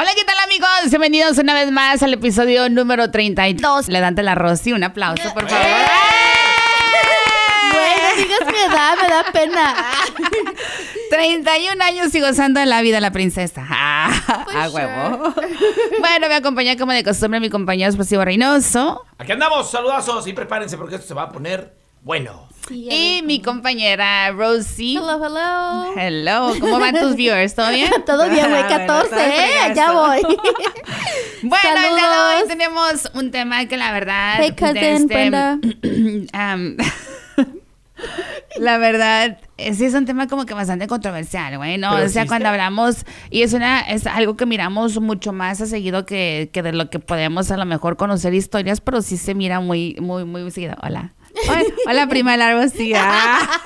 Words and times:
Hola, 0.00 0.12
¿qué 0.16 0.24
tal 0.24 0.38
amigos? 0.38 0.88
Bienvenidos 0.88 1.36
una 1.36 1.52
vez 1.52 1.70
más 1.70 2.02
al 2.02 2.14
episodio 2.14 2.70
número 2.70 3.10
32. 3.10 3.88
Le 3.88 4.00
dante 4.00 4.22
la 4.22 4.34
Rosy 4.34 4.72
un 4.72 4.82
aplauso, 4.82 5.34
por 5.34 5.46
favor. 5.46 5.66
Bueno, 7.70 8.08
digas 8.16 8.40
mi 8.46 8.58
edad, 8.72 8.94
me 9.02 9.08
da 9.10 9.24
pena. 9.30 9.74
31 11.10 11.84
años 11.84 12.14
y 12.14 12.20
gozando 12.22 12.60
de 12.60 12.64
la 12.64 12.80
vida 12.80 12.98
la 13.00 13.10
princesa. 13.10 13.66
Ah, 13.70 14.44
Pues 14.44 14.56
a 14.56 14.70
huevo. 14.70 15.34
Bueno, 15.98 16.28
me 16.28 16.34
acompaña 16.34 16.78
como 16.78 16.92
de 16.92 17.04
costumbre 17.04 17.38
mi 17.38 17.50
compañero 17.50 17.88
expresivo 17.90 18.24
Reynoso 18.24 19.04
Aquí 19.18 19.32
andamos, 19.32 19.70
saludazos 19.70 20.26
y 20.26 20.32
prepárense 20.32 20.78
porque 20.78 20.94
esto 20.94 21.08
se 21.08 21.14
va 21.14 21.24
a 21.24 21.28
poner 21.28 21.74
bueno. 22.00 22.48
Sí, 22.70 22.88
y 22.88 23.22
mi 23.26 23.42
compañera 23.42 24.30
Rosie. 24.30 24.96
Hello, 24.96 25.20
hello. 25.26 25.92
Hello, 25.96 26.52
¿cómo 26.60 26.78
van 26.78 26.94
tus 26.94 27.16
viewers? 27.16 27.52
¿Todo 27.56 27.68
bien? 27.70 27.90
Todo 28.06 28.30
bien, 28.30 28.48
güey, 28.48 28.62
Ah, 28.62 28.68
bueno, 28.68 28.86
14, 28.86 29.10
todo 29.10 29.20
¿eh? 29.20 29.72
Ya 29.74 29.92
voy. 29.92 30.20
Bueno, 31.42 31.68
el 31.74 31.96
día 31.96 32.10
de 32.10 32.42
hoy 32.42 32.48
tenemos 32.48 33.10
un 33.14 33.30
tema 33.30 33.64
que 33.66 33.76
la 33.76 33.92
verdad. 33.92 34.36
Hey, 34.38 34.54
cousin, 34.56 34.74
de 34.74 34.92
este, 34.92 35.06
Brenda. 35.06 35.58
am, 36.32 36.76
la 38.60 38.78
verdad, 38.78 39.38
eh, 39.56 39.74
sí 39.74 39.86
es 39.86 39.94
un 39.94 40.04
tema 40.04 40.28
como 40.28 40.46
que 40.46 40.54
bastante 40.54 40.86
controversial, 40.86 41.56
güey, 41.56 41.76
¿no? 41.76 41.90
¿Pero 41.90 42.06
o 42.06 42.08
sea, 42.08 42.22
existe? 42.22 42.28
cuando 42.28 42.50
hablamos, 42.50 43.04
y 43.30 43.42
es 43.42 43.52
una, 43.54 43.80
es 43.80 44.06
algo 44.06 44.36
que 44.36 44.46
miramos 44.46 45.00
mucho 45.00 45.32
más 45.32 45.60
a 45.60 45.66
seguido 45.66 46.06
que, 46.06 46.50
que 46.52 46.62
de 46.62 46.72
lo 46.72 46.88
que 46.88 47.00
podemos 47.00 47.50
a 47.50 47.56
lo 47.56 47.64
mejor 47.64 47.96
conocer 47.96 48.32
historias, 48.34 48.80
pero 48.80 49.02
sí 49.02 49.16
se 49.16 49.34
mira 49.34 49.58
muy, 49.58 49.96
muy, 50.00 50.24
muy 50.24 50.48
seguido. 50.52 50.76
Hola. 50.82 51.14
Hola, 51.86 52.06
prima 52.08 52.36
largo, 52.36 52.68
sí. 52.68 52.92
ah. 52.96 53.60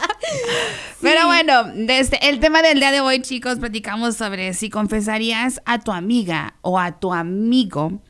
Pero 1.01 1.27
bueno, 1.27 1.65
desde 1.75 2.29
el 2.29 2.41
tema 2.41 2.63
del 2.63 2.81
día 2.81 2.91
de 2.91 3.01
hoy, 3.01 3.21
chicos, 3.21 3.59
platicamos 3.59 4.17
sobre 4.17 4.55
si 4.55 4.71
confesarías 4.71 5.61
a 5.67 5.81
tu 5.81 5.93
amiga 5.93 6.55
o 6.63 6.79
a 6.79 6.99
tu 6.99 7.13
amigo 7.13 8.01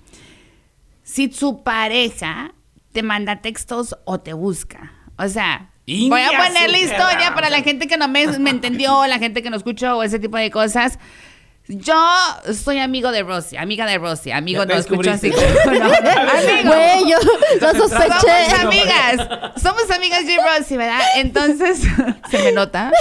si 1.02 1.30
su 1.32 1.62
pareja 1.62 2.55
te 2.92 3.02
manda 3.02 3.42
textos 3.42 3.97
o 4.05 4.20
te 4.20 4.32
busca. 4.32 4.92
O 5.19 5.28
sea, 5.28 5.70
voy 5.86 6.20
a 6.20 6.30
poner 6.44 6.70
la 6.70 6.78
historia 6.78 7.34
para 7.34 7.50
la 7.50 7.62
gente 7.62 7.86
que 7.86 7.97
no 7.97 8.08
me, 8.08 8.27
me 8.38 8.50
entendió, 8.50 9.06
la 9.06 9.19
gente 9.19 9.42
que 9.42 9.50
no 9.50 9.56
escuchó 9.56 9.98
o 9.98 10.02
ese 10.02 10.19
tipo 10.19 10.36
de 10.36 10.50
cosas. 10.50 10.98
Yo 11.66 11.96
soy 12.52 12.78
amigo 12.78 13.10
de 13.10 13.22
Rosy, 13.22 13.56
amiga 13.56 13.86
de 13.86 13.96
Rosy, 13.96 14.30
amigo 14.30 14.66
no 14.66 14.74
escucho 14.74 15.10
así. 15.10 15.30
no. 15.66 16.70
Güey, 16.70 17.08
yo 17.08 17.16
lo 17.60 17.72
Somos 17.72 17.92
amigas, 17.92 19.28
somos 19.62 19.90
amigas 19.90 20.26
de 20.26 20.36
Rosy, 20.36 20.76
¿verdad? 20.76 21.00
Entonces, 21.16 21.80
se 22.30 22.38
me 22.42 22.52
nota, 22.52 22.92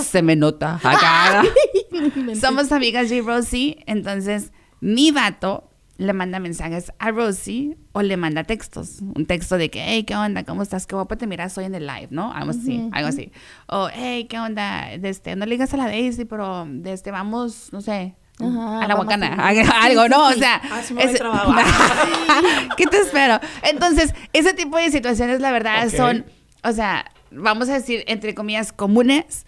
se 0.00 0.22
me 0.22 0.36
nota. 0.36 0.78
Acá. 0.84 1.42
Somos 2.40 2.70
amigas 2.70 3.10
de 3.10 3.22
Rosy, 3.22 3.82
entonces 3.86 4.52
mi 4.80 5.10
vato 5.10 5.71
le 6.02 6.12
manda 6.12 6.38
mensajes 6.40 6.92
a 6.98 7.10
Rosy 7.10 7.76
o 7.92 8.02
le 8.02 8.16
manda 8.16 8.44
textos. 8.44 9.00
Un 9.14 9.26
texto 9.26 9.56
de 9.58 9.70
que, 9.70 9.82
hey, 9.84 10.04
¿qué 10.04 10.16
onda? 10.16 10.44
¿Cómo 10.44 10.62
estás? 10.62 10.86
Qué 10.86 10.94
guapa 10.94 11.16
te 11.16 11.26
miras 11.26 11.56
hoy 11.58 11.64
en 11.64 11.74
el 11.74 11.86
live, 11.86 12.08
¿no? 12.10 12.32
Algo 12.32 12.50
así, 12.50 12.88
algo 12.92 13.08
así. 13.08 13.32
O, 13.66 13.88
hey, 13.92 14.26
¿qué 14.28 14.38
onda? 14.38 14.88
De 14.98 15.08
este, 15.08 15.36
no 15.36 15.46
le 15.46 15.52
digas 15.52 15.72
a 15.74 15.76
la 15.76 15.84
Daisy, 15.86 16.24
pero 16.24 16.66
de 16.68 16.92
este, 16.92 17.10
vamos, 17.10 17.68
no 17.72 17.80
sé. 17.80 18.14
Ajá, 18.40 18.80
a 18.84 18.88
la 18.88 18.94
guacana, 18.94 19.36
a- 19.38 19.84
algo, 19.84 20.02
Sí, 20.04 20.08
¿no? 20.10 20.28
sí, 20.30 20.36
O 20.36 20.38
sea, 20.38 20.60
Ah, 20.64 21.12
trabajo. 21.16 21.52
¿qué 22.76 22.86
te 22.86 22.96
espero? 22.98 23.38
Entonces, 23.62 24.14
ese 24.32 24.52
tipo 24.54 24.76
de 24.78 24.90
situaciones, 24.90 25.40
la 25.40 25.52
verdad, 25.52 25.88
son, 25.90 26.24
o 26.64 26.72
sea, 26.72 27.04
vamos 27.30 27.68
a 27.68 27.74
decir, 27.74 28.04
entre 28.06 28.34
comillas, 28.34 28.72
comunes, 28.72 29.44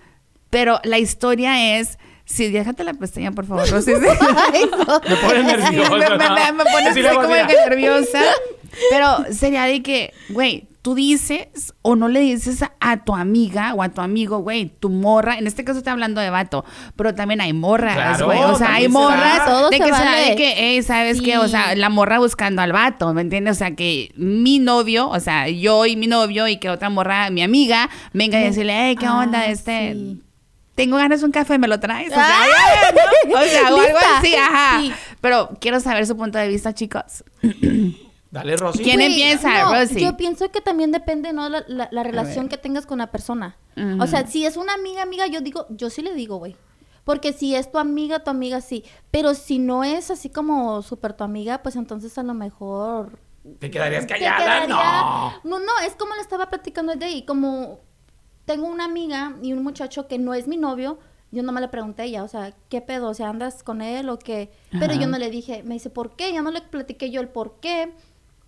pero 0.51 0.81
la 0.85 0.99
historia 0.99 1.79
es, 1.79 1.99
sí, 2.25 2.51
déjate 2.51 2.85
la 2.85 2.95
pestaña, 2.95 3.33
por 3.33 3.47
favor, 3.47 3.69
Rosy. 3.71 3.93
Ay, 4.53 4.63
no. 4.71 5.01
Me 5.09 5.17
pone 5.17 5.41
Sí, 5.69 5.77
nervioso. 5.77 5.97
me, 5.97 6.09
me, 6.11 6.19
me, 6.19 6.53
me 6.53 6.65
pone 6.65 6.83
Sí, 6.85 6.89
así 6.91 7.01
luego, 7.03 7.23
como 7.23 7.35
que 7.35 7.55
nerviosa. 7.69 8.21
Pero 8.91 9.25
sería 9.31 9.65
de 9.65 9.83
que, 9.83 10.13
güey, 10.31 10.67
tú 10.83 10.95
dices 10.97 11.73
o 11.83 11.95
no 11.97 12.09
le 12.09 12.21
dices 12.21 12.61
a, 12.63 12.73
a 12.81 13.05
tu 13.05 13.15
amiga 13.15 13.73
o 13.75 13.83
a 13.83 13.89
tu 13.91 14.01
amigo, 14.01 14.39
güey, 14.41 14.67
tu 14.67 14.91
morra, 14.91 15.39
en 15.39 15.47
este 15.47 15.65
caso 15.65 15.79
estoy 15.79 15.93
hablando 15.93 16.21
de 16.21 16.29
vato, 16.29 16.65
pero 16.97 17.15
también 17.15 17.41
hay 17.41 17.53
morras, 17.55 17.95
Claro, 17.95 18.27
güey. 18.27 18.39
o 18.43 18.55
sea, 18.57 18.75
hay 18.75 18.83
se 18.83 18.89
morras. 18.91 19.47
Todo 19.47 19.71
de 19.71 19.77
se 19.79 19.83
que 19.85 19.89
será 19.95 20.11
vale. 20.11 20.31
de 20.31 20.37
que, 20.37 20.55
hey, 20.57 20.83
¿sabes 20.83 21.23
qué? 21.23 21.39
O 21.39 21.47
sea, 21.49 21.75
la 21.77 21.89
morra 21.89 22.19
buscando 22.19 22.61
al 22.63 22.73
vato, 22.73 23.15
¿me 23.15 23.23
entiendes? 23.23 23.53
O 23.57 23.59
sea, 23.59 23.75
que 23.77 24.11
mi 24.17 24.59
novio, 24.59 25.09
o 25.09 25.21
sea, 25.21 25.49
yo 25.49 25.87
y 25.87 25.95
mi 25.97 26.07
novio 26.09 26.49
y 26.49 26.57
que 26.59 26.69
otra 26.69 26.91
morra, 26.91 27.31
mi 27.31 27.43
amiga, 27.43 27.89
venga 28.13 28.41
y 28.41 28.45
decirle, 28.45 28.75
hey, 28.77 28.97
¿qué 28.99 29.07
Ah, 29.07 29.21
onda? 29.21 29.47
Este... 29.47 29.93
sí. 29.95 30.21
Tengo 30.75 30.97
ganas 30.97 31.21
de 31.21 31.27
un 31.27 31.33
café, 31.33 31.59
¿me 31.59 31.69
lo 31.69 31.79
traes? 31.81 32.11
O 32.11 32.15
sea, 32.15 32.27
Ah. 32.29 32.93
¿no? 33.27 33.39
o 33.39 33.43
sea, 33.43 33.75
o 33.75 33.81
algo 33.81 33.99
así, 34.17 34.35
ajá. 34.35 34.81
Sí. 34.81 34.93
Pero 35.21 35.51
quiero 35.61 35.79
saber 35.81 36.07
su 36.07 36.17
punto 36.17 36.39
de 36.39 36.49
vista, 36.49 36.73
chicos. 36.75 37.23
Dale, 38.31 38.57
Rosy. 38.57 38.83
¿Quién 38.83 39.01
empieza, 39.01 39.63
no, 39.63 39.73
Rosy? 39.75 40.01
Yo 40.01 40.17
pienso 40.17 40.51
que 40.51 40.61
también 40.61 40.91
depende, 40.91 41.33
¿no? 41.33 41.49
La, 41.49 41.65
la- 41.69 41.89
la 41.93 42.03
relación 42.03 42.49
que 42.49 42.57
tengas 42.59 42.87
con 42.87 42.99
la 42.99 43.11
persona. 43.13 43.57
O 44.01 44.07
sea, 44.07 44.27
si 44.27 44.45
es 44.47 44.57
una 44.57 44.75
amiga, 44.75 45.03
amiga, 45.03 45.27
yo 45.29 45.41
digo, 45.41 45.67
yo 45.71 45.91
sí 45.91 46.03
le 46.03 46.15
digo, 46.15 46.37
güey. 46.39 46.57
Porque 47.05 47.33
si 47.33 47.55
es 47.55 47.71
tu 47.71 47.79
amiga, 47.79 48.21
tu 48.25 48.31
amiga 48.31 48.61
sí. 48.61 48.83
Pero 49.11 49.35
si 49.35 49.59
no 49.59 49.85
es 49.85 50.11
así 50.11 50.31
como 50.31 50.81
súper 50.83 51.13
tu 51.13 51.23
amiga, 51.23 51.63
pues 51.63 51.77
entonces 51.77 52.17
a 52.19 52.23
lo 52.23 52.33
mejor 52.35 53.19
¿Te 53.59 53.71
quedarías 53.71 54.07
te 54.07 54.15
callada? 54.15 54.39
quedaría- 54.39 54.67
No. 54.75 55.33
No, 55.45 55.59
no, 55.59 55.73
es 55.87 55.95
como 55.97 56.15
le 56.15 56.23
estaba 56.23 56.49
platicando 56.49 56.93
el 56.93 56.99
de 56.99 57.05
ahí, 57.07 57.27
como 57.27 57.81
tengo 58.45 58.67
una 58.67 58.85
amiga 58.85 59.35
y 59.43 59.53
un 59.53 59.63
muchacho 59.63 60.07
que 60.09 60.19
no 60.19 60.35
es 60.35 60.47
mi 60.49 60.57
novio, 60.57 60.99
yo 61.31 61.43
nomás 61.43 61.63
le 61.63 61.69
pregunté 61.69 62.03
a 62.03 62.05
ella, 62.05 62.23
o 62.23 62.29
sea, 62.29 62.53
¿qué 62.69 62.81
pedo? 62.81 63.09
O 63.09 63.15
sea, 63.15 63.29
¿andas 63.29 63.63
con 63.63 63.83
él 63.83 64.09
o 64.09 64.19
qué? 64.19 64.51
Pero 64.71 64.93
Ajá. 64.93 65.01
yo 65.01 65.07
no 65.09 65.19
le 65.19 65.31
dije, 65.31 65.63
me 65.65 65.75
dice, 65.75 65.91
¿por 65.91 66.15
qué? 66.17 66.33
Ya 66.33 66.43
no 66.43 66.51
le 66.51 66.61
platiqué 66.61 67.11
yo 67.11 67.21
el 67.21 67.29
por 67.29 67.59
qué, 67.61 67.93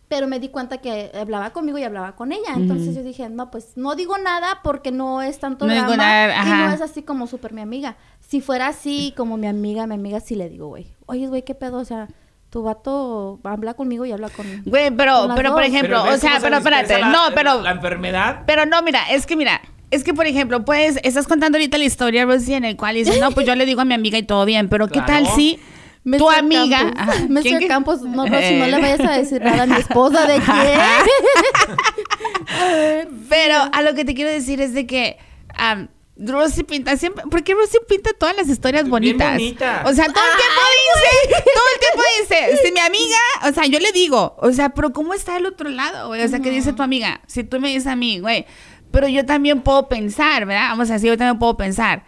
pero 0.09 0.29
me 0.29 0.39
di 0.39 0.51
cuenta 0.51 0.79
que 0.79 1.11
hablaba 1.21 1.51
conmigo 1.51 1.79
y 1.79 1.83
hablaba 1.83 2.15
con 2.15 2.31
ella. 2.31 2.55
Entonces 2.55 2.95
yo 2.95 3.03
dije, 3.03 3.29
no, 3.29 3.51
pues 3.51 3.73
no 3.77 3.97
digo 3.97 4.17
nada 4.19 4.61
porque 4.63 4.93
no 4.93 5.21
es 5.21 5.41
tanto 5.41 5.67
No 5.67 5.73
digo 5.73 5.87
drama 5.87 5.97
nada, 5.97 6.45
y 6.45 6.49
no 6.69 6.71
es 6.75 6.81
así 6.81 7.03
como 7.03 7.27
súper 7.27 7.53
mi 7.53 7.61
amiga. 7.61 7.97
Si 8.21 8.41
fuera 8.41 8.69
así 8.69 9.13
como 9.17 9.37
mi 9.37 9.49
amiga, 9.49 9.89
mi 9.89 9.95
amiga 9.97 10.21
sí 10.21 10.37
le 10.37 10.49
digo, 10.49 10.69
güey, 10.69 10.87
oye, 11.07 11.27
güey, 11.27 11.43
¿qué 11.43 11.57
pedo? 11.57 11.79
O 11.79 11.85
sea, 11.85 12.07
tu 12.51 12.63
vato 12.63 13.41
habla 13.43 13.75
conmigo 13.75 14.07
y 14.07 14.13
habla 14.13 14.29
con... 14.29 14.47
Güey, 14.65 14.93
pero, 14.93 15.27
Con 15.27 15.35
pero 15.35 15.53
por 15.55 15.65
ejemplo, 15.65 16.05
¿ves 16.05 16.15
o 16.15 16.19
sea, 16.19 16.39
pero 16.41 16.59
espérate, 16.59 17.01
la- 17.01 17.09
no, 17.09 17.19
pero, 17.35 17.63
La 17.63 17.73
enfermedad. 17.73 18.45
pero 18.47 18.65
no, 18.65 18.83
mira, 18.83 19.01
es 19.11 19.27
que 19.27 19.35
mira, 19.35 19.61
es 19.91 20.05
que 20.05 20.13
por 20.15 20.27
ejemplo, 20.27 20.65
pues, 20.65 20.99
estás 21.03 21.27
contando 21.27 21.59
ahorita 21.59 21.79
la 21.79 21.85
historia, 21.85 22.25
Rosy, 22.25 22.55
en 22.55 22.65
el 22.65 22.77
cual 22.77 22.95
dices, 22.97 23.21
no, 23.21 23.31
pues 23.31 23.47
yo 23.47 23.55
le 23.55 23.67
digo 23.67 23.81
a 23.81 23.85
mi 23.85 23.95
amiga 23.95 24.19
y 24.19 24.23
todo 24.23 24.45
bien, 24.45 24.69
pero 24.69 24.89
¿qué 24.89 25.01
tal 25.01 25.27
si 25.35 25.59
tu 26.19 26.31
amiga, 26.31 26.79
Campos, 26.79 27.01
ajá, 27.17 27.25
Mr. 27.29 27.43
¿quién 27.43 27.59
que- 27.59 27.67
Campos, 27.69 28.03
no, 28.03 28.27
Rosy, 28.27 28.55
no 28.57 28.65
Eh. 28.65 28.71
le 28.71 28.81
vayas 28.81 29.01
a 29.01 29.13
decir 29.19 29.43
nada 29.43 29.65
a 29.65 29.67
mi 29.67 29.75
esposa 29.77 30.27
de 30.27 30.39
quién. 30.47 30.79
Pero 33.29 33.55
a 33.73 33.83
lo 33.83 33.95
que 33.95 34.05
te 34.05 34.15
quiero 34.15 34.31
decir 34.31 34.61
es 34.61 34.73
de 34.73 34.87
que 34.87 35.19
am, 35.55 35.89
Rosy 36.19 36.63
pinta 36.65 36.97
siempre, 36.97 37.25
porque 37.31 37.53
Rosy 37.55 37.79
pinta 37.89 38.11
todas 38.19 38.35
las 38.37 38.49
historias 38.49 38.85
Bien 38.85 38.91
bonitas. 38.91 39.33
bonitas. 39.33 39.83
O 39.91 39.93
sea, 39.93 40.07
todo 40.07 40.25
el 40.25 40.37
tiempo 40.39 40.61
dice, 40.95 41.43
todo 41.55 41.65
el 41.75 41.81
tiempo 41.81 42.03
dice, 42.55 42.67
si 42.67 42.73
mi 42.73 42.81
amiga, 42.81 43.19
o 43.49 43.53
sea, 43.53 43.67
yo 43.67 43.79
le 43.81 43.93
digo, 43.93 44.35
o 44.41 44.53
sea, 44.53 44.71
pero 44.71 44.93
¿cómo 44.93 45.13
está 45.13 45.37
el 45.37 45.45
otro 45.47 45.69
lado, 45.69 46.09
güey? 46.09 46.23
O 46.23 46.29
sea, 46.29 46.41
¿qué 46.41 46.51
dice 46.51 46.73
tu 46.73 46.83
amiga? 46.83 47.21
Si 47.27 47.45
tú 47.45 47.61
me 47.61 47.69
dices 47.69 47.87
a 47.87 47.97
mí, 47.97 48.21
güey, 48.21 48.47
pero 48.97 49.09
yo 49.09 49.27
también 49.27 49.61
puedo 49.61 49.89
pensar, 49.89 50.47
¿verdad? 50.47 50.71
Vamos 50.71 50.89
a 50.89 50.95
decir, 50.95 51.11
yo 51.11 51.19
también 51.19 51.39
puedo 51.39 51.55
pensar. 51.59 52.05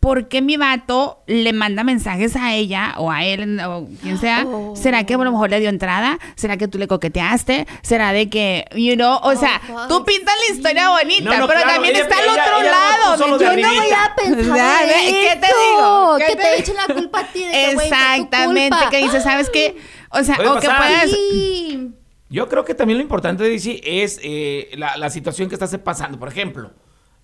¿Por 0.00 0.28
qué 0.28 0.40
mi 0.40 0.56
vato 0.56 1.22
le 1.26 1.52
manda 1.52 1.84
mensajes 1.84 2.34
a 2.34 2.54
ella 2.54 2.94
o 2.96 3.10
a 3.10 3.22
él 3.26 3.60
o 3.60 3.86
quien 4.00 4.16
sea? 4.16 4.44
Oh. 4.46 4.74
¿Será 4.74 5.04
que 5.04 5.12
a 5.12 5.18
lo 5.18 5.30
mejor 5.30 5.50
le 5.50 5.60
dio 5.60 5.68
entrada? 5.68 6.18
¿Será 6.36 6.56
que 6.56 6.66
tú 6.68 6.78
le 6.78 6.88
coqueteaste? 6.88 7.66
¿Será 7.82 8.14
de 8.14 8.30
que, 8.30 8.64
you 8.74 8.94
know? 8.94 9.18
O 9.22 9.36
sea, 9.36 9.60
Oh, 9.70 9.86
tú 9.88 10.02
pintas 10.06 10.34
la 10.48 10.54
historia 10.54 10.88
bonita, 10.88 11.24
No, 11.24 11.36
no, 11.40 11.46
pero 11.46 11.60
claro, 11.60 11.74
también 11.74 11.94
ella- 11.96 12.04
está 12.04 12.16
al 12.18 12.28
otro 12.30 12.60
ella 12.62 12.70
lado. 12.70 13.12
puso 13.12 13.24
¿me 13.26 13.30
lo 13.32 13.38
de 13.38 13.44
Yo 13.44 13.68
no 13.68 13.74
voy 13.74 13.90
a 13.90 14.14
pensar. 14.16 14.86
¿qué 14.88 15.38
te 15.38 15.46
digo? 15.46 16.14
¿Qué 16.16 16.24
Que 16.28 16.36
te- 16.36 16.42
te 16.42 16.58
echen 16.60 16.76
la 16.76 16.94
culpa 16.94 17.20
a 17.20 17.24
ti 17.26 17.44
de 17.44 17.50
que, 17.52 17.74
güey, 17.74 17.74
fue 17.74 17.84
tu 17.88 17.94
Exactamente, 17.94 18.70
culpa. 18.78 18.90
que 18.90 18.96
dices, 19.02 19.22
¿sabes 19.22 19.50
qué? 19.50 19.76
O 20.12 20.24
sea, 20.24 20.36
Puede 20.36 20.48
o 20.48 20.54
que 20.60 20.66
puedas... 20.66 21.10
Sí. 21.10 21.90
Yo 22.30 22.48
creo 22.48 22.64
que 22.64 22.74
también 22.74 22.98
lo 22.98 23.02
importante, 23.02 23.42
Daisy, 23.42 23.80
es 23.84 24.20
eh, 24.22 24.70
la, 24.76 24.96
la 24.96 25.10
situación 25.10 25.48
que 25.48 25.56
estás 25.56 25.76
pasando. 25.78 26.18
Por 26.18 26.28
ejemplo, 26.28 26.70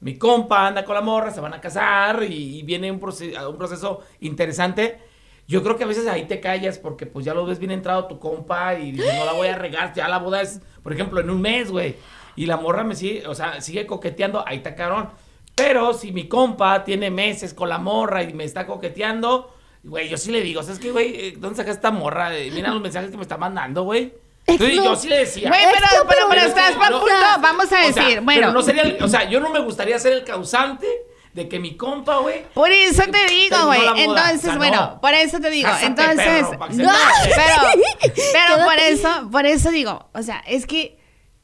mi 0.01 0.19
compa 0.19 0.67
anda 0.67 0.85
con 0.85 0.95
la 0.97 1.01
morra, 1.01 1.31
se 1.31 1.41
van 1.41 1.55
a 1.55 1.61
casar 1.61 2.25
y, 2.25 2.59
y 2.59 2.63
viene 2.65 2.91
un, 2.91 3.01
proce- 3.01 3.35
un 3.49 3.57
proceso 3.57 4.01
interesante. 4.21 4.99
Yo 5.47 5.63
creo 5.63 5.77
que 5.77 5.85
a 5.85 5.87
veces 5.87 6.09
ahí 6.09 6.25
te 6.27 6.41
callas 6.41 6.79
porque 6.79 7.07
pues 7.07 7.25
ya 7.25 7.33
lo 7.33 7.47
ves 7.47 7.61
bien 7.61 7.71
entrado 7.71 8.07
tu 8.07 8.19
compa 8.19 8.75
y 8.75 8.91
dices, 8.93 9.15
no 9.17 9.25
la 9.25 9.33
voy 9.33 9.47
a 9.47 9.57
regar, 9.57 9.95
ya 9.95 10.09
la 10.09 10.19
boda 10.19 10.43
es, 10.43 10.61
por 10.83 10.93
ejemplo, 10.93 11.21
en 11.21 11.31
un 11.31 11.41
mes, 11.41 11.71
güey. 11.71 11.95
Y 12.35 12.47
la 12.47 12.57
morra 12.57 12.83
me 12.83 12.97
sigue, 12.97 13.27
o 13.29 13.35
sea, 13.35 13.61
sigue 13.61 13.87
coqueteando, 13.87 14.43
ahí 14.47 14.57
está 14.57 14.75
cabrón. 14.75 15.09
Pero 15.55 15.95
si 15.95 16.11
mi 16.11 16.27
compa 16.27 16.83
tiene 16.83 17.11
meses 17.13 17.55
con 17.55 17.69
la 17.69 17.79
morra 17.79 18.25
y 18.25 18.35
me 18.35 18.43
está 18.43 18.67
coqueteando, 18.67 19.55
güey, 19.85 20.09
yo 20.09 20.19
sí 20.19 20.33
le 20.33 20.43
digo, 20.43 20.63
¿sabes 20.65 20.81
qué, 20.81 20.91
güey? 20.91 21.15
Eh, 21.15 21.35
¿Dónde 21.39 21.57
sacas 21.57 21.77
esta 21.77 21.93
morra? 21.93 22.31
Mira 22.53 22.73
los 22.73 22.83
mensajes 22.83 23.11
que 23.13 23.17
me 23.17 23.23
está 23.23 23.37
mandando, 23.39 23.85
güey. 23.85 24.13
Entonces, 24.47 24.77
yo 24.77 24.97
sí 24.97 25.09
le 25.09 25.19
decía. 25.19 25.49
Güey, 25.49 25.61
pero, 25.73 25.85
Esto, 25.87 26.07
pero, 26.09 26.09
pero 26.09 26.29
pero 26.31 26.41
estás 26.43 26.73
no, 26.75 26.79
para 26.79 26.91
no, 26.91 27.01
punto. 27.01 27.15
Vamos 27.41 27.65
a 27.65 27.67
O 27.67 27.69
sea, 27.69 27.81
decir, 28.05 28.21
bueno. 28.21 28.41
Pero 28.41 28.53
no 28.53 28.63
sería, 28.63 28.83
el- 28.83 29.03
o 29.03 29.09
sea, 29.09 29.29
yo 29.29 29.41
no 29.41 29.51
me 29.51 29.59
gustaría 29.61 29.99
ser 29.99 30.13
el 30.13 30.25
causante 30.25 30.87
de 31.33 31.49
que 31.49 31.59
mi 31.59 31.77
compa, 31.77 32.19
güey. 32.19 32.45
Por 32.55 32.71
eso 32.71 33.03
te 33.11 33.27
digo, 33.27 33.57
güey. 33.67 33.81
Entonces, 33.97 34.39
O 34.39 34.43
sea, 34.49 34.57
bueno, 34.57 34.81
no. 34.81 35.01
por 35.01 35.13
eso 35.15 35.39
te 35.41 35.51
digo. 35.51 35.69
Cásate, 35.69 35.87
Entonces, 35.87 36.47
perro, 36.47 36.67
no, 36.71 36.93
pero, 37.25 38.15
pero 38.33 38.65
por 38.65 38.79
eso, 38.79 39.29
por 39.31 39.47
eso 39.47 39.71
digo, 39.71 40.09
o 40.15 40.23
sea, 40.23 40.43
es 40.47 40.67
que 40.67 40.99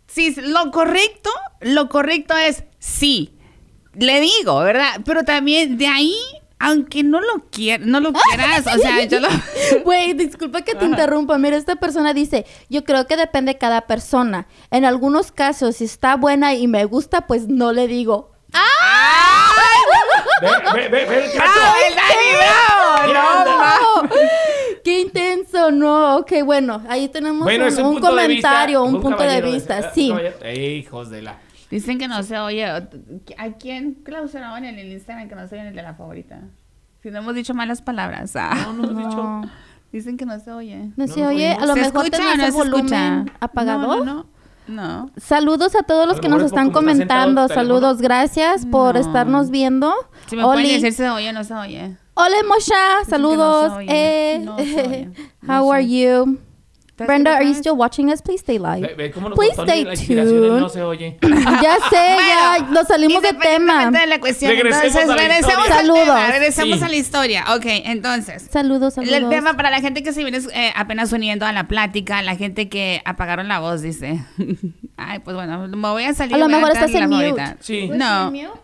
si 0.07 0.35
lo 0.41 0.71
correcto, 0.71 1.31
lo 1.61 1.89
correcto 1.89 2.37
es 2.37 2.65
sí. 2.79 3.35
Le 3.95 4.21
digo, 4.21 4.61
¿verdad? 4.61 5.01
Pero 5.05 5.25
también 5.25 5.77
de 5.77 5.87
ahí, 5.89 6.17
aunque 6.63 7.03
no 7.03 7.21
lo 7.21 7.45
quieras, 7.51 7.85
no 7.85 7.99
lo 7.99 8.13
quieras, 8.13 8.65
o 8.73 8.79
sea, 8.79 9.05
yo 9.05 9.19
lo 9.19 9.29
Güey, 9.85 10.15
disculpa 10.15 10.63
que 10.63 10.77
te 10.77 10.85
interrumpa. 10.85 11.37
Mira, 11.37 11.57
esta 11.57 11.75
persona 11.75 12.15
dice, 12.15 12.47
yo 12.71 12.85
creo 12.85 13.09
que 13.09 13.17
depende 13.17 13.55
de 13.55 13.59
cada 13.59 13.83
persona. 13.89 14.47
En 14.71 14.85
algunos 14.85 15.33
casos, 15.33 15.77
si 15.77 15.85
está 15.85 16.15
buena 16.15 16.55
y 16.55 16.69
me 16.69 16.85
gusta, 16.85 17.27
pues 17.27 17.49
no 17.49 17.73
le 17.73 17.89
digo. 17.89 18.31
Ve, 20.41 20.49
ve, 20.75 20.89
ve, 20.89 21.05
ve 21.05 21.25
el 21.25 21.33
caso. 21.33 21.53
¡Ah, 21.53 21.75
el 21.89 21.95
Dani 21.97 23.09
Bravo! 23.09 24.05
No. 24.05 24.09
¡Qué 24.85 25.01
intenso! 25.01 25.73
No, 25.73 26.19
ok, 26.19 26.33
bueno, 26.45 26.83
ahí 26.89 27.09
tenemos 27.09 27.43
Bueno, 27.43 27.67
un, 27.89 28.01
comentario, 28.01 28.85
un 28.85 28.97
un 28.97 29.03
punto 29.03 29.23
de 29.25 29.43
vista, 29.43 29.93
sí. 29.93 30.13
Ey, 30.43 30.77
hijos 30.77 31.11
de 31.11 31.23
la. 31.23 31.39
Dicen 31.73 31.99
que 31.99 32.07
no 32.07 32.23
se 32.23 32.39
oye. 32.39 32.65
¿A 32.67 32.83
quién 33.59 33.95
clausuraban 34.05 34.65
en 34.65 34.79
el 34.79 34.93
Instagram 34.93 35.29
que 35.29 35.35
no 35.35 35.47
se 35.49 35.55
oye 35.57 35.63
en 35.63 35.69
el 35.69 35.75
de 35.75 35.83
la 35.83 35.95
favorita? 35.95 36.41
Si 37.03 37.11
no 37.11 37.19
hemos 37.19 37.35
dicho 37.35 37.55
malas 37.55 37.83
palabras. 37.83 38.37
ah. 38.37 38.55
No, 38.67 38.73
no 38.75 38.91
hemos 38.91 38.97
dicho. 39.09 39.41
Dicen 39.91 40.17
que 40.17 40.25
no 40.27 40.39
se 40.39 40.53
oye. 40.53 40.79
no 40.97 41.07
No 41.07 41.07
se 41.09 41.27
oye, 41.27 41.49
oímos. 41.51 41.63
a 41.63 41.67
lo 41.67 41.75
¿Se 41.75 41.81
mejor 41.81 42.05
escucha 42.07 42.23
o 42.23 42.25
no 42.25 42.33
el 42.33 42.41
se 42.41 42.47
escucha? 42.59 42.71
volumen 42.77 43.33
apagado. 43.41 43.87
No, 43.87 44.05
no, 44.05 44.15
no. 44.15 44.27
No. 44.69 45.11
Saludos 45.17 45.75
a 45.75 45.83
todos 45.83 46.07
los 46.07 46.19
A 46.19 46.21
que 46.21 46.29
nos 46.29 46.43
están 46.43 46.71
comentando. 46.71 47.49
Saludos, 47.49 48.01
gracias 48.01 48.65
por 48.65 48.95
No. 48.95 49.01
estarnos 49.01 49.51
viendo. 49.51 49.93
Si 50.29 50.37
me 50.37 50.45
pueden 50.45 50.63
decir 50.63 50.93
si 50.93 50.99
se 50.99 51.11
oye 51.11 51.31
o 51.31 51.33
no 51.33 51.43
se 51.43 51.53
oye. 51.55 51.97
Hola 52.15 52.37
Mosha, 52.47 52.99
no 52.99 53.05
se 53.05 53.11
saludos. 53.11 53.73
oye, 53.73 53.87
eh, 54.35 54.39
no 54.39 54.57
se 54.59 54.63
oye, 54.87 55.11
no 55.43 55.53
How 55.63 55.69
se 55.71 55.75
are 55.75 55.89
you? 55.89 56.39
¿Te 56.97 57.07
Brenda, 57.07 57.37
are 57.37 57.45
you 57.47 57.55
still 57.55 57.73
watching 57.75 58.11
us? 58.11 58.21
Please 58.21 58.41
stay 58.43 58.59
live. 58.59 58.87
Ve, 58.87 58.95
ve 58.95 59.11
cómo 59.11 59.31
nos 59.31 59.39
Please 59.39 59.55
stay 59.63 59.85
tuned. 59.85 60.61
no 60.61 60.69
se 60.69 60.83
oye. 60.83 61.19
Ya 61.23 61.77
sé, 61.89 62.17
ya 62.29 62.67
nos 62.71 62.87
salimos 62.87 63.23
de 63.23 63.33
tema. 63.33 63.91
de 63.91 64.07
la 64.07 64.21
cuestión. 64.21 64.51
Regresemos 64.53 64.85
entonces, 64.97 65.05
a 65.05 65.07
la 65.07 65.17
regresemos 65.17 65.65
historia. 65.67 65.79
al 65.81 65.87
tema. 65.87 66.05
Saludos. 66.05 66.29
Regresemos 66.29 66.79
Sí. 66.79 66.85
a 66.85 66.89
la 66.89 66.97
historia. 66.97 67.45
Ok, 67.57 67.65
entonces. 67.67 68.49
Saludos, 68.53 68.95
saludos. 68.95 69.15
El 69.17 69.29
tema 69.31 69.55
para 69.55 69.71
la 69.71 69.81
gente 69.81 70.03
que 70.03 70.13
se 70.13 70.23
viene 70.23 70.39
eh, 70.55 70.71
apenas 70.77 71.13
uniendo 71.13 71.47
a 71.47 71.53
la 71.53 71.67
plática, 71.67 72.21
la 72.21 72.37
gente 72.37 72.69
que 72.69 73.01
apagaron 73.07 73.49
la 73.49 73.61
voz, 73.61 73.81
dice. 73.81 74.23
Ay, 74.99 75.21
pues 75.21 75.35
bueno, 75.35 75.67
me 75.69 75.89
voy 75.89 76.05
a 76.05 76.13
salir. 76.13 76.35
A 76.35 76.39
lo 76.39 76.49
mejor 76.49 76.73
estás 76.73 76.93
en 76.93 77.01
la 77.01 77.09
mute. 77.09 77.29
favorita. 77.31 77.57
Sí. 77.61 77.87
¿Was 77.89 77.99
No. 77.99 78.29
he 78.29 78.31
mute? 78.47 78.59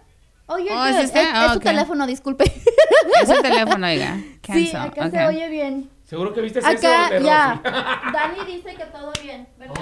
Oh, 0.51 0.59
you're 0.59 0.73
Oh, 0.75 0.85
good. 0.87 0.99
¿sí? 0.99 1.19
Es, 1.19 1.51
es 1.51 1.57
ok. 1.57 1.63
teléfono, 1.63 2.07
disculpe. 2.07 2.45
Es 3.23 3.29
el 3.31 3.41
teléfono, 3.43 3.87
oiga. 3.87 4.17
sí, 4.17 4.39
Cancel. 4.43 4.77
acá 4.77 5.07
ok. 5.07 5.11
se 5.13 5.27
oye 5.27 5.49
bien. 5.49 5.91
¿Seguro 6.09 6.33
que 6.33 6.41
viste 6.41 6.61
ese 6.61 6.69
Acá, 6.69 7.11
de 7.11 7.23
ya. 7.23 7.61
Rosy? 7.63 7.77
Dani 8.15 8.45
dice 8.47 8.75
que 8.75 8.85
todo 8.87 9.13
bien, 9.23 9.47
¿verdad? 9.59 9.75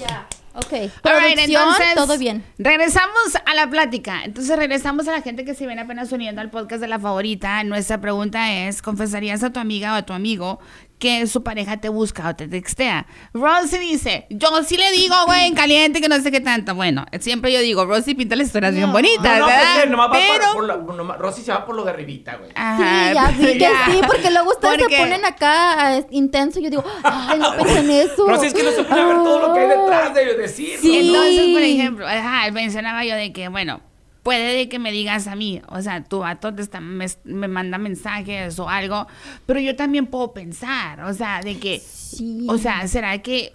Ya. 0.00 0.26
Ok. 0.54 0.90
Producción, 1.02 1.38
entonces, 1.38 1.94
todo 1.94 2.16
bien. 2.16 2.42
Regresamos 2.56 3.36
a 3.44 3.54
la 3.54 3.68
plática. 3.68 4.24
Entonces, 4.24 4.56
regresamos 4.56 5.06
a 5.08 5.12
la 5.12 5.20
gente 5.20 5.44
que 5.44 5.54
se 5.54 5.66
viene 5.66 5.82
apenas 5.82 6.10
uniendo 6.10 6.40
al 6.40 6.48
podcast 6.48 6.80
de 6.80 6.88
la 6.88 6.98
favorita. 6.98 7.62
Nuestra 7.64 8.00
pregunta 8.00 8.50
es: 8.50 8.80
¿confesarías 8.80 9.42
a 9.42 9.52
tu 9.52 9.60
amiga 9.60 9.92
o 9.92 9.96
a 9.96 10.02
tu 10.06 10.14
amigo 10.14 10.58
que 10.98 11.26
su 11.26 11.42
pareja 11.42 11.76
te 11.78 11.88
busca 11.88 12.28
o 12.30 12.36
te 12.36 12.48
textea? 12.48 13.06
Rosy 13.34 13.78
dice: 13.78 14.26
Yo 14.30 14.48
sí 14.64 14.76
le 14.76 14.90
digo, 14.92 15.14
güey, 15.26 15.46
en 15.46 15.54
caliente, 15.54 16.00
que 16.00 16.08
no 16.08 16.18
sé 16.20 16.30
qué 16.30 16.40
tanto. 16.40 16.74
Bueno, 16.74 17.04
siempre 17.20 17.52
yo 17.52 17.60
digo: 17.60 17.84
Rosy 17.84 18.14
pinta 18.14 18.34
la 18.36 18.42
historia 18.44 18.70
bien 18.70 18.86
No. 18.86 18.92
bonita, 18.92 19.34
No, 19.38 19.40
no, 19.40 19.46
¿verdad? 19.46 19.86
nomás 19.88 20.08
Pero. 20.12 20.44
por, 20.46 20.54
por 20.54 20.64
la, 20.64 20.76
nomás- 20.76 21.18
Rosy 21.18 21.42
se 21.42 21.52
va 21.52 21.66
por 21.66 21.74
lo 21.76 21.84
de 21.84 21.90
arribita, 21.90 22.36
güey. 22.36 22.50
Ajá, 22.54 23.08
sí, 23.08 23.14
ya 23.14 23.30
vi 23.30 23.52
que 23.52 23.58
ya. 23.58 23.86
sí, 23.90 24.00
porque 24.06 24.30
luego 24.30 24.50
ustedes 24.50 24.78
Porque- 24.78 24.96
se 24.96 25.02
ponen 25.02 25.24
acá 25.24 25.98
eh, 25.98 26.06
intenso 26.10 26.60
y 26.60 26.64
yo 26.64 26.70
digo, 26.70 26.84
ay, 27.02 27.38
no 27.38 27.52
pensé 27.56 27.78
en 27.80 27.90
eso. 27.90 28.26
Rosy 28.26 28.46
es 28.46 28.54
que 28.54 28.62
no 28.62 28.70
se 28.70 28.84
puede 28.84 29.04
ver 29.04 29.16
todo 29.16 29.48
lo 29.48 29.54
que 29.54 29.60
hay 29.60 29.68
detrás 29.68 30.14
de 30.14 30.34
decirlo. 30.36 30.80
Sí. 30.80 30.98
Entonces, 31.08 31.48
por 31.52 31.62
ejemplo, 31.62 32.06
ajá, 32.08 32.50
mencionaba 32.52 33.04
yo 33.04 33.14
de 33.16 33.32
que, 33.32 33.48
bueno, 33.48 33.80
puede 34.26 34.56
de 34.56 34.68
que 34.68 34.80
me 34.80 34.90
digas 34.90 35.28
a 35.28 35.36
mí, 35.36 35.62
o 35.68 35.80
sea, 35.82 36.02
tu 36.02 36.18
vato 36.18 36.52
te 36.52 36.60
está, 36.60 36.80
me, 36.80 37.06
me 37.22 37.46
manda 37.46 37.78
mensajes 37.78 38.58
o 38.58 38.68
algo, 38.68 39.06
pero 39.46 39.60
yo 39.60 39.76
también 39.76 40.08
puedo 40.08 40.32
pensar, 40.32 41.04
o 41.04 41.14
sea, 41.14 41.42
de 41.42 41.60
que, 41.60 41.78
Sí. 41.78 42.44
o 42.48 42.58
sea, 42.58 42.88
¿será 42.88 43.22
que 43.22 43.52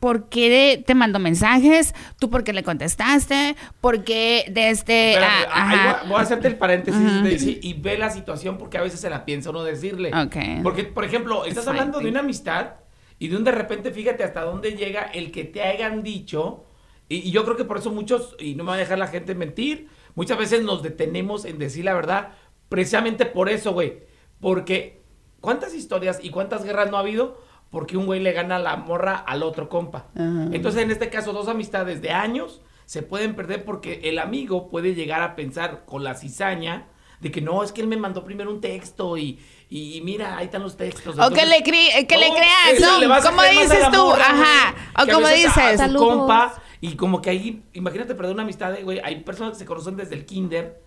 por 0.00 0.28
qué 0.28 0.84
te 0.86 0.94
mandó 0.94 1.18
mensajes? 1.18 1.94
¿Tú 2.18 2.28
por 2.28 2.44
qué 2.44 2.52
le 2.52 2.62
contestaste? 2.62 3.56
¿Por 3.80 4.04
qué 4.04 4.44
de 4.50 4.68
este... 4.68 5.16
Ah, 5.16 5.46
ahí 5.50 5.78
voy, 5.78 6.10
voy 6.10 6.18
a 6.18 6.22
hacerte 6.24 6.46
el 6.48 6.56
paréntesis 6.56 7.00
de 7.22 7.58
y 7.62 7.72
ve 7.72 7.96
la 7.96 8.10
situación 8.10 8.58
porque 8.58 8.76
a 8.76 8.82
veces 8.82 9.00
se 9.00 9.08
la 9.08 9.24
piensa 9.24 9.48
uno 9.48 9.62
decirle. 9.64 10.10
Ok. 10.14 10.36
Porque, 10.62 10.84
por 10.84 11.06
ejemplo, 11.06 11.46
estás 11.46 11.62
It's 11.64 11.68
hablando 11.68 12.00
de 12.00 12.10
una 12.10 12.20
amistad 12.20 12.72
y 13.18 13.28
de 13.28 13.36
un 13.38 13.44
de 13.44 13.52
repente, 13.52 13.92
fíjate 13.92 14.24
hasta 14.24 14.42
dónde 14.42 14.72
llega 14.72 15.04
el 15.04 15.32
que 15.32 15.44
te 15.44 15.62
hayan 15.62 16.02
dicho. 16.02 16.66
Y, 17.08 17.28
y 17.28 17.30
yo 17.30 17.44
creo 17.44 17.56
que 17.56 17.64
por 17.64 17.78
eso 17.78 17.90
muchos, 17.90 18.34
y 18.38 18.56
no 18.56 18.64
me 18.64 18.68
va 18.70 18.74
a 18.74 18.78
dejar 18.78 18.98
la 18.98 19.06
gente 19.06 19.34
mentir, 19.34 19.88
muchas 20.14 20.38
veces 20.38 20.62
nos 20.62 20.82
detenemos 20.82 21.44
en 21.44 21.58
decir 21.58 21.84
la 21.84 21.94
verdad, 21.94 22.30
precisamente 22.68 23.26
por 23.26 23.48
eso, 23.48 23.72
güey. 23.72 24.00
Porque, 24.40 25.02
¿cuántas 25.40 25.74
historias 25.74 26.18
y 26.22 26.30
cuántas 26.30 26.64
guerras 26.64 26.90
no 26.90 26.96
ha 26.96 27.00
habido? 27.00 27.40
Porque 27.70 27.96
un 27.96 28.06
güey 28.06 28.20
le 28.20 28.32
gana 28.32 28.58
la 28.58 28.76
morra 28.76 29.16
al 29.16 29.42
otro 29.42 29.68
compa. 29.68 30.06
Ajá. 30.14 30.48
Entonces, 30.52 30.82
en 30.82 30.90
este 30.90 31.08
caso, 31.08 31.32
dos 31.32 31.48
amistades 31.48 32.02
de 32.02 32.10
años 32.10 32.60
se 32.84 33.02
pueden 33.02 33.34
perder 33.34 33.64
porque 33.64 34.00
el 34.04 34.18
amigo 34.18 34.68
puede 34.68 34.94
llegar 34.94 35.22
a 35.22 35.34
pensar 35.36 35.84
con 35.86 36.04
la 36.04 36.14
cizaña 36.14 36.88
de 37.20 37.30
que 37.30 37.40
no, 37.40 37.62
es 37.62 37.70
que 37.70 37.80
él 37.80 37.86
me 37.86 37.96
mandó 37.96 38.24
primero 38.24 38.50
un 38.50 38.60
texto 38.60 39.16
y, 39.16 39.38
y 39.70 40.00
mira, 40.04 40.36
ahí 40.36 40.46
están 40.46 40.62
los 40.62 40.76
textos. 40.76 41.16
O 41.18 41.30
que 41.30 41.46
le, 41.46 41.62
cre- 41.62 42.06
que 42.06 42.16
le 42.18 42.28
no, 42.28 42.34
creas, 42.34 42.80
¿no? 42.80 42.98
le 43.42 43.52
dices 43.52 43.90
tú, 43.92 44.04
morra, 44.06 44.24
ajá. 44.26 44.74
O 45.04 45.06
como 45.06 45.26
a- 45.28 45.30
dices. 45.30 45.80
a 45.80 45.92
compa 45.94 46.54
y 46.82 46.96
como 46.96 47.22
que 47.22 47.30
ahí, 47.30 47.62
imagínate 47.72 48.14
perder 48.14 48.34
una 48.34 48.42
amistad, 48.42 48.74
güey, 48.82 49.00
hay 49.02 49.20
personas 49.20 49.54
que 49.54 49.60
se 49.60 49.64
conocen 49.64 49.96
desde 49.96 50.16
el 50.16 50.26
kinder. 50.26 50.82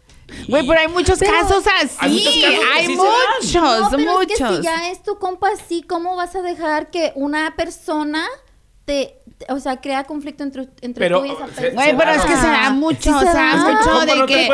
Güey, 0.47 0.67
pero 0.67 0.79
hay 0.79 0.87
muchos 0.89 1.17
Pero- 1.19 1.31
casos 1.31 1.63
así. 1.81 1.95
Hay 1.99 2.11
muchos 2.11 2.33
casos 2.35 2.65
Hay 2.75 2.85
sí 2.87 2.95
muchos, 2.95 3.53
No, 3.81 3.89
pero 3.97 4.13
muchos. 4.19 4.31
es 4.41 4.47
que 4.47 4.55
si 4.57 4.61
ya 4.61 4.89
es 4.91 5.01
tu 5.03 5.17
compa 5.17 5.49
así, 5.51 5.83
¿cómo 5.83 6.15
vas 6.15 6.35
a 6.35 6.41
dejar 6.41 6.91
que 6.91 7.11
una 7.15 7.55
persona 7.55 8.25
te- 8.85 9.21
o 9.49 9.59
sea, 9.59 9.81
crea 9.81 10.05
conflicto 10.05 10.43
entre, 10.43 10.63
entre 10.81 11.05
Pero, 11.05 11.19
tú 11.19 11.25
y 11.25 11.31
esa 11.31 11.45
persona? 11.45 11.69
Güey, 11.73 11.97
pero 11.97 12.11
es 12.11 12.21
que 12.25 12.35
se 12.37 12.47
da 12.47 12.69
mucho, 12.71 13.01
Sí 13.01 13.09
o 13.09 13.19
se 13.19 13.31
sea, 13.31 13.55
da. 13.55 13.55
mucho 13.57 13.99
de 14.05 14.25
que, 14.25 14.49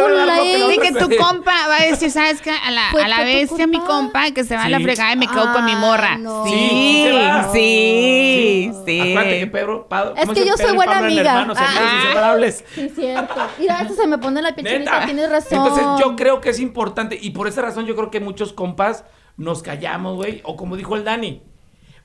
de 0.68 0.78
que 0.82 0.92
tu 1.00 1.16
compa 1.18 1.54
va 1.68 1.78
a 1.78 1.84
decir, 1.84 2.10
¿sabes 2.10 2.42
qué? 2.42 2.50
A 2.52 2.72
la, 2.72 2.90
a 2.90 3.08
la 3.08 3.24
bestia, 3.24 3.68
mi 3.68 3.80
compa, 3.80 4.32
que 4.32 4.44
se 4.44 4.56
va 4.56 4.64
a 4.64 4.70
la 4.70 4.80
fregada 4.80 5.14
y 5.14 5.18
me 5.18 5.28
quedo 5.28 5.54
con 5.54 5.66
mi 5.66 5.72
Ay, 5.72 5.78
morra. 5.78 6.18
no. 6.18 6.46
Sí, 6.46 7.08
Sí, 7.54 8.72
sí, 8.72 8.72
sí. 8.86 9.00
Acuérdate 9.02 9.40
que 9.40 9.48
Pedro, 9.48 9.88
Pa- 9.88 10.14
Es 10.16 10.22
¿cómo 10.22 10.34
que 10.34 10.46
yo 10.46 10.54
soy 10.54 10.58
Pedro 10.66 10.76
buena 10.76 10.92
Pablo 10.94 11.08
amiga. 11.08 11.32
hermanos, 11.32 11.58
Ah. 11.60 12.02
inseparables. 12.04 12.64
Sí, 12.76 12.90
cierto. 12.96 13.36
Mira, 13.60 13.82
esto 13.82 13.94
se 13.96 14.08
me 14.08 14.18
pone 14.18 14.42
la 14.42 14.56
piel 14.56 14.68
tienes 15.06 15.30
razón. 15.30 15.58
Entonces 15.60 15.86
yo 16.04 16.16
creo 16.16 16.42
que 16.42 16.50
es 16.50 16.60
importante 16.60 17.18
y 17.22 17.32
por 17.32 17.48
esa 17.48 17.62
razón 17.62 17.86
yo 17.86 17.96
creo 17.96 18.10
que 18.12 18.20
muchos 18.20 18.54
compas 18.54 19.04
nos 19.38 19.62
callamos, 19.64 20.16
güey. 20.16 20.42
O 20.44 20.56
como 20.56 20.76
dijo 20.78 20.96
el 20.96 21.04
Dani, 21.04 21.44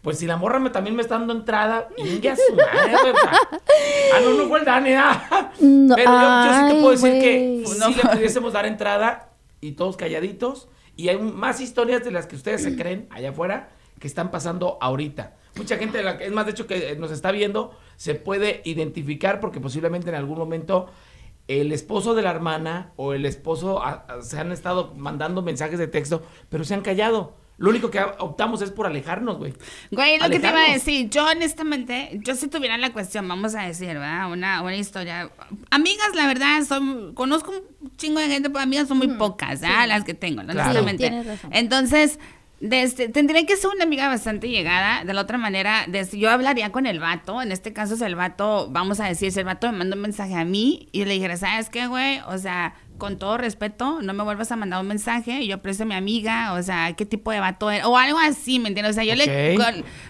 pues 0.06 0.18
si 0.20 0.26
la 0.26 0.36
morra 0.36 0.60
me, 0.60 0.70
también 0.70 0.94
me 0.94 1.02
está 1.02 1.18
dando 1.18 1.32
entrada, 1.32 1.88
ingue 1.96 2.30
a 2.30 2.36
su 2.36 2.54
madre, 2.54 2.94
ah, 4.14 4.20
no, 4.22 4.30
no 4.34 4.46
fue 4.48 4.60
el 4.60 4.64
Dani, 4.64 4.92
ah. 4.92 5.50
No, 5.58 5.96
Pero 5.96 6.12
yo, 6.12 6.44
yo 6.46 6.52
sí 6.54 6.74
te 6.74 6.80
puedo 6.80 6.90
decir 6.92 7.12
que 7.20 7.64
No. 7.80 7.88
sí 7.88 7.94
le 7.94 8.08
pudiésemos 8.10 8.52
dar 8.52 8.66
entrada 8.66 9.30
y 9.60 9.72
todos 9.72 9.96
calladitos. 9.96 10.68
Y 10.94 11.08
hay 11.08 11.18
más 11.18 11.60
historias 11.60 12.04
de 12.04 12.12
las 12.12 12.26
que 12.28 12.36
ustedes 12.36 12.62
se 12.62 12.76
creen 12.76 13.08
allá 13.10 13.30
afuera 13.30 13.70
que 13.98 14.06
están 14.06 14.30
pasando 14.30 14.78
ahorita. 14.80 15.34
Mucha 15.56 15.76
gente, 15.76 16.00
es 16.20 16.30
más, 16.32 16.46
de 16.46 16.52
hecho, 16.52 16.68
que 16.68 16.94
nos 16.96 17.10
está 17.10 17.32
viendo, 17.32 17.76
se 17.96 18.14
puede 18.14 18.60
identificar 18.64 19.40
porque 19.40 19.58
posiblemente 19.60 20.08
en 20.08 20.14
algún 20.14 20.38
momento 20.38 20.86
el 21.48 21.72
esposo 21.72 22.14
de 22.14 22.22
la 22.22 22.30
hermana 22.30 22.92
o 22.94 23.12
el 23.12 23.26
esposo 23.26 23.82
a- 23.82 24.04
a- 24.08 24.22
se 24.22 24.38
han 24.38 24.52
estado 24.52 24.94
mandando 24.96 25.42
mensajes 25.42 25.80
de 25.80 25.88
texto, 25.88 26.22
pero 26.48 26.62
se 26.62 26.74
han 26.74 26.82
callado. 26.82 27.34
Lo 27.58 27.70
único 27.70 27.90
que 27.90 28.00
optamos 28.18 28.60
es 28.60 28.70
por 28.70 28.86
alejarnos, 28.86 29.38
güey. 29.38 29.54
Güey, 29.90 30.18
lo 30.18 30.28
que 30.28 30.38
te 30.38 30.48
iba 30.48 30.62
a 30.62 30.72
decir, 30.72 31.08
yo 31.08 31.24
honestamente, 31.26 32.20
yo 32.22 32.34
si 32.34 32.48
tuviera 32.48 32.76
la 32.76 32.92
cuestión, 32.92 33.26
vamos 33.26 33.54
a 33.54 33.62
decir, 33.62 33.88
¿verdad? 33.88 34.30
Una, 34.30 34.60
una 34.60 34.76
historia. 34.76 35.30
Amigas, 35.70 36.14
la 36.14 36.26
verdad, 36.26 36.62
son, 36.64 37.14
conozco 37.14 37.52
un 37.80 37.96
chingo 37.96 38.20
de 38.20 38.28
gente, 38.28 38.50
pero 38.50 38.60
amigas 38.62 38.88
son 38.88 38.98
muy 38.98 39.08
pocas, 39.08 39.62
¿ah? 39.62 39.86
Las 39.86 40.04
que 40.04 40.12
tengo, 40.12 40.42
Claro. 40.42 40.60
honestamente. 40.60 41.04
Sí, 41.04 41.08
tienes 41.10 41.26
razón. 41.26 41.50
Entonces, 41.54 42.18
desde, 42.60 43.08
tendría 43.08 43.44
que 43.46 43.56
ser 43.56 43.70
una 43.74 43.84
amiga 43.84 44.08
bastante 44.08 44.48
llegada. 44.50 45.04
De 45.04 45.14
la 45.14 45.22
otra 45.22 45.38
manera, 45.38 45.84
desde, 45.88 46.18
yo 46.18 46.30
hablaría 46.30 46.72
con 46.72 46.84
el 46.86 47.00
vato. 47.00 47.40
En 47.40 47.52
este 47.52 47.72
caso, 47.72 47.94
es 47.94 48.02
el 48.02 48.16
vato, 48.16 48.68
vamos 48.70 49.00
a 49.00 49.06
decir, 49.06 49.32
si 49.32 49.38
el 49.38 49.46
vato 49.46 49.70
me 49.72 49.78
manda 49.78 49.96
un 49.96 50.02
mensaje 50.02 50.34
a 50.34 50.44
mí 50.44 50.88
y 50.92 51.06
le 51.06 51.14
dijera, 51.14 51.36
¿sabes 51.38 51.70
qué, 51.70 51.86
güey? 51.86 52.20
O 52.28 52.36
sea, 52.36 52.74
con 52.98 53.18
todo 53.18 53.38
respeto, 53.38 54.00
no 54.02 54.12
me 54.14 54.22
vuelvas 54.22 54.50
a 54.52 54.56
mandar 54.56 54.80
un 54.80 54.88
mensaje, 54.88 55.46
yo 55.46 55.56
aprecio 55.56 55.84
a 55.84 55.88
mi 55.88 55.94
amiga, 55.94 56.52
o 56.54 56.62
sea, 56.62 56.92
qué 56.94 57.06
tipo 57.06 57.30
de 57.30 57.40
vato 57.40 57.70
era, 57.70 57.86
o 57.88 57.96
algo 57.96 58.18
así, 58.18 58.58
¿me 58.58 58.68
entiendes? 58.68 58.92
O 58.92 58.94
sea, 58.94 59.04
yo 59.04 59.14
le 59.14 59.56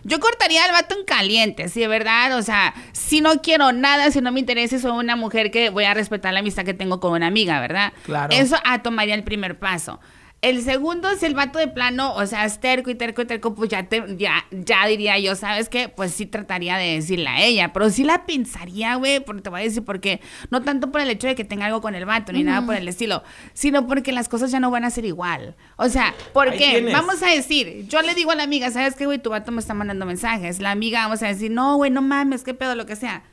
yo 0.04 0.20
cortaría 0.20 0.64
al 0.64 0.72
vato 0.72 0.96
en 0.98 1.04
caliente, 1.04 1.68
sí, 1.68 1.80
de 1.80 1.88
verdad, 1.88 2.36
o 2.36 2.42
sea, 2.42 2.74
si 2.92 3.20
no 3.20 3.40
quiero 3.42 3.72
nada, 3.72 4.10
si 4.10 4.20
no 4.20 4.32
me 4.32 4.40
interesa, 4.40 4.78
soy 4.78 4.92
una 4.92 5.16
mujer 5.16 5.50
que 5.50 5.70
voy 5.70 5.84
a 5.84 5.94
respetar 5.94 6.32
la 6.32 6.40
amistad 6.40 6.64
que 6.64 6.74
tengo 6.74 7.00
con 7.00 7.12
una 7.12 7.26
amiga, 7.26 7.60
¿verdad? 7.60 7.92
Claro. 8.04 8.34
Eso 8.34 8.56
ah, 8.64 8.82
tomaría 8.82 9.14
el 9.14 9.24
primer 9.24 9.58
paso. 9.58 10.00
El 10.42 10.62
segundo 10.62 11.10
es 11.10 11.22
el 11.22 11.34
vato 11.34 11.58
de 11.58 11.66
plano, 11.66 12.14
o 12.14 12.26
sea, 12.26 12.44
es 12.44 12.60
terco 12.60 12.90
y 12.90 12.94
terco 12.94 13.22
y 13.22 13.24
terco, 13.24 13.54
pues 13.54 13.70
ya, 13.70 13.88
te, 13.88 14.04
ya, 14.16 14.44
ya 14.50 14.86
diría 14.86 15.18
yo, 15.18 15.34
¿sabes 15.34 15.68
qué? 15.68 15.88
Pues 15.88 16.12
sí 16.12 16.26
trataría 16.26 16.76
de 16.76 16.94
decirle 16.94 17.28
a 17.28 17.42
ella, 17.42 17.72
pero 17.72 17.90
sí 17.90 18.04
la 18.04 18.26
pensaría, 18.26 18.94
güey, 18.96 19.20
porque 19.20 19.42
te 19.42 19.50
voy 19.50 19.60
a 19.60 19.64
decir 19.64 19.82
por 19.82 20.00
qué. 20.00 20.20
No 20.50 20.62
tanto 20.62 20.92
por 20.92 21.00
el 21.00 21.10
hecho 21.10 21.26
de 21.26 21.34
que 21.34 21.44
tenga 21.44 21.66
algo 21.66 21.80
con 21.80 21.94
el 21.94 22.04
vato, 22.04 22.32
ni 22.32 22.44
nada 22.44 22.64
por 22.64 22.76
el 22.76 22.86
estilo, 22.86 23.22
sino 23.54 23.86
porque 23.86 24.12
las 24.12 24.28
cosas 24.28 24.50
ya 24.50 24.60
no 24.60 24.70
van 24.70 24.84
a 24.84 24.90
ser 24.90 25.04
igual. 25.04 25.56
O 25.76 25.88
sea, 25.88 26.14
porque, 26.32 26.90
vamos 26.92 27.22
a 27.22 27.28
decir, 27.28 27.86
yo 27.88 28.02
le 28.02 28.14
digo 28.14 28.30
a 28.30 28.36
la 28.36 28.42
amiga, 28.42 28.70
¿sabes 28.70 28.94
qué, 28.94 29.06
güey? 29.06 29.18
Tu 29.18 29.30
vato 29.30 29.50
me 29.52 29.60
está 29.60 29.74
mandando 29.74 30.06
mensajes. 30.06 30.60
La 30.60 30.70
amiga, 30.70 31.00
vamos 31.02 31.22
a 31.22 31.28
decir, 31.28 31.50
no, 31.50 31.76
güey, 31.76 31.90
no 31.90 32.02
mames, 32.02 32.44
qué 32.44 32.54
pedo, 32.54 32.74
lo 32.74 32.86
que 32.86 32.94
sea 32.94 33.24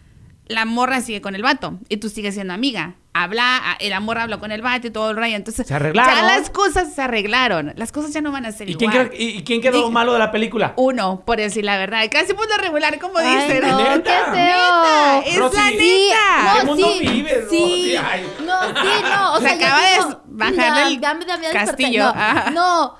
la 0.47 0.65
morra 0.65 1.01
sigue 1.01 1.21
con 1.21 1.35
el 1.35 1.41
vato 1.41 1.79
y 1.89 1.97
tú 1.97 2.09
sigues 2.09 2.35
siendo 2.35 2.53
amiga. 2.53 2.95
Habla, 3.15 3.57
a- 3.57 3.77
la 3.83 3.99
morra 3.99 4.23
habló 4.23 4.39
con 4.39 4.51
el 4.51 4.63
vato 4.63 4.87
y 4.87 4.89
todo 4.89 5.11
el 5.11 5.17
rayo. 5.17 5.35
Entonces, 5.35 5.67
Se 5.67 5.73
arreglaron. 5.75 6.15
ya 6.15 6.23
las 6.23 6.49
cosas 6.49 6.93
se 6.93 7.01
arreglaron. 7.01 7.71
Las 7.75 7.91
cosas 7.91 8.11
ya 8.11 8.21
no 8.21 8.31
van 8.31 8.45
a 8.47 8.51
ser 8.51 8.69
¿Y 8.69 8.75
quién, 8.75 8.89
igual. 8.91 9.09
creo- 9.09 9.19
y, 9.21 9.37
y 9.37 9.43
quién 9.43 9.61
quedó 9.61 9.91
malo 9.91 10.13
de 10.13 10.19
la 10.19 10.31
película? 10.31 10.73
Uno, 10.77 11.21
por 11.25 11.37
decir 11.37 11.63
la 11.63 11.77
verdad. 11.77 12.01
Casi 12.11 12.33
punto 12.33 12.57
regular, 12.57 12.97
como 12.99 13.19
Ay, 13.19 13.27
dicen. 13.47 13.61
no, 13.67 13.77
Neta. 13.77 14.25
qué 14.25 14.31
Neta, 14.31 15.19
es 15.19 15.37
la 15.37 15.49
sí, 15.69 16.09
neta. 16.09 16.53
¿Qué 16.53 16.59
No, 16.59 16.65
mundo 16.65 16.87
sí, 16.91 17.07
vives, 17.07 17.45
sí. 17.49 17.95
Ay. 18.03 18.27
No, 18.45 18.61
sí, 18.63 19.03
no. 19.03 19.33
O 19.33 19.37
Se 19.41 19.43
sea, 19.47 19.53
acaba 19.55 19.81
de 19.81 20.17
bajar 20.25 20.87
del 20.87 21.51
castillo. 21.53 22.13
No, 22.51 22.95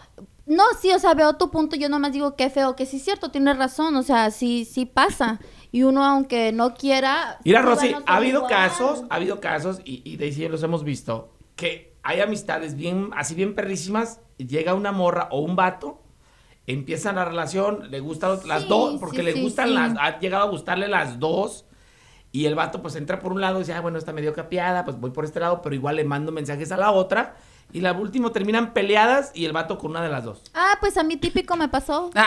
no, 0.45 0.63
sí, 0.81 0.91
o 0.91 0.99
sea, 0.99 1.13
veo 1.15 1.33
tu 1.37 1.49
punto. 1.49 1.75
Yo 1.75 1.89
nomás 1.89 2.11
digo 2.11 2.35
qué 2.35 2.49
feo, 2.49 2.75
que 2.75 2.85
sí 2.85 2.97
es 2.97 3.03
cierto, 3.03 3.31
tienes 3.31 3.57
razón. 3.57 3.95
O 3.95 4.03
sea, 4.03 4.29
sí, 4.29 4.65
sí 4.71 4.85
pasa. 4.85 5.39
Y 5.73 5.83
uno, 5.83 6.05
aunque 6.05 6.51
no 6.53 6.75
quiera. 6.75 7.39
Mira, 7.43 7.61
sí 7.61 7.65
Rosy, 7.65 7.95
ha 8.05 8.15
habido 8.15 8.37
igual. 8.41 8.51
casos, 8.51 9.03
ha 9.09 9.15
habido 9.15 9.41
casos, 9.41 9.81
y, 9.83 10.03
y 10.09 10.17
Daisy 10.17 10.41
y 10.41 10.43
yo 10.43 10.49
los 10.49 10.61
hemos 10.63 10.83
visto, 10.83 11.33
que 11.55 11.97
hay 12.03 12.21
amistades 12.21 12.75
bien, 12.75 13.09
así 13.15 13.33
bien 13.33 13.55
perrísimas, 13.55 14.19
llega 14.37 14.75
una 14.75 14.91
morra 14.91 15.27
o 15.31 15.39
un 15.39 15.55
vato, 15.55 15.99
empiezan 16.67 17.15
la 17.15 17.25
relación, 17.25 17.89
le 17.89 17.99
gustan 18.01 18.39
las 18.45 18.61
Sí, 18.61 18.67
dos, 18.69 18.99
porque 18.99 19.17
sí, 19.17 19.23
le 19.23 19.33
sí, 19.33 19.41
gustan 19.41 19.69
sí. 19.69 19.73
las, 19.73 19.93
ha 19.99 20.19
llegado 20.19 20.43
a 20.43 20.49
gustarle 20.49 20.87
las 20.87 21.19
dos, 21.19 21.65
y 22.31 22.45
el 22.45 22.53
vato 22.53 22.81
pues 22.83 22.95
entra 22.95 23.17
por 23.19 23.31
un 23.31 23.41
lado 23.41 23.55
y 23.57 23.59
dice, 23.61 23.73
ah, 23.73 23.81
bueno, 23.81 23.97
está 23.97 24.13
medio 24.13 24.31
capeada, 24.33 24.85
pues 24.85 24.99
voy 24.99 25.09
por 25.09 25.25
este 25.25 25.39
lado, 25.39 25.61
pero 25.63 25.73
igual 25.73 25.95
le 25.95 26.03
mando 26.03 26.31
mensajes 26.31 26.71
a 26.71 26.77
la 26.77 26.91
otra, 26.91 27.35
y 27.71 27.81
la 27.81 27.93
último 27.93 28.31
terminan 28.31 28.73
peleadas 28.73 29.31
y 29.33 29.45
el 29.45 29.53
vato 29.53 29.79
con 29.79 29.89
una 29.91 30.03
de 30.03 30.09
las 30.09 30.23
dos. 30.23 30.43
Ah, 30.53 30.77
pues 30.79 30.97
a 30.97 31.03
mí 31.03 31.17
típico 31.17 31.55
me 31.55 31.67
pasó. 31.67 32.11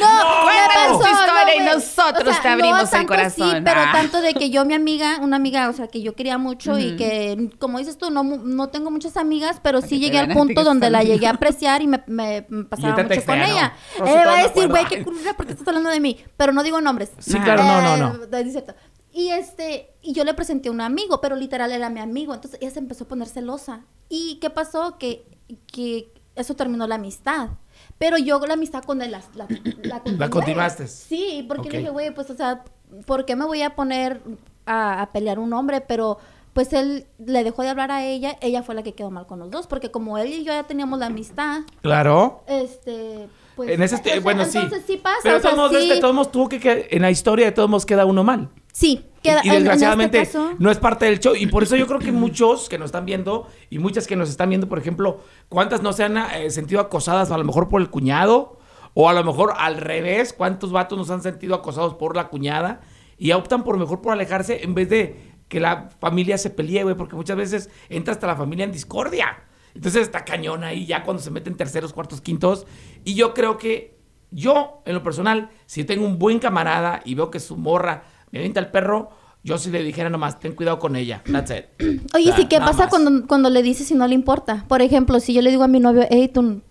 No, 0.00 0.42
cuéntanos 0.44 0.98
tu 1.00 1.06
historia 1.06 1.54
y 1.56 1.60
güey. 1.62 1.74
nosotros 1.74 2.28
O 2.28 2.32
sea, 2.32 2.42
te 2.42 2.48
abrimos 2.48 2.92
no 2.92 2.98
el 2.98 3.06
corazón. 3.06 3.50
Sí, 3.50 3.56
pero 3.64 3.80
Ah. 3.80 3.90
tanto 3.92 4.20
de 4.20 4.34
que 4.34 4.50
yo, 4.50 4.64
mi 4.64 4.74
amiga, 4.74 5.18
una 5.20 5.36
amiga, 5.36 5.68
o 5.68 5.72
sea, 5.72 5.88
que 5.88 6.02
yo 6.02 6.14
quería 6.14 6.38
mucho 6.38 6.78
y 6.78 6.96
que, 6.96 7.50
como 7.58 7.78
dices 7.78 7.98
tú, 7.98 8.10
no, 8.10 8.22
no 8.24 8.68
tengo 8.68 8.90
muchas 8.90 9.16
amigas, 9.16 9.60
pero 9.62 9.80
sí 9.80 9.98
llegué 9.98 10.18
al 10.18 10.32
punto 10.32 10.64
donde 10.64 10.90
la 10.90 11.02
llegué 11.02 11.26
a 11.26 11.30
apreciar 11.34 11.82
y 11.82 11.86
me, 11.86 12.02
me- 12.06 12.46
me 12.48 12.64
pasaba 12.64 12.96
mucho 13.02 13.24
con 13.26 13.40
ella. 13.40 13.74
¿no? 13.98 14.06
Eh, 14.06 14.24
va 14.26 14.38
a 14.38 14.42
decir, 14.42 14.68
güey, 14.68 14.84
qué 14.86 15.04
culera, 15.04 15.34
¿por 15.36 15.46
qué 15.46 15.52
estás 15.52 15.68
hablando 15.68 15.90
de 15.90 16.00
mí? 16.00 16.18
Pero 16.36 16.52
no 16.52 16.62
digo 16.62 16.80
nombres. 16.80 17.10
Sí, 17.18 17.38
claro, 17.40 17.62
no, 17.62 17.80
no, 17.82 17.96
no. 17.96 18.24
Eh, 18.38 18.42
es 18.42 18.52
cierto. 18.52 18.74
Y 19.12 19.28
este, 19.30 19.94
y 20.02 20.12
yo 20.12 20.24
le 20.24 20.34
presenté 20.34 20.68
a 20.70 20.72
un 20.72 20.80
amigo, 20.80 21.20
pero 21.20 21.36
literal 21.36 21.70
era 21.70 21.88
mi 21.88 22.00
amigo. 22.00 22.34
Entonces 22.34 22.58
ella 22.60 22.72
se 22.72 22.80
empezó 22.80 23.04
a 23.04 23.08
poner 23.08 23.28
celosa. 23.28 23.82
¿Y 24.08 24.36
qué 24.40 24.50
pasó? 24.50 24.98
Que, 24.98 25.24
que 25.72 26.12
eso 26.34 26.56
terminó 26.56 26.86
la 26.88 26.96
amistad. 26.96 27.50
Pero 27.98 28.18
yo 28.18 28.38
la 28.46 28.54
amistad 28.54 28.82
con 28.84 29.00
él 29.02 29.10
la, 29.12 29.22
la, 29.34 29.46
la 29.82 30.00
continué. 30.02 30.30
continuaste. 30.30 30.86
Sí, 30.88 31.44
porque 31.48 31.68
Ok. 31.68 31.72
le 31.72 31.78
dije, 31.78 31.90
güey, 31.90 32.14
pues, 32.14 32.30
o 32.30 32.34
sea, 32.34 32.64
¿por 33.06 33.24
qué 33.24 33.36
me 33.36 33.44
voy 33.44 33.62
a 33.62 33.74
poner 33.74 34.20
a, 34.66 35.02
a 35.02 35.12
pelear 35.12 35.38
un 35.38 35.52
hombre? 35.52 35.80
Pero, 35.80 36.18
pues, 36.52 36.72
él 36.72 37.06
le 37.24 37.44
dejó 37.44 37.62
de 37.62 37.68
hablar 37.68 37.90
a 37.90 38.04
ella. 38.04 38.36
Ella 38.40 38.62
fue 38.62 38.74
la 38.74 38.82
que 38.82 38.92
quedó 38.94 39.10
mal 39.10 39.26
con 39.26 39.38
los 39.38 39.50
dos. 39.50 39.66
Porque 39.66 39.90
como 39.90 40.18
él 40.18 40.28
y 40.32 40.44
yo 40.44 40.52
ya 40.52 40.62
teníamos 40.64 40.98
la 40.98 41.06
amistad, 41.06 41.60
Claro. 41.82 42.42
este, 42.46 43.28
pues... 43.56 43.70
en 43.70 43.82
ese, 43.82 43.96
o 43.96 43.98
sea, 44.02 44.20
bueno. 44.20 44.42
Entonces 44.42 44.82
sí 44.86 44.96
pasa, 44.96 45.18
Pero 45.22 45.36
o 45.36 45.40
sea, 45.40 45.50
de 45.50 45.56
todos 45.56 45.82
sí, 45.82 45.88
de 45.88 46.00
todos 46.00 46.30
tuvo 46.32 46.48
que, 46.48 46.60
que- 46.60 46.88
en 46.90 47.02
la 47.02 47.10
historia 47.10 47.46
de 47.46 47.52
todos 47.52 47.68
modos 47.68 47.86
queda 47.86 48.04
uno 48.04 48.24
mal. 48.24 48.48
Sí, 48.74 49.06
queda, 49.22 49.40
y, 49.44 49.48
este 49.48 49.60
desgraciadamente 49.60 50.18
caso- 50.18 50.54
no 50.58 50.70
es 50.70 50.78
parte 50.78 51.06
del 51.06 51.20
show. 51.20 51.34
Y 51.34 51.46
por 51.46 51.62
eso 51.62 51.76
yo 51.76 51.86
creo 51.86 52.00
que 52.00 52.12
muchos 52.12 52.68
que 52.68 52.76
nos 52.76 52.86
están 52.86 53.06
viendo 53.06 53.48
y 53.70 53.78
muchas 53.78 54.06
que 54.06 54.16
nos 54.16 54.28
están 54.28 54.48
viendo, 54.48 54.68
por 54.68 54.78
ejemplo, 54.78 55.20
¿cuántas 55.48 55.80
no 55.80 55.92
se 55.92 56.04
han 56.04 56.18
eh, 56.18 56.50
sentido 56.50 56.80
acosadas 56.80 57.30
a 57.30 57.38
lo 57.38 57.44
mejor 57.44 57.68
por 57.68 57.80
el 57.80 57.88
cuñado? 57.88 58.58
O 58.92 59.08
a 59.08 59.12
lo 59.12 59.24
mejor 59.24 59.54
al 59.56 59.78
revés, 59.78 60.32
¿cuántos 60.32 60.72
vatos 60.72 60.98
nos 60.98 61.10
han 61.10 61.22
sentido 61.22 61.54
acosados 61.54 61.94
por 61.94 62.16
la 62.16 62.28
cuñada? 62.28 62.80
Y 63.16 63.32
optan 63.32 63.64
por 63.64 63.78
mejor 63.78 64.02
por 64.02 64.12
alejarse 64.12 64.64
en 64.64 64.74
vez 64.74 64.88
de 64.88 65.32
que 65.48 65.60
la 65.60 65.88
familia 66.00 66.36
se 66.36 66.50
pelee, 66.50 66.82
güey, 66.82 66.96
porque 66.96 67.16
muchas 67.16 67.36
veces 67.36 67.70
entra 67.88 68.12
hasta 68.12 68.26
la 68.26 68.36
familia 68.36 68.64
en 68.64 68.72
discordia. 68.72 69.44
Entonces 69.74 70.02
está 70.02 70.24
cañón 70.24 70.62
ahí 70.64 70.86
ya 70.86 71.02
cuando 71.04 71.22
se 71.22 71.30
meten 71.30 71.56
terceros, 71.56 71.92
cuartos, 71.92 72.20
quintos. 72.20 72.66
Y 73.04 73.14
yo 73.14 73.34
creo 73.34 73.56
que 73.58 73.98
yo, 74.30 74.82
en 74.84 74.94
lo 74.94 75.02
personal, 75.02 75.50
si 75.66 75.84
tengo 75.84 76.04
un 76.06 76.18
buen 76.18 76.38
camarada 76.38 77.02
y 77.04 77.14
veo 77.14 77.30
que 77.30 77.40
su 77.40 77.56
morra 77.56 78.04
avienta 78.38 78.60
el 78.60 78.70
perro, 78.70 79.10
yo 79.42 79.58
si 79.58 79.70
le 79.70 79.82
dijera 79.82 80.08
nomás, 80.10 80.40
ten 80.40 80.54
cuidado 80.54 80.78
con 80.78 80.96
ella. 80.96 81.22
That's 81.30 81.50
it. 81.50 81.64
Oye, 82.14 82.24
O 82.30 82.34
sea, 82.34 82.36
sí, 82.36 82.46
¿qué 82.46 82.58
pasa 82.58 82.84
más. 82.84 82.88
cuando, 82.88 83.26
cuando 83.26 83.50
le 83.50 83.62
dices 83.62 83.86
si 83.88 83.94
no 83.94 84.06
le 84.08 84.14
importa? 84.14 84.64
Por 84.68 84.80
ejemplo, 84.82 85.20
si 85.20 85.34
yo 85.34 85.42
le 85.42 85.50
digo 85.50 85.62
a 85.64 85.68
mi 85.68 85.80
novio, 85.80 86.06
hey, 86.10 86.28
tu, 86.32 86.62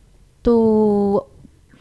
tu, 0.41 1.23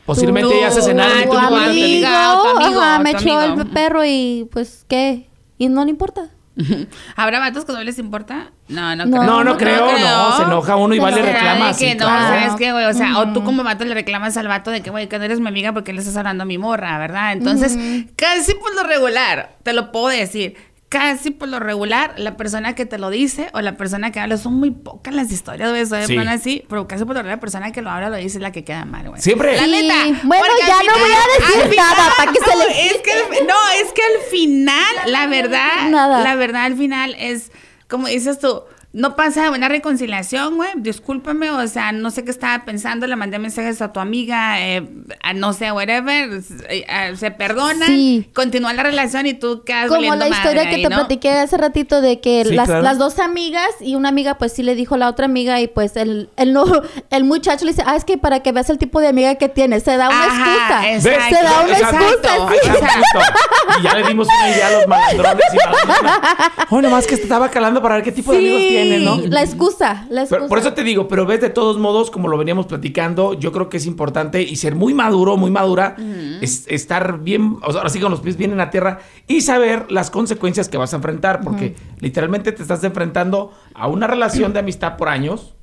Posiblemente 0.07 0.57
ella 0.59 0.69
hace 0.69 0.83
cenar 0.83 1.11
y 1.21 1.25
tú 1.25 1.31
pedir. 1.31 2.05
amigo, 2.07 2.09
o 2.39 2.43
tu 2.43 2.49
amigo, 2.65 2.81
ajá, 2.81 2.99
me 2.99 3.11
echó 3.12 3.39
amigo. 3.39 3.62
el 3.62 3.71
perro 3.71 4.05
y 4.05 4.49
pues, 4.53 4.85
¿qué? 4.89 5.31
¿Y 5.59 5.69
no 5.69 5.85
le 5.85 5.91
importa? 5.91 6.31
¿Habrá 7.16 7.38
vatos 7.38 7.64
que 7.64 7.73
no 7.73 7.82
les 7.82 7.99
importa? 7.99 8.52
No, 8.68 8.94
no, 8.94 9.04
creo. 9.04 9.23
No, 9.25 9.44
no 9.44 9.56
creo, 9.56 9.87
no, 9.99 10.37
se 10.37 10.42
enoja 10.42 10.76
uno 10.76 10.94
y 10.94 10.99
va 10.99 11.11
y 11.11 11.14
le 11.14 11.21
enoja. 11.21 11.35
reclama. 11.35 11.73
Será 11.73 11.73
de 11.73 11.73
que 11.73 11.92
sí, 11.92 11.99
no, 11.99 12.04
claro. 12.04 12.26
¿sabes 12.26 12.54
qué, 12.59 12.73
güey? 12.73 12.85
O 12.85 12.92
sea, 12.92 13.18
o 13.18 13.32
tú 13.32 13.42
como 13.44 13.64
vato 13.64 13.85
le 13.85 13.94
reclamas 13.94 14.37
al 14.37 14.49
vato 14.49 14.71
de 14.71 14.82
que, 14.82 14.90
güey, 14.90 15.09
que 15.09 15.18
no 15.18 15.25
eres 15.25 15.40
mi 15.40 15.49
amiga 15.49 15.73
porque 15.73 15.92
le 15.92 16.00
estás 16.00 16.16
hablando 16.16 16.42
a 16.42 16.47
mi 16.47 16.59
morra, 16.59 16.99
¿verdad? 16.99 17.32
Entonces, 17.32 17.76
casi 18.16 18.54
por 18.54 18.75
lo 18.75 18.82
regular, 18.82 19.56
te 19.62 19.73
lo 19.73 19.92
puedo 19.92 20.09
decir, 20.09 20.56
casi 20.92 21.30
por 21.30 21.49
lo 21.49 21.58
regular, 21.58 22.12
la 22.18 22.37
persona 22.37 22.75
que 22.75 22.84
te 22.84 22.99
lo 22.99 23.08
dice 23.08 23.49
o 23.54 23.62
la 23.62 23.78
persona 23.78 24.12
que 24.12 24.20
habla, 24.20 24.37
son 24.37 24.52
muy 24.52 24.70
pocas 24.70 25.14
las 25.14 25.32
historias, 25.32 25.70
güey, 25.70 25.80
eso 25.80 25.96
de 25.96 26.06
Sí. 26.06 26.12
plano 26.12 26.30
así, 26.32 26.66
pero 26.68 26.87
casi 26.87 27.06
por 27.06 27.14
lo 27.14 27.22
regular, 27.22 27.38
la 27.38 27.40
persona 27.40 27.72
que 27.72 27.80
lo 27.80 27.88
habla 27.88 28.11
lo 28.11 28.16
dice 28.16 28.37
es 28.37 28.42
la 28.42 28.52
que 28.52 28.62
queda 28.62 28.84
mal, 28.84 29.08
güey. 29.08 29.22
Siempre. 29.22 29.56
La 29.56 29.64
Sí. 29.64 29.70
neta. 29.70 30.20
Bueno, 30.25 30.44
ya 30.61 30.76
no 30.87 30.99
voy 30.99 31.11
a 31.11 31.46
decir 31.64 31.76
nada 31.78 32.12
para 32.14 32.30
que 32.30 32.38
se 32.40 32.46
no, 32.46 32.58
le 32.68 32.87
es 32.88 32.96
que 32.99 33.11
al- 33.12 33.46
No, 33.46 33.54
es 33.82 33.92
que 33.94 34.02
al 34.02 34.30
final, 34.30 34.94
la 35.06 35.26
verdad, 35.28 35.88
Nada. 35.88 36.20
la 36.22 36.34
verdad 36.34 36.64
al 36.66 36.76
final 36.76 37.16
es, 37.18 37.50
como 37.88 38.08
dices 38.08 38.38
tú, 38.38 38.62
no 38.94 39.16
pasa 39.16 39.50
una 39.50 39.68
reconciliación, 39.68 40.56
güey. 40.56 40.68
Discúlpame, 40.76 41.50
o 41.50 41.66
sea, 41.66 41.92
no 41.92 42.11
sé 42.11 42.25
qué 42.25 42.30
estaba 42.30 42.64
pensando. 42.64 43.06
Le 43.06 43.16
mandé 43.16 43.38
mensajes 43.38 43.80
a 43.80 43.92
tu 43.92 44.00
amiga, 44.00 44.61
eh, 44.61 44.87
a 45.22 45.32
no 45.32 45.52
sé, 45.54 45.72
whatever. 45.72 46.30
eh, 46.68 46.84
eh, 46.88 47.16
se 47.16 47.30
perdona, 47.30 47.87
Sí. 47.87 48.28
continúa 48.34 48.72
la 48.75 48.82
relación 48.82 49.26
y 49.26 49.34
tú 49.34 49.62
quedas 49.64 49.88
Como 49.88 50.02
la 50.02 50.16
madre 50.16 50.28
historia 50.30 50.62
que 50.68 50.76
ahí, 50.76 50.82
te 50.82 50.88
¿no? 50.90 50.96
platiqué 50.96 51.30
hace 51.30 51.56
ratito 51.56 52.00
de 52.02 52.20
que 52.20 52.44
Sí, 52.46 52.54
las, 52.54 52.66
claro. 52.66 52.82
las 52.82 52.99
dos 52.99 53.18
amigas 53.18 53.66
y 53.80 53.94
una 53.94 54.11
amiga 54.11 54.34
pues 54.37 54.52
sí 54.52 54.62
le 54.62 54.75
dijo 54.75 54.96
a 54.96 54.99
la 54.99 55.08
otra 55.08 55.25
amiga 55.25 55.61
y 55.61 55.68
pues 55.68 55.96
el, 55.96 56.28
el, 56.37 56.52
no, 56.52 56.64
el 57.11 57.25
muchacho 57.25 57.64
le 57.64 57.70
dice, 57.72 57.82
ah, 57.87 57.96
es 57.96 58.04
que 58.04 58.18
para 58.18 58.40
que 58.40 58.52
veas 58.52 58.68
el 58.68 58.78
tipo 58.78 59.00
de 59.00 59.08
amiga 59.08 59.34
que 59.37 59.49
tienes, 59.49 59.84
se 59.84 59.96
da 59.96 60.08
una 60.08 60.25
Ajá, 60.25 60.87
excusa. 60.92 61.12
exacto, 61.12 61.37
Se 61.37 61.42
da 61.44 61.61
una 61.64 61.78
Exacto. 61.78 62.04
excusa, 62.04 62.49
Ahí 62.49 62.58
sí. 62.62 63.80
Y 63.80 63.82
ya 63.84 63.94
le 63.94 64.06
dimos 64.08 64.26
una 64.28 64.49
idea 64.50 64.66
a 64.66 64.70
los 64.72 64.87
malandrones 64.87 65.44
y 65.52 65.56
malandronas. 65.56 66.22
Oh, 66.70 66.82
nomás 66.82 67.06
que 67.06 67.14
estaba 67.14 67.49
calando 67.50 67.80
para 67.80 67.94
ver 67.96 68.04
qué 68.04 68.12
tipo 68.12 68.32
de 68.32 68.38
amigos 68.38 68.61
Sí, 68.61 68.82
tiene, 68.83 69.05
¿no? 69.05 69.17
La 69.29 69.43
excusa, 69.43 70.07
la 70.11 70.23
excusa. 70.23 70.37
Pero 70.39 70.49
por 70.49 70.59
eso 70.59 70.73
te 70.73 70.83
digo, 70.85 71.09
pero 71.09 71.27
ves 71.27 71.41
de 71.41 71.51
todos 71.51 71.79
modos, 71.79 72.11
como 72.11 72.29
lo 72.29 72.37
veníamos 72.39 72.67
platicando, 72.67 73.35
yo 73.35 73.53
creo 73.53 73.69
que 73.69 73.77
es 73.79 73.87
importante 73.87 74.43
y 74.43 74.57
ser 74.57 74.75
muy 74.75 74.95
maduro, 74.95 75.37
muy 75.37 75.51
madura, 75.51 75.97
es 76.41 76.67
estar 76.69 77.21
bien, 77.21 77.57
o 77.62 77.71
sea, 77.73 77.81
ahora 77.81 77.91
sí 77.91 78.01
con 78.01 78.11
los 78.11 78.21
pies 78.21 78.37
bien 78.37 78.51
en 78.53 78.59
la 78.59 78.71
tierra 78.71 79.01
y 79.27 79.41
saber 79.43 79.91
las 79.91 80.11
consecuencias 80.11 80.69
que 80.69 80.77
vas 80.79 80.93
a 80.93 80.97
enfrentar, 80.97 81.41
porque 81.43 81.75
literalmente 82.01 82.53
te 82.53 82.62
estás 82.62 82.83
enfrentando 82.85 83.53
a 83.75 83.89
una 83.89 84.07
relación 84.07 84.53
de 84.53 84.59
amistad 84.61 84.97
por 84.97 85.09
años, 85.09 85.55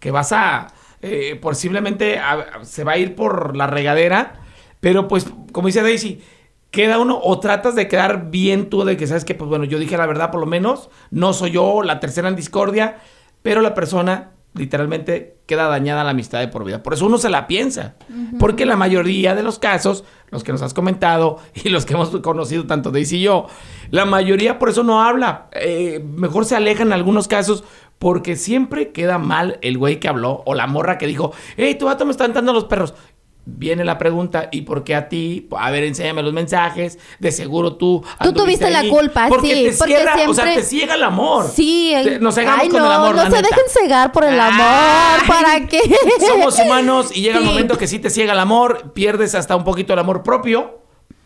que 0.00 0.10
vas 0.10 0.32
a, 0.32 0.68
eh, 1.02 1.38
posiblemente 1.40 2.18
a- 2.18 2.64
se 2.64 2.84
va 2.84 2.92
a 2.92 2.98
ir 2.98 3.14
por 3.14 3.56
la 3.56 3.66
regadera, 3.66 4.34
pero 4.80 5.08
pues, 5.08 5.26
como 5.52 5.66
dice 5.66 5.82
Daisy, 5.82 6.20
queda 6.70 6.98
uno 6.98 7.20
o 7.22 7.40
tratas 7.40 7.74
de 7.74 7.88
quedar 7.88 8.30
bien 8.30 8.68
tú 8.68 8.84
de 8.84 8.96
que 8.96 9.06
sabes 9.06 9.24
que, 9.24 9.34
pues 9.34 9.48
bueno, 9.48 9.64
yo 9.64 9.78
dije 9.78 9.96
la 9.96 10.06
verdad 10.06 10.30
por 10.30 10.40
lo 10.40 10.46
menos, 10.46 10.90
no 11.10 11.32
soy 11.32 11.52
yo 11.52 11.82
la 11.82 12.00
tercera 12.00 12.28
en 12.28 12.36
discordia, 12.36 12.98
pero 13.42 13.60
la 13.60 13.74
persona 13.74 14.32
literalmente 14.54 15.38
queda 15.46 15.68
dañada 15.68 16.04
la 16.04 16.10
amistad 16.10 16.40
de 16.40 16.48
por 16.48 16.64
vida. 16.64 16.82
Por 16.82 16.94
eso 16.94 17.06
uno 17.06 17.18
se 17.18 17.30
la 17.30 17.46
piensa. 17.46 17.94
Porque 18.38 18.66
la 18.66 18.76
mayoría 18.76 19.34
de 19.34 19.42
los 19.42 19.58
casos, 19.58 20.04
los 20.30 20.44
que 20.44 20.52
nos 20.52 20.62
has 20.62 20.74
comentado 20.74 21.38
y 21.54 21.68
los 21.70 21.86
que 21.86 21.94
hemos 21.94 22.10
conocido 22.20 22.66
tanto 22.66 22.90
Daisy 22.90 23.18
y 23.18 23.22
yo, 23.22 23.46
la 23.90 24.04
mayoría 24.04 24.58
por 24.58 24.68
eso 24.68 24.82
no 24.82 25.02
habla. 25.02 25.48
Eh, 25.52 26.04
mejor 26.04 26.44
se 26.44 26.56
aleja 26.56 26.82
en 26.82 26.92
algunos 26.92 27.28
casos 27.28 27.64
porque 27.98 28.36
siempre 28.36 28.92
queda 28.92 29.18
mal 29.18 29.58
el 29.62 29.78
güey 29.78 30.00
que 30.00 30.08
habló 30.08 30.42
o 30.44 30.54
la 30.54 30.66
morra 30.66 30.98
que 30.98 31.06
dijo, 31.06 31.32
hey, 31.56 31.76
tu 31.76 31.86
vato 31.86 32.04
me 32.04 32.10
está 32.10 32.28
dando 32.28 32.52
los 32.52 32.64
perros 32.64 32.94
viene 33.56 33.84
la 33.84 33.96
pregunta, 33.96 34.48
¿y 34.52 34.62
por 34.62 34.84
qué 34.84 34.94
a 34.94 35.08
ti? 35.08 35.48
A 35.56 35.70
ver, 35.70 35.84
enséñame 35.84 36.22
los 36.22 36.32
mensajes. 36.32 36.98
De 37.18 37.32
seguro 37.32 37.76
tú. 37.76 38.04
Tú 38.22 38.32
tuviste 38.32 38.70
la 38.70 38.86
culpa, 38.88 39.26
porque 39.28 39.46
sí. 39.54 39.64
Te 39.70 39.76
porque 39.76 39.94
cierra, 39.94 40.14
siempre... 40.14 40.30
O 40.30 40.34
sea, 40.34 40.54
te 40.54 40.62
ciega 40.62 40.94
el 40.94 41.02
amor. 41.02 41.46
Sí. 41.52 41.94
Te, 42.04 42.20
nos 42.20 42.34
cegamos 42.34 42.60
Ay, 42.62 42.68
con 42.68 42.80
no, 42.80 42.86
el 42.86 42.92
amor. 42.92 43.10
No 43.16 43.24
la 43.24 43.30
se 43.30 43.36
neta. 43.36 43.48
dejen 43.48 43.64
cegar 43.68 44.12
por 44.12 44.24
el 44.24 44.38
amor. 44.38 44.66
Ay. 44.68 45.20
¿Para 45.26 45.66
qué? 45.68 45.80
Somos 46.26 46.58
humanos 46.58 47.10
y 47.16 47.22
llega 47.22 47.38
Sí. 47.38 47.44
el 47.44 47.50
momento 47.50 47.78
que 47.78 47.86
sí 47.86 47.98
te 47.98 48.10
ciega 48.10 48.32
el 48.34 48.38
amor, 48.38 48.92
pierdes 48.92 49.34
hasta 49.34 49.56
un 49.56 49.64
poquito 49.64 49.92
el 49.94 49.98
amor 49.98 50.22
propio. 50.22 50.78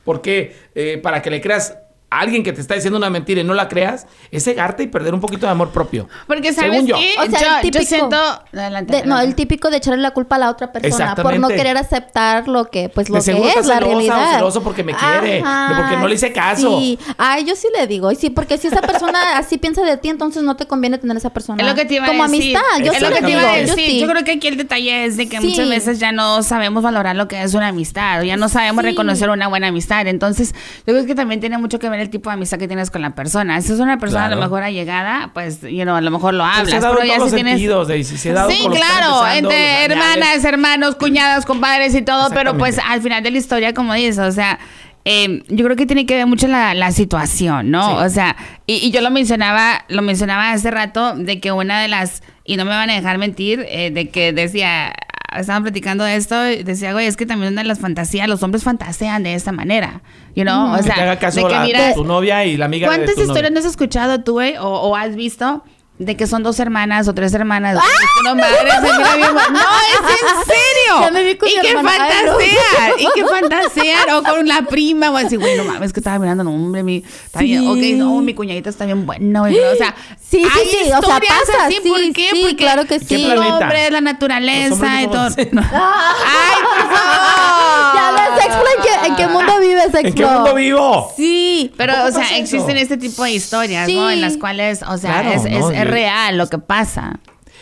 Porque 0.05 0.57
eh, 0.75 0.99
para 1.03 1.23
que 1.23 1.31
le 1.31 1.41
creas 1.41 1.77
a 2.13 2.21
alguien 2.21 2.43
que 2.43 2.53
te 2.53 2.61
está 2.61 2.75
diciendo 2.75 2.99
una 2.99 3.09
mentira 3.11 3.41
y 3.41 3.45
no 3.45 3.55
la 3.55 3.69
creas, 3.69 4.07
es 4.31 4.45
cegarte 4.45 4.83
y 4.83 4.87
perder 4.87 5.15
un 5.15 5.21
poquito 5.21 5.47
de 5.47 5.53
amor 5.53 5.71
propio. 5.71 6.09
Porque 6.27 6.53
sabes 6.53 6.73
Según 6.73 6.87
yo. 6.89 6.97
qué? 6.97 7.15
O 7.19 7.31
sea, 7.31 7.41
yo, 7.41 7.47
el 7.47 7.55
yo 7.55 7.61
típico 7.63 7.85
siento. 7.85 8.17
Adelante, 8.53 8.97
De- 8.97 9.07
no, 9.07 9.19
el 9.21 9.35
típico 9.35 9.71
de 9.71 9.79
echarle 9.79 10.03
la 10.03 10.11
culpa 10.13 10.37
a 10.37 10.39
la 10.39 10.51
otra 10.51 10.71
persona 10.73 11.15
por 11.17 11.39
no 11.39 11.49
querer 11.49 11.77
aceptar 11.77 12.49
lo 12.49 12.67
que, 12.67 12.89
pues, 12.89 13.09
lo 13.09 13.21
De 13.21 13.25
que 13.25 13.31
es 13.31 13.67
la 13.67 13.77
celosa 13.77 13.77
o 13.77 13.81
realidad. 13.81 14.35
celoso 14.37 14.63
porque 14.63 14.85
me 14.85 14.95
quiere, 14.95 15.43
porque 15.77 15.97
no 15.97 16.07
le 16.09 16.15
hice 16.17 16.33
caso. 16.33 16.79
Sí, 16.79 16.99
ay, 17.19 17.45
yo 17.45 17.57
sí 17.57 17.69
le 17.77 17.87
digo, 17.87 18.11
y 18.13 18.17
sí, 18.17 18.31
porque 18.31 18.59
si 18.59 18.67
esa 18.69 18.81
persona 18.83 19.19
así 19.39 19.59
piensa 19.59 19.83
de 19.83 19.97
ti, 19.97 20.09
entonces 20.09 20.43
no 20.43 20.57
te 20.57 20.67
conviene 20.67 20.99
tener 20.99 21.17
esa 21.17 21.31
persona 21.31 21.63
Es 21.63 21.69
lo 21.69 21.75
que 21.75 21.85
te 21.85 21.95
iba 21.95 22.05
a 22.05 22.09
como 22.09 22.25
decir. 22.29 22.57
amistad. 22.57 22.85
Yo 22.85 22.93
es 22.93 22.99
sí 22.99 23.05
lo 23.05 23.09
que 23.11 23.15
le 23.21 23.27
te 23.27 23.31
iba 23.33 23.41
digo, 23.41 23.53
a 23.53 23.57
yo 23.59 23.67
decir. 23.67 23.87
sí. 23.91 24.01
Yo 24.01 24.07
creo 24.09 24.25
que 24.25 24.33
aquí 24.33 24.49
el 24.49 24.57
detalle 24.57 25.05
es 25.07 25.17
de 25.17 25.29
que 25.29 25.41
Sí. 25.41 25.49
muchas 25.49 25.69
veces 25.69 25.99
ya 25.99 26.13
no 26.13 26.43
sabemos 26.43 26.83
valorar 26.83 27.17
lo 27.17 27.27
que 27.29 27.43
es 27.43 27.55
una 27.55 27.69
amistad, 27.69 28.21
o 28.21 28.25
ya 28.25 28.37
no 28.37 28.49
sabemos 28.49 28.83
Sí. 28.85 28.91
reconocer 28.91 29.31
una 29.31 29.49
buena 29.49 29.69
amistad. 29.69 30.07
Entonces, 30.07 30.55
yo 30.87 30.93
creo 30.95 31.07
que 31.07 31.15
también 31.15 31.41
tiene 31.41 31.59
mucho 31.59 31.79
que 31.79 31.89
ver 31.89 32.01
el 32.03 32.11
tipo 32.11 32.31
de 32.31 32.35
amistad 32.35 32.59
que 32.59 32.67
tienes 32.69 32.91
con 32.91 33.01
la 33.03 33.15
persona. 33.15 33.61
Si 33.63 33.73
es 33.73 33.81
una 33.81 33.99
persona 33.99 34.27
a 34.27 34.31
lo 34.31 34.37
mejor 34.37 34.63
allegada, 34.63 35.31
pues, 35.33 35.63
you 35.63 35.83
know, 35.83 35.95
a 35.97 36.01
lo 36.01 36.11
mejor 36.11 36.35
lo 36.35 36.45
hablas. 36.45 36.69
se 36.71 36.77
ha 36.77 36.81
dado 36.81 36.97
pero 36.97 37.07
ya 37.07 37.17
todos 37.17 37.31
si 37.31 37.37
tienes. 37.37 37.55
sentidos, 37.55 37.89
Daisy. 37.89 38.17
Se 38.19 38.31
ha 38.31 38.35
dado 38.35 38.51
Sí, 38.51 38.67
claro, 38.71 39.27
entre 39.27 39.85
hermanas, 39.85 40.45
hermanos, 40.45 40.97
cuñadas, 40.97 41.47
compadres 41.47 41.95
y 41.95 42.03
todo, 42.03 42.31
pero 42.31 42.59
pues 42.59 42.79
al 42.79 43.01
final 43.01 43.23
de 43.23 43.31
la 43.31 43.39
historia, 43.39 43.73
como 43.73 43.95
dices, 43.95 44.19
o 44.19 44.33
sea, 44.33 44.59
eh, 45.05 45.43
yo 45.49 45.65
creo 45.65 45.77
que 45.77 45.87
tiene 45.87 46.07
que 46.07 46.15
ver 46.15 46.27
mucho 46.27 46.47
la, 46.47 46.75
la 46.75 46.93
situación, 46.93 47.71
¿no? 47.71 47.89
Sí. 47.89 48.05
O 48.07 48.09
sea, 48.09 48.37
y, 48.67 48.75
y 48.75 48.91
yo 48.93 49.01
lo 49.01 49.11
mencionaba, 49.11 49.85
lo 49.89 50.03
mencionaba 50.03 50.53
hace 50.53 50.71
rato, 50.71 51.15
de 51.17 51.41
que 51.41 51.51
una 51.51 51.81
de 51.81 51.89
las, 51.89 52.23
y 52.45 52.57
no 52.57 52.65
me 52.65 52.71
van 52.71 52.89
a 52.91 52.95
dejar 52.95 53.19
mentir, 53.19 53.67
eh, 53.69 53.91
de 53.91 54.11
que 54.11 54.33
decía, 54.33 54.93
estaban 55.39 55.63
platicando 55.63 56.05
de 56.05 56.17
esto, 56.17 56.49
y 56.51 56.63
decía, 56.63 56.93
güey, 56.93 57.07
es 57.07 57.17
que 57.17 57.27
también 57.27 57.53
una 57.53 57.63
de 57.63 57.69
las 57.69 57.79
fantasías, 57.79 58.29
los 58.29 58.43
hombres 58.43 58.63
fantasean 58.65 59.23
de 59.23 59.35
esta 59.35 59.53
manera, 59.53 60.03
you 60.35 60.43
know? 60.45 60.73
O 60.73 60.77
Que 60.77 60.83
sea, 60.85 60.95
te 60.95 61.01
haga 61.03 61.19
caso 61.19 61.41
de 61.41 61.47
que 61.47 61.53
la- 61.53 61.63
mira, 61.65 61.95
tu 61.95 62.05
novia 62.05 62.45
y 62.45 62.57
la 62.57 62.67
amiga 62.67 62.89
de 62.89 62.97
¿Cuántas 62.97 63.15
tu 63.15 63.21
novia. 63.21 63.31
historias 63.33 63.53
no 63.53 63.59
has 63.61 63.65
escuchado 63.67 64.23
tú, 64.25 64.33
güey? 64.33 64.57
O, 64.59 64.67
o 64.69 64.97
has 64.97 65.15
visto 65.17 65.63
de 65.99 66.17
que 66.17 66.27
son 66.27 66.43
dos 66.43 66.59
hermanas 66.59 67.07
o 67.07 67.15
tres 67.15 67.33
hermanas. 67.35 67.79
No, 68.25 68.35
madre, 68.35 68.57
se 68.73 68.81
mira 68.99 69.17
bien. 69.17 69.35
No, 69.35 69.61
es 69.61 70.01
en 70.01 70.45
serio. 70.47 71.01
Ya 71.01 71.11
me 71.13 71.23
vi 71.23 71.37
con 71.37 71.49
y 71.49 71.53
que 71.61 71.73
fantasean. 71.75 72.93
Y 72.99 73.07
que 73.15 73.25
fantasean. 73.25 74.11
O 74.15 74.23
con 74.23 74.49
la 74.49 74.63
prima 74.63 75.11
o 75.11 75.17
así, 75.17 75.37
güey, 75.37 75.57
no 75.57 75.65
mames, 75.65 75.93
que 75.93 76.01
estaba 76.01 76.19
mirando, 76.19 76.43
no, 76.45 76.51
hombre, 76.51 76.83
mi. 76.83 77.05
Está 77.25 77.41
bien, 77.41 77.61
Sí. 77.63 77.69
ok, 77.69 77.99
no, 77.99 78.21
mi 78.21 78.35
cuñadita 78.35 78.71
está 78.71 78.85
bien 78.87 79.07
buena, 79.07 79.41
güey. 79.41 79.57
O 79.59 79.77
sea, 79.77 79.95
Sí, 80.19 80.39
sí, 80.43 80.49
hay 80.61 80.67
sí, 80.67 80.77
o 80.85 80.87
sea, 80.89 80.99
historias 80.99 81.35
pasa, 81.47 81.67
así, 81.67 81.79
sí, 81.83 81.89
¿por 81.91 82.01
qué? 82.15 82.29
sí, 82.33 82.41
Porque 82.41 82.57
claro 82.57 82.85
que 82.87 82.99
¿Qué 82.99 83.05
sí. 83.05 83.31
el 83.31 83.39
hombre, 83.39 83.91
la 83.91 84.01
naturaleza 84.01 85.03
y 85.03 85.07
todo. 85.09 85.29
Ay, 85.37 85.45
por 85.47 86.97
favor. 86.97 87.95
Ya 87.95 88.13
ves, 88.13 88.45
Explo, 88.47 88.65
¿en 88.77 88.83
qué, 88.83 89.09
en 89.09 89.17
qué 89.17 89.27
mundo 89.29 89.61
vives? 89.61 89.95
¿En 89.95 90.15
qué 90.15 90.25
mundo 90.25 90.55
vivo? 90.55 91.13
Sí. 91.17 91.73
Pero, 91.77 91.93
¿A 91.93 91.97
poco 92.07 92.09
o 92.09 92.13
sea, 92.13 92.37
existen 92.39 92.79
este 92.79 92.97
tipo 92.97 93.25
de 93.25 93.33
historias, 93.33 93.89
¿no? 93.91 94.11
En 94.11 94.21
las 94.23 94.39
cuales, 94.39 94.81
o 94.83 94.97
sea, 94.97 95.21
Claro, 95.23 95.31
es, 95.33 95.45
es- 95.83 95.91
real 95.91 96.39
lo 96.39 96.49
que 96.49 96.59
pasa. 96.59 97.21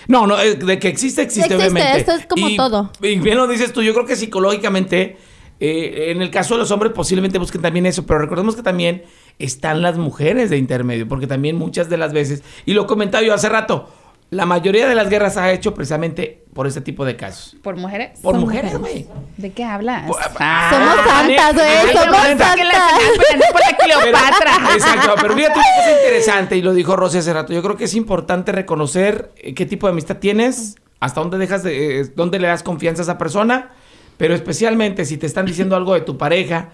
No, 0.09 0.27
no, 0.27 0.41
eh, 0.41 0.55
de 0.55 0.79
que 0.79 0.89
existe, 0.89 1.23
existe, 1.23 1.55
Existe, 1.55 1.57
obviamente. 1.57 1.99
esto 2.01 2.13
es 2.13 2.27
como 2.27 2.49
Y- 2.49 2.57
todo. 2.57 2.91
Y 3.03 3.19
bien 3.19 3.37
lo 3.37 3.47
dices 3.47 3.73
tú, 3.73 3.83
yo 3.83 3.93
creo 3.93 4.07
que 4.07 4.17
psicológicamente, 4.17 5.19
eh, 5.61 6.07
en 6.11 6.23
el 6.23 6.31
caso 6.31 6.55
de 6.55 6.61
los 6.61 6.71
hombres 6.71 6.93
posiblemente 6.93 7.39
busquen 7.39 7.61
también 7.63 7.85
eso, 7.87 8.07
pero 8.07 8.19
recordemos 8.19 8.57
que 8.57 8.63
también 8.63 9.03
están 9.39 9.83
las 9.83 9.99
mujeres 9.99 10.49
de 10.51 10.57
intermedio, 10.57 11.07
porque 11.07 11.27
también 11.27 11.57
muchas 11.57 11.89
de 11.91 11.97
las 11.99 12.13
veces, 12.13 12.43
y 12.67 12.73
lo 12.73 12.87
comentaba 12.87 13.23
yo 13.25 13.35
hace 13.35 13.49
rato, 13.49 13.93
la 14.31 14.47
mayoría 14.47 14.87
de 14.89 14.95
las 14.95 15.09
guerras 15.11 15.35
se 15.35 15.41
ha 15.41 15.51
hecho 15.53 15.75
precisamente 15.75 16.45
por 16.55 16.67
este 16.67 16.81
tipo 16.81 17.05
de 17.05 17.17
casos. 17.17 17.57
¿Por 17.63 17.77
mujeres? 17.77 18.19
Por 18.21 18.37
mujeres, 18.37 18.79
güey. 18.79 19.07
¿De 19.37 19.51
qué 19.53 19.65
hablas? 19.65 20.07
Por- 20.07 20.17
Ah. 20.39 20.71
Somos 20.73 21.07
santas, 21.07 21.55
güey, 21.55 21.97
somos 21.97 22.29
neta. 22.29 22.55
que 22.55 22.65
la 22.65 22.73
santas. 22.73 23.51
por 23.53 23.61
la 23.61 23.77
Cleopatra. 23.85 24.75
exacto, 24.75 25.15
pero 25.21 25.35
fíjate 25.35 25.55
cosa 25.55 25.93
interesante, 26.03 26.57
y 26.57 26.63
lo 26.63 26.73
dijo 26.75 26.95
Rosy 26.97 27.19
hace 27.19 27.33
rato. 27.33 27.53
Yo 27.53 27.63
creo 27.63 27.77
que 27.77 27.85
es 27.85 27.95
importante 27.95 28.53
reconocer 28.53 29.33
eh, 29.37 29.55
qué 29.55 29.67
tipo 29.67 29.87
de 29.89 29.93
amistad 29.93 30.17
tienes, 30.19 30.77
hasta 31.01 31.21
dónde 31.21 31.39
dejas 31.39 31.63
de, 31.63 32.01
eh, 32.01 32.13
dónde 32.15 32.39
le 32.39 32.47
das 32.49 32.63
confianza 32.63 33.03
a 33.03 33.05
esa 33.05 33.19
persona, 33.19 33.71
pero 34.17 34.35
especialmente 34.35 35.05
si 35.07 35.17
te 35.17 35.27
están 35.27 35.47
diciendo 35.47 35.75
algo 35.77 35.95
de 35.95 36.03
tu 36.03 36.19
pareja 36.19 36.69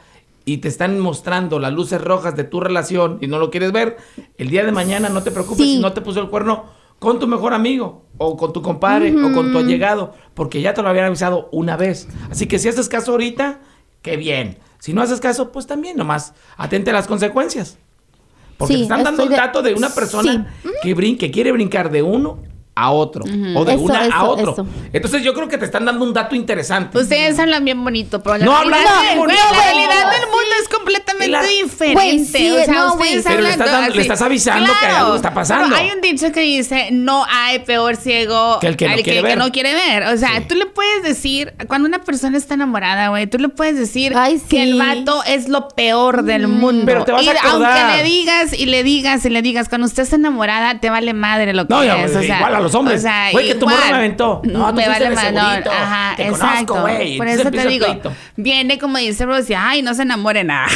y 0.45 0.59
te 0.59 0.69
están 0.69 0.99
mostrando 1.01 1.59
las 1.59 1.73
luces 1.73 2.01
rojas 2.03 2.37
de 2.37 2.45
tu 2.45 2.61
relación 2.61 3.19
y 3.21 3.27
no 3.29 3.39
lo 3.39 3.51
quieres 3.51 3.73
ver, 3.73 3.97
el 4.39 4.49
día 4.51 4.65
de 4.65 4.73
mañana 4.73 5.09
no 5.09 5.23
te 5.23 5.31
preocupes 5.31 5.65
Sí. 5.65 5.77
si 5.77 5.83
no 5.83 5.93
te 5.93 6.01
puso 6.03 6.21
el 6.21 6.29
cuerno 6.29 6.67
con 6.99 7.19
tu 7.19 7.27
mejor 7.27 7.53
amigo 7.55 8.05
o 8.19 8.37
con 8.37 8.53
tu 8.53 8.63
compadre 8.63 9.15
o 9.15 9.33
con 9.35 9.53
tu 9.53 9.59
allegado, 9.59 10.15
porque 10.35 10.61
ya 10.63 10.73
te 10.75 10.83
lo 10.83 10.89
habían 10.89 11.07
avisado 11.07 11.49
una 11.53 11.77
vez. 11.77 12.09
Así 12.31 12.47
que 12.47 12.59
si 12.59 12.69
haces 12.69 12.89
caso 12.89 13.13
ahorita, 13.13 13.61
qué 14.03 14.17
bien. 14.17 14.59
Si 14.79 14.93
no 14.93 15.03
haces 15.03 15.21
caso, 15.21 15.53
pues 15.53 15.67
también 15.67 15.97
nomás 15.97 16.33
atente 16.57 16.91
a 16.91 16.95
las 16.95 17.07
consecuencias. 17.07 17.79
Porque 18.57 18.73
Sí, 18.75 18.79
te 18.81 18.83
están 18.85 19.05
dando 19.05 19.25
el 19.25 19.29
de- 19.29 19.37
dato 19.37 19.61
de 19.63 19.75
una 19.75 19.91
persona 19.91 20.55
Sí. 20.63 20.69
que, 20.83 20.97
brin- 20.97 21.19
que 21.19 21.31
quiere 21.31 21.53
brincar 21.53 21.91
de 21.91 22.03
uno 22.03 22.39
a 22.79 22.91
otro 22.91 23.25
o 23.25 23.65
de 23.65 23.73
Eso, 23.75 23.83
una 23.83 24.05
a 24.05 24.25
otro. 24.25 24.53
eso. 24.53 24.67
Entonces 24.93 25.23
yo 25.23 25.33
creo 25.33 25.49
que 25.49 25.57
te 25.57 25.65
están 25.65 25.87
dando 25.87 26.05
un 26.05 26.13
dato 26.13 26.35
interesante. 26.37 26.99
Ustedes 26.99 27.39
hablan 27.39 27.65
bien 27.65 27.83
bonito, 27.83 28.23
pero 28.23 28.37
la 28.37 28.45
No, 28.45 28.61
del- 28.61 28.69
bien 28.69 29.19
bonito. 29.19 29.41
la 29.51 29.63
realidad 29.63 30.11
del 30.13 30.21
mundo 30.29 30.55
es 30.63 30.69
completamente 30.69 31.29
La- 31.31 31.43
diferente. 31.43 32.39
Sí, 32.39 32.51
o 32.51 32.65
sea, 32.65 32.75
no, 32.75 32.95
ustedes. 32.95 33.25
Pero 33.27 33.41
le 33.41 33.49
estás 33.51 33.67
hablan 33.69 33.81
dando- 33.83 33.95
le 33.97 34.03
estás 34.03 34.21
avisando 34.23 34.71
que 34.79 34.87
algo 34.87 35.17
está 35.17 35.33
pasando. 35.33 35.69
Pero 35.75 35.81
hay 35.81 35.91
un 35.91 36.03
dicho 36.03 36.31
que 36.33 36.41
dice, 36.41 36.91
no 36.93 37.25
hay 37.29 37.61
peor 37.61 37.97
ciego 37.97 38.59
Que 38.61 38.67
el 38.69 38.77
que 38.77 38.89
no 38.89 38.95
quiere 38.97 39.11
que 39.11 39.23
ver. 39.23 39.39
no 39.39 39.51
quiere 39.51 39.73
ver. 39.73 40.03
O 40.15 40.17
sea, 40.19 40.37
Sí. 40.37 40.45
tú 40.47 40.55
le 40.55 40.67
puedes 40.67 41.03
decir, 41.03 41.55
cuando 41.69 41.89
una 41.89 42.01
persona 42.05 42.37
está 42.37 42.55
enamorada, 42.55 43.09
güey, 43.09 43.27
tú 43.27 43.39
le 43.39 43.49
puedes 43.49 43.79
decir 43.79 44.13
Ay, 44.15 44.39
que 44.51 44.63
el 44.63 44.79
vato 44.79 45.23
es 45.27 45.49
lo 45.49 45.69
peor 45.69 46.25
del 46.25 46.47
mundo. 46.47 46.83
Pero 46.85 47.05
te 47.05 47.13
vas 47.13 47.23
y 47.25 47.29
a 47.29 47.33
acordar. 47.33 47.81
aunque 47.81 47.97
le 47.97 48.03
digas 48.03 48.53
y 48.53 48.67
le 48.67 48.83
digas 48.83 49.25
y 49.25 49.31
le 49.31 49.41
digas, 49.41 49.71
cuando 49.71 49.87
usted 49.87 50.03
está 50.03 50.17
enamorada, 50.17 50.79
te 50.79 50.91
vale 50.91 51.15
madre 51.15 51.55
lo 51.55 51.67
que 51.67 51.73
No, 51.73 51.83
ya, 51.83 52.05
es. 52.05 52.15
O 52.15 52.21
sea, 52.23 52.37
igual 52.37 52.55
a 52.55 52.61
los 52.67 52.75
hombres. 52.75 52.99
O 53.01 53.03
sea, 53.03 53.31
Güey, 53.33 53.49
que 53.49 53.55
tu 53.55 53.67
me 53.67 53.75
aventó. 53.75 54.41
No, 54.45 54.69
tú 54.71 54.75
me 54.77 54.89
vale 54.89 55.11
madre. 55.11 55.33
no. 55.33 55.71
Ajá, 55.71 56.15
Te 56.17 56.25
conozco, 56.25 56.47
exacto. 56.47 56.81
güey. 56.83 57.17
Por 57.17 57.29
eso 57.29 57.51
te 57.51 57.67
digo, 57.69 57.87
viene 58.37 58.79
como 58.79 58.99
dice 58.99 59.25
Rosy, 59.27 59.55
ay, 59.55 59.83
no 59.83 59.95
se 59.95 60.03
enamoren, 60.03 60.51
acá, 60.51 60.69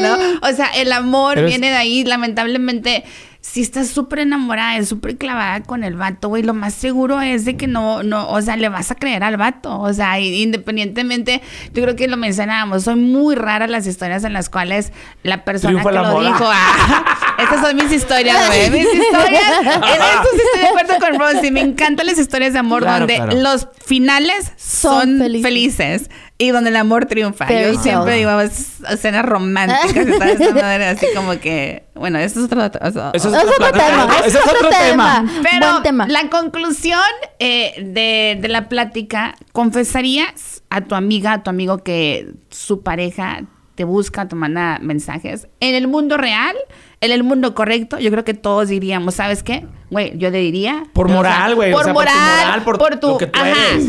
¿no? 0.00 0.16
O 0.42 0.52
sea, 0.52 0.66
el 0.76 0.92
amor 0.92 1.42
viene 1.44 1.70
de 1.70 1.76
ahí, 1.76 2.04
lamentablemente. 2.04 3.04
Si 3.44 3.60
estás 3.60 3.88
súper 3.88 4.20
enamorada, 4.20 4.76
es 4.76 4.88
súper 4.88 5.16
clavada 5.18 5.64
con 5.64 5.82
el 5.82 5.96
vato, 5.96 6.28
güey, 6.28 6.44
lo 6.44 6.54
más 6.54 6.74
seguro 6.74 7.20
es 7.20 7.44
de 7.44 7.56
que 7.56 7.66
no, 7.66 8.04
no, 8.04 8.28
o 8.30 8.40
sea, 8.40 8.56
le 8.56 8.68
vas 8.68 8.92
a 8.92 8.94
creer 8.94 9.24
al 9.24 9.36
vato. 9.36 9.80
O 9.80 9.92
sea, 9.92 10.20
independientemente, 10.20 11.42
yo 11.74 11.82
creo 11.82 11.96
que 11.96 12.06
lo 12.06 12.16
mencionábamos, 12.16 12.84
son 12.84 13.02
muy 13.02 13.34
raras 13.34 13.68
las 13.68 13.86
historias 13.86 14.22
en 14.22 14.32
las 14.32 14.48
cuales 14.48 14.92
la 15.24 15.44
persona 15.44 15.82
Triunfa 15.82 15.90
que 15.90 16.08
lo 16.14 16.20
dijo, 16.20 16.44
ah, 16.46 17.04
estas 17.38 17.60
son 17.60 17.74
mis 17.76 17.92
historias, 17.92 18.46
güey, 18.46 18.70
mis 18.70 18.86
historias. 18.94 19.52
En 19.60 19.82
esto 19.82 20.28
sí 20.32 20.40
estoy 20.44 20.60
de 20.60 20.66
acuerdo 20.68 20.94
con 21.00 21.18
Rosy, 21.18 21.50
me 21.50 21.60
encantan 21.62 22.06
las 22.06 22.18
historias 22.18 22.52
de 22.52 22.60
amor 22.60 22.82
Claro, 22.82 23.00
donde 23.00 23.16
claro. 23.16 23.34
los 23.40 23.66
finales 23.84 24.52
son, 24.56 25.18
Son 25.18 25.18
felices. 25.18 25.42
felices. 25.42 26.10
Y 26.42 26.50
donde 26.50 26.70
el 26.70 26.76
amor 26.76 27.06
triunfa. 27.06 27.46
Fairy 27.46 27.76
Yo 27.76 27.82
siempre 27.82 28.16
digo 28.16 28.40
es- 28.40 28.80
escenas 28.90 29.24
románticas 29.24 30.06
y 30.06 30.10
toda 30.12 30.30
esa 30.30 30.54
madre, 30.54 30.86
así 30.86 31.06
como 31.14 31.38
que, 31.38 31.84
bueno, 31.94 32.18
esto 32.18 32.40
es 32.40 32.46
otro, 32.46 32.64
Eso 32.64 33.10
Es 33.12 33.24
otro 33.26 33.72
tema. 33.72 34.08
Ese 34.26 34.38
es 34.38 34.46
otro 34.46 34.68
tema. 34.68 35.24
pero 35.42 35.70
Buen 35.72 35.82
tema. 35.82 36.06
la 36.08 36.28
conclusión 36.30 37.00
eh, 37.38 37.74
de, 37.78 38.38
de 38.40 38.48
la 38.48 38.68
plática, 38.68 39.34
¿confesarías 39.52 40.62
a 40.70 40.80
tu 40.82 40.94
amiga, 40.94 41.32
a 41.34 41.42
tu 41.42 41.50
amigo 41.50 41.78
que 41.78 42.32
su 42.50 42.82
pareja 42.82 43.42
te 43.74 43.84
busca, 43.84 44.26
te 44.28 44.34
manda 44.36 44.78
mensajes? 44.82 45.48
En 45.60 45.74
el 45.74 45.88
mundo 45.88 46.16
real, 46.16 46.54
en 47.00 47.10
el 47.10 47.22
mundo 47.24 47.54
correcto, 47.54 47.98
yo 47.98 48.10
creo 48.10 48.24
que 48.24 48.34
todos 48.34 48.68
diríamos, 48.68 49.14
¿sabes 49.14 49.42
qué? 49.42 49.66
Güey, 49.90 50.16
yo 50.18 50.30
le 50.30 50.38
diría. 50.38 50.84
Por 50.92 51.08
moral, 51.08 51.54
güey, 51.54 51.72
o 51.72 51.76
Por 51.76 51.84
sea, 51.84 51.94
por 51.94 52.04
tu 52.04 52.10
moral, 52.12 52.44
moral, 52.46 52.62
por 52.64 52.78
por 52.78 52.96
tu... 53.00 53.08
lo 53.08 53.18
que 53.18 53.26
tú 53.26 53.38
ajá. 53.40 53.48
eres. 53.50 53.86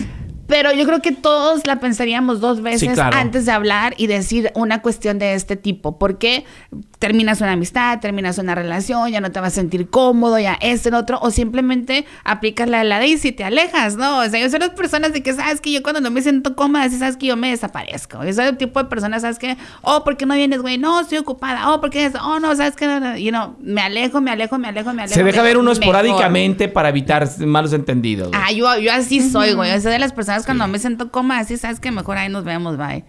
Pero 0.48 0.74
yo 0.74 0.86
creo 0.86 1.02
que 1.02 1.12
todos 1.12 1.66
la 1.66 1.80
pensaríamos 1.80 2.42
dos 2.42 2.62
veces 2.62 2.94
claro. 2.94 3.16
antes 3.18 3.46
de 3.46 3.52
hablar 3.52 3.94
y 3.98 4.08
decir 4.08 4.52
una 4.56 4.82
cuestión 4.82 5.20
de 5.20 5.36
este 5.36 5.56
tipo. 5.56 5.98
Porque 5.98 6.46
terminas 7.04 7.42
una 7.42 7.52
amistad, 7.52 8.00
terminas 8.00 8.38
una 8.38 8.56
relación, 8.56 9.12
ya 9.12 9.20
no 9.20 9.30
te 9.30 9.42
vas 9.42 9.52
a 9.52 9.56
sentir 9.56 9.90
cómodo, 9.90 10.40
ya 10.40 10.58
este, 10.62 10.88
el 10.88 10.96
otro, 10.96 11.20
o 11.22 11.32
simplemente 11.32 12.06
aplicas 12.24 12.70
la 12.70 12.78
de 12.78 12.86
la 12.86 13.00
Daisy 13.00 13.28
y 13.28 13.32
te 13.34 13.44
alejas, 13.44 13.98
¿no? 13.98 14.20
O 14.20 14.30
sea, 14.30 14.40
yo 14.40 14.50
soy 14.50 14.60
las 14.60 14.70
personas 14.70 15.12
de 15.12 15.22
que, 15.22 15.34
sabes 15.34 15.60
que 15.60 15.74
yo 15.74 15.84
cuando 15.84 16.00
no 16.00 16.10
me 16.12 16.22
siento 16.22 16.56
cómoda, 16.56 16.88
si 16.88 16.98
sabes 16.98 17.18
que 17.18 17.26
yo 17.26 17.36
me 17.36 17.50
desaparezco. 17.50 18.24
Yo 18.24 18.32
soy 18.32 18.46
el 18.46 18.56
tipo 18.56 18.82
de 18.82 18.88
personas, 18.88 19.24
¿sabes 19.24 19.38
que 19.38 19.58
Oh, 19.82 20.06
¿por 20.06 20.16
qué 20.16 20.26
no 20.26 20.36
vienes, 20.36 20.62
güey? 20.62 20.78
No, 20.78 21.02
estoy 21.02 21.18
ocupada. 21.18 21.74
Oh, 21.74 21.82
¿por 21.82 21.90
qué 21.90 22.06
es? 22.06 22.14
Oh, 22.16 22.40
no, 22.40 22.56
¿sabes 22.56 22.78
que 22.78 22.86
You 23.22 23.32
know, 23.32 23.58
me 23.60 23.82
alejo, 23.82 24.22
me 24.22 24.32
alejo, 24.32 24.58
me 24.58 24.70
alejo, 24.70 24.94
me 24.94 25.02
alejo. 25.02 25.16
Se 25.16 25.26
deja 25.26 25.42
ver 25.42 25.58
uno 25.58 25.72
Mejor. 25.72 25.84
esporádicamente 25.84 26.70
para 26.70 26.88
evitar 26.88 27.28
malos 27.40 27.74
entendidos. 27.74 28.30
Ah, 28.32 28.54
yo, 28.54 28.80
yo 28.80 28.94
así 28.94 29.20
soy, 29.20 29.56
güey. 29.56 29.74
Yo 29.74 29.82
soy 29.82 29.92
de 29.92 30.00
las 30.00 30.14
personas 30.14 30.46
cuando 30.46 30.66
me 30.70 30.80
siento 30.80 31.12
cómoda, 31.12 31.40
así 31.40 31.58
sabes 31.58 31.82
que 31.82 31.92
mejor 31.92 32.18
ahí 32.18 32.30
nos 32.30 32.46
vemos, 32.46 32.78
bye. 32.78 33.04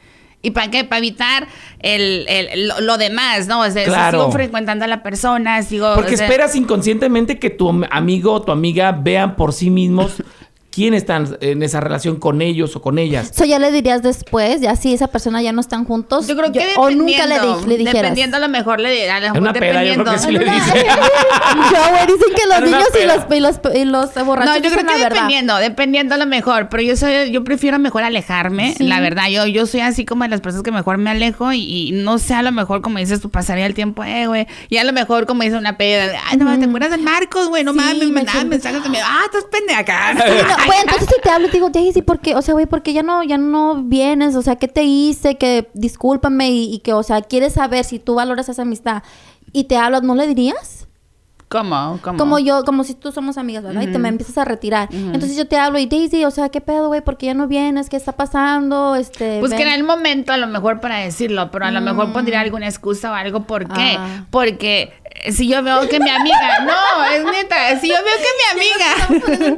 ¿Y 0.44 0.50
para 0.52 0.70
qué? 0.70 0.84
Para 0.84 0.98
evitar 0.98 1.48
el, 1.80 2.26
el- 2.28 2.68
lo, 2.68 2.80
lo 2.80 2.98
demás, 2.98 3.48
¿no? 3.48 3.60
O 3.62 3.70
sea, 3.70 3.84
Claro. 3.84 4.18
sigo 4.20 4.32
frecuentando 4.32 4.84
a 4.84 4.88
la 4.88 5.02
persona, 5.02 5.62
sigo... 5.62 5.94
Porque 5.94 6.14
o 6.14 6.16
sea, 6.16 6.26
esperas 6.26 6.54
inconscientemente 6.54 7.38
que 7.38 7.50
tu 7.50 7.68
am- 7.70 7.86
amigo 7.90 8.32
o 8.34 8.42
tu 8.42 8.52
amiga 8.52 8.92
vean 8.92 9.34
por 9.36 9.52
sí 9.52 9.70
mismos 9.70 10.22
quién 10.74 10.94
está 10.94 11.22
en 11.40 11.62
esa 11.62 11.80
relación 11.80 12.16
con 12.16 12.42
ellos 12.42 12.74
o 12.76 12.82
con 12.82 12.98
ellas. 12.98 13.30
Eso 13.30 13.44
ya 13.44 13.58
le 13.58 13.70
dirías 13.70 14.02
después, 14.02 14.60
ya 14.60 14.74
si 14.76 14.92
esa 14.92 15.06
persona 15.08 15.40
ya 15.42 15.52
no 15.52 15.60
están 15.60 15.84
juntos. 15.84 16.26
Yo 16.26 16.36
creo 16.36 16.50
que 16.50 16.66
o 16.76 16.90
nunca 16.90 17.26
le, 17.26 17.38
di- 17.40 17.66
le 17.66 17.76
dijeras. 17.78 18.02
Dependiendo, 18.02 18.36
a 18.36 18.40
lo 18.40 18.48
mejor 18.48 18.80
le 18.80 18.90
dirá, 18.90 19.16
a 19.16 19.20
lo 19.20 19.26
En 19.26 19.32
mejor 19.34 19.42
una 19.42 19.52
peda, 19.52 19.84
yo 19.84 19.94
creo 20.02 20.04
dependiendo. 20.04 20.12
que 20.12 20.18
sí 20.18 20.30
le 20.32 20.38
Una- 20.44 20.54
dice. 20.54 20.86
yo, 21.72 21.90
güey, 21.90 22.06
dicen 22.06 22.34
que 22.34 22.46
los 22.48 22.60
niños 22.62 22.88
y 23.02 23.06
los, 23.06 23.36
y 23.36 23.40
los, 23.40 23.74
y 23.76 23.84
los 23.84 24.26
borrachos 24.26 24.54
No, 24.56 24.62
yo 24.62 24.70
creo 24.70 24.84
que 24.86 24.92
la 24.92 24.98
verdad. 24.98 25.08
dependiendo, 25.10 25.56
dependiendo 25.56 26.14
a 26.14 26.18
lo 26.18 26.26
mejor, 26.26 26.68
pero 26.68 26.82
yo 26.82 26.96
soy, 26.96 27.30
yo 27.30 27.44
prefiero 27.44 27.78
mejor 27.78 28.02
alejarme, 28.02 28.74
Sí. 28.76 28.84
la 28.84 29.00
verdad, 29.00 29.28
yo, 29.30 29.46
yo 29.46 29.66
soy 29.66 29.80
así 29.80 30.04
como 30.04 30.24
de 30.24 30.30
las 30.30 30.40
personas 30.40 30.62
que 30.64 30.72
mejor 30.72 30.98
me 30.98 31.10
alejo 31.10 31.52
y, 31.52 31.60
y 31.88 31.92
no 31.92 32.18
sé, 32.18 32.34
a 32.34 32.42
lo 32.42 32.52
mejor 32.52 32.82
como 32.82 32.98
dices 32.98 33.20
tú, 33.20 33.30
pasaría 33.30 33.66
el 33.66 33.74
tiempo, 33.74 34.02
eh, 34.04 34.26
güey, 34.26 34.46
y 34.68 34.76
a 34.78 34.84
lo 34.84 34.92
mejor 34.92 35.26
como 35.26 35.42
dice 35.42 35.56
una 35.56 35.76
peda, 35.76 36.12
ay, 36.28 36.36
no 36.36 36.44
mames, 36.44 36.60
¿te 36.60 36.66
acuerdas 36.66 36.90
del 36.90 37.02
Marcos, 37.02 37.48
güey? 37.48 37.64
No 37.64 37.72
Sí, 37.72 37.78
mames, 37.78 37.98
me 37.98 38.04
me 38.06 38.12
mandaban 38.12 38.46
acuerdo. 38.46 38.48
mensajes 38.50 38.82
de 38.82 38.88
mí, 38.88 38.98
ah, 39.02 39.22
estás 39.26 39.44
pendeja 39.50 39.80
acá. 39.80 40.14
Sí, 40.24 40.30
no, 40.42 40.63
güey, 40.66 40.78
entonces 40.80 41.08
si 41.08 41.20
te 41.20 41.30
hablo 41.30 41.46
y 41.46 41.50
te 41.50 41.56
digo, 41.56 41.70
Daisy, 41.70 42.02
¿por 42.02 42.20
qué? 42.20 42.34
O 42.34 42.42
sea, 42.42 42.54
güey, 42.54 42.66
¿por 42.66 42.82
qué 42.82 42.92
ya 42.92 43.02
no, 43.02 43.22
ya 43.22 43.38
no 43.38 43.82
vienes? 43.82 44.36
O 44.36 44.42
sea, 44.42 44.56
¿qué 44.56 44.68
te 44.68 44.84
hice? 44.84 45.36
Que 45.36 45.70
discúlpame 45.74 46.50
y, 46.50 46.74
y 46.74 46.78
que, 46.80 46.92
o 46.92 47.02
sea, 47.02 47.22
quieres 47.22 47.54
saber 47.54 47.84
si 47.84 47.98
tú 47.98 48.14
valoras 48.14 48.48
esa 48.48 48.62
amistad 48.62 49.02
y 49.52 49.64
te 49.64 49.76
hablas, 49.76 50.02
¿no 50.02 50.14
le 50.14 50.26
dirías? 50.26 50.88
¿Cómo? 51.54 52.00
¿Cómo? 52.02 52.18
Como 52.18 52.40
yo, 52.40 52.64
como 52.64 52.82
si 52.82 52.94
tú 52.94 53.12
somos 53.12 53.38
amigas, 53.38 53.62
¿verdad? 53.62 53.82
Y 53.82 53.86
te 53.86 54.00
me 54.00 54.08
empiezas 54.08 54.38
a 54.38 54.44
retirar. 54.44 54.88
Entonces 54.90 55.36
yo 55.36 55.46
te 55.46 55.56
hablo 55.56 55.78
y 55.78 55.86
Daisy, 55.86 56.24
o 56.24 56.32
sea, 56.32 56.48
¿qué 56.48 56.60
pedo, 56.60 56.88
güey? 56.88 57.00
¿Por 57.00 57.16
qué 57.16 57.26
ya 57.26 57.34
no 57.34 57.46
vienes? 57.46 57.88
¿Qué 57.88 57.96
está 57.96 58.10
pasando? 58.10 58.96
Este, 58.96 59.38
Pues 59.38 59.54
que 59.54 59.62
era 59.62 59.76
el 59.76 59.84
momento 59.84 60.32
a 60.32 60.36
lo 60.36 60.48
mejor 60.48 60.80
para 60.80 60.96
decirlo, 60.96 61.52
pero 61.52 61.66
a 61.66 61.70
lo 61.70 61.80
mejor 61.80 62.12
pondría 62.12 62.40
alguna 62.40 62.66
excusa 62.66 63.12
o 63.12 63.14
algo. 63.14 63.44
¿Por 63.44 63.68
qué? 63.68 63.94
Ah. 63.96 64.24
Porque 64.32 64.94
eh, 65.22 65.30
si 65.30 65.46
yo 65.46 65.62
veo 65.62 65.88
que 65.88 66.00
mi 66.00 66.10
amiga, 66.10 66.58
no, 66.66 67.04
es 67.04 67.24
neta, 67.24 67.78
si 67.78 67.88
yo 67.88 67.98
veo 68.02 68.16
que 68.16 69.20
mi 69.20 69.30
amiga, 69.30 69.46
en 69.46 69.56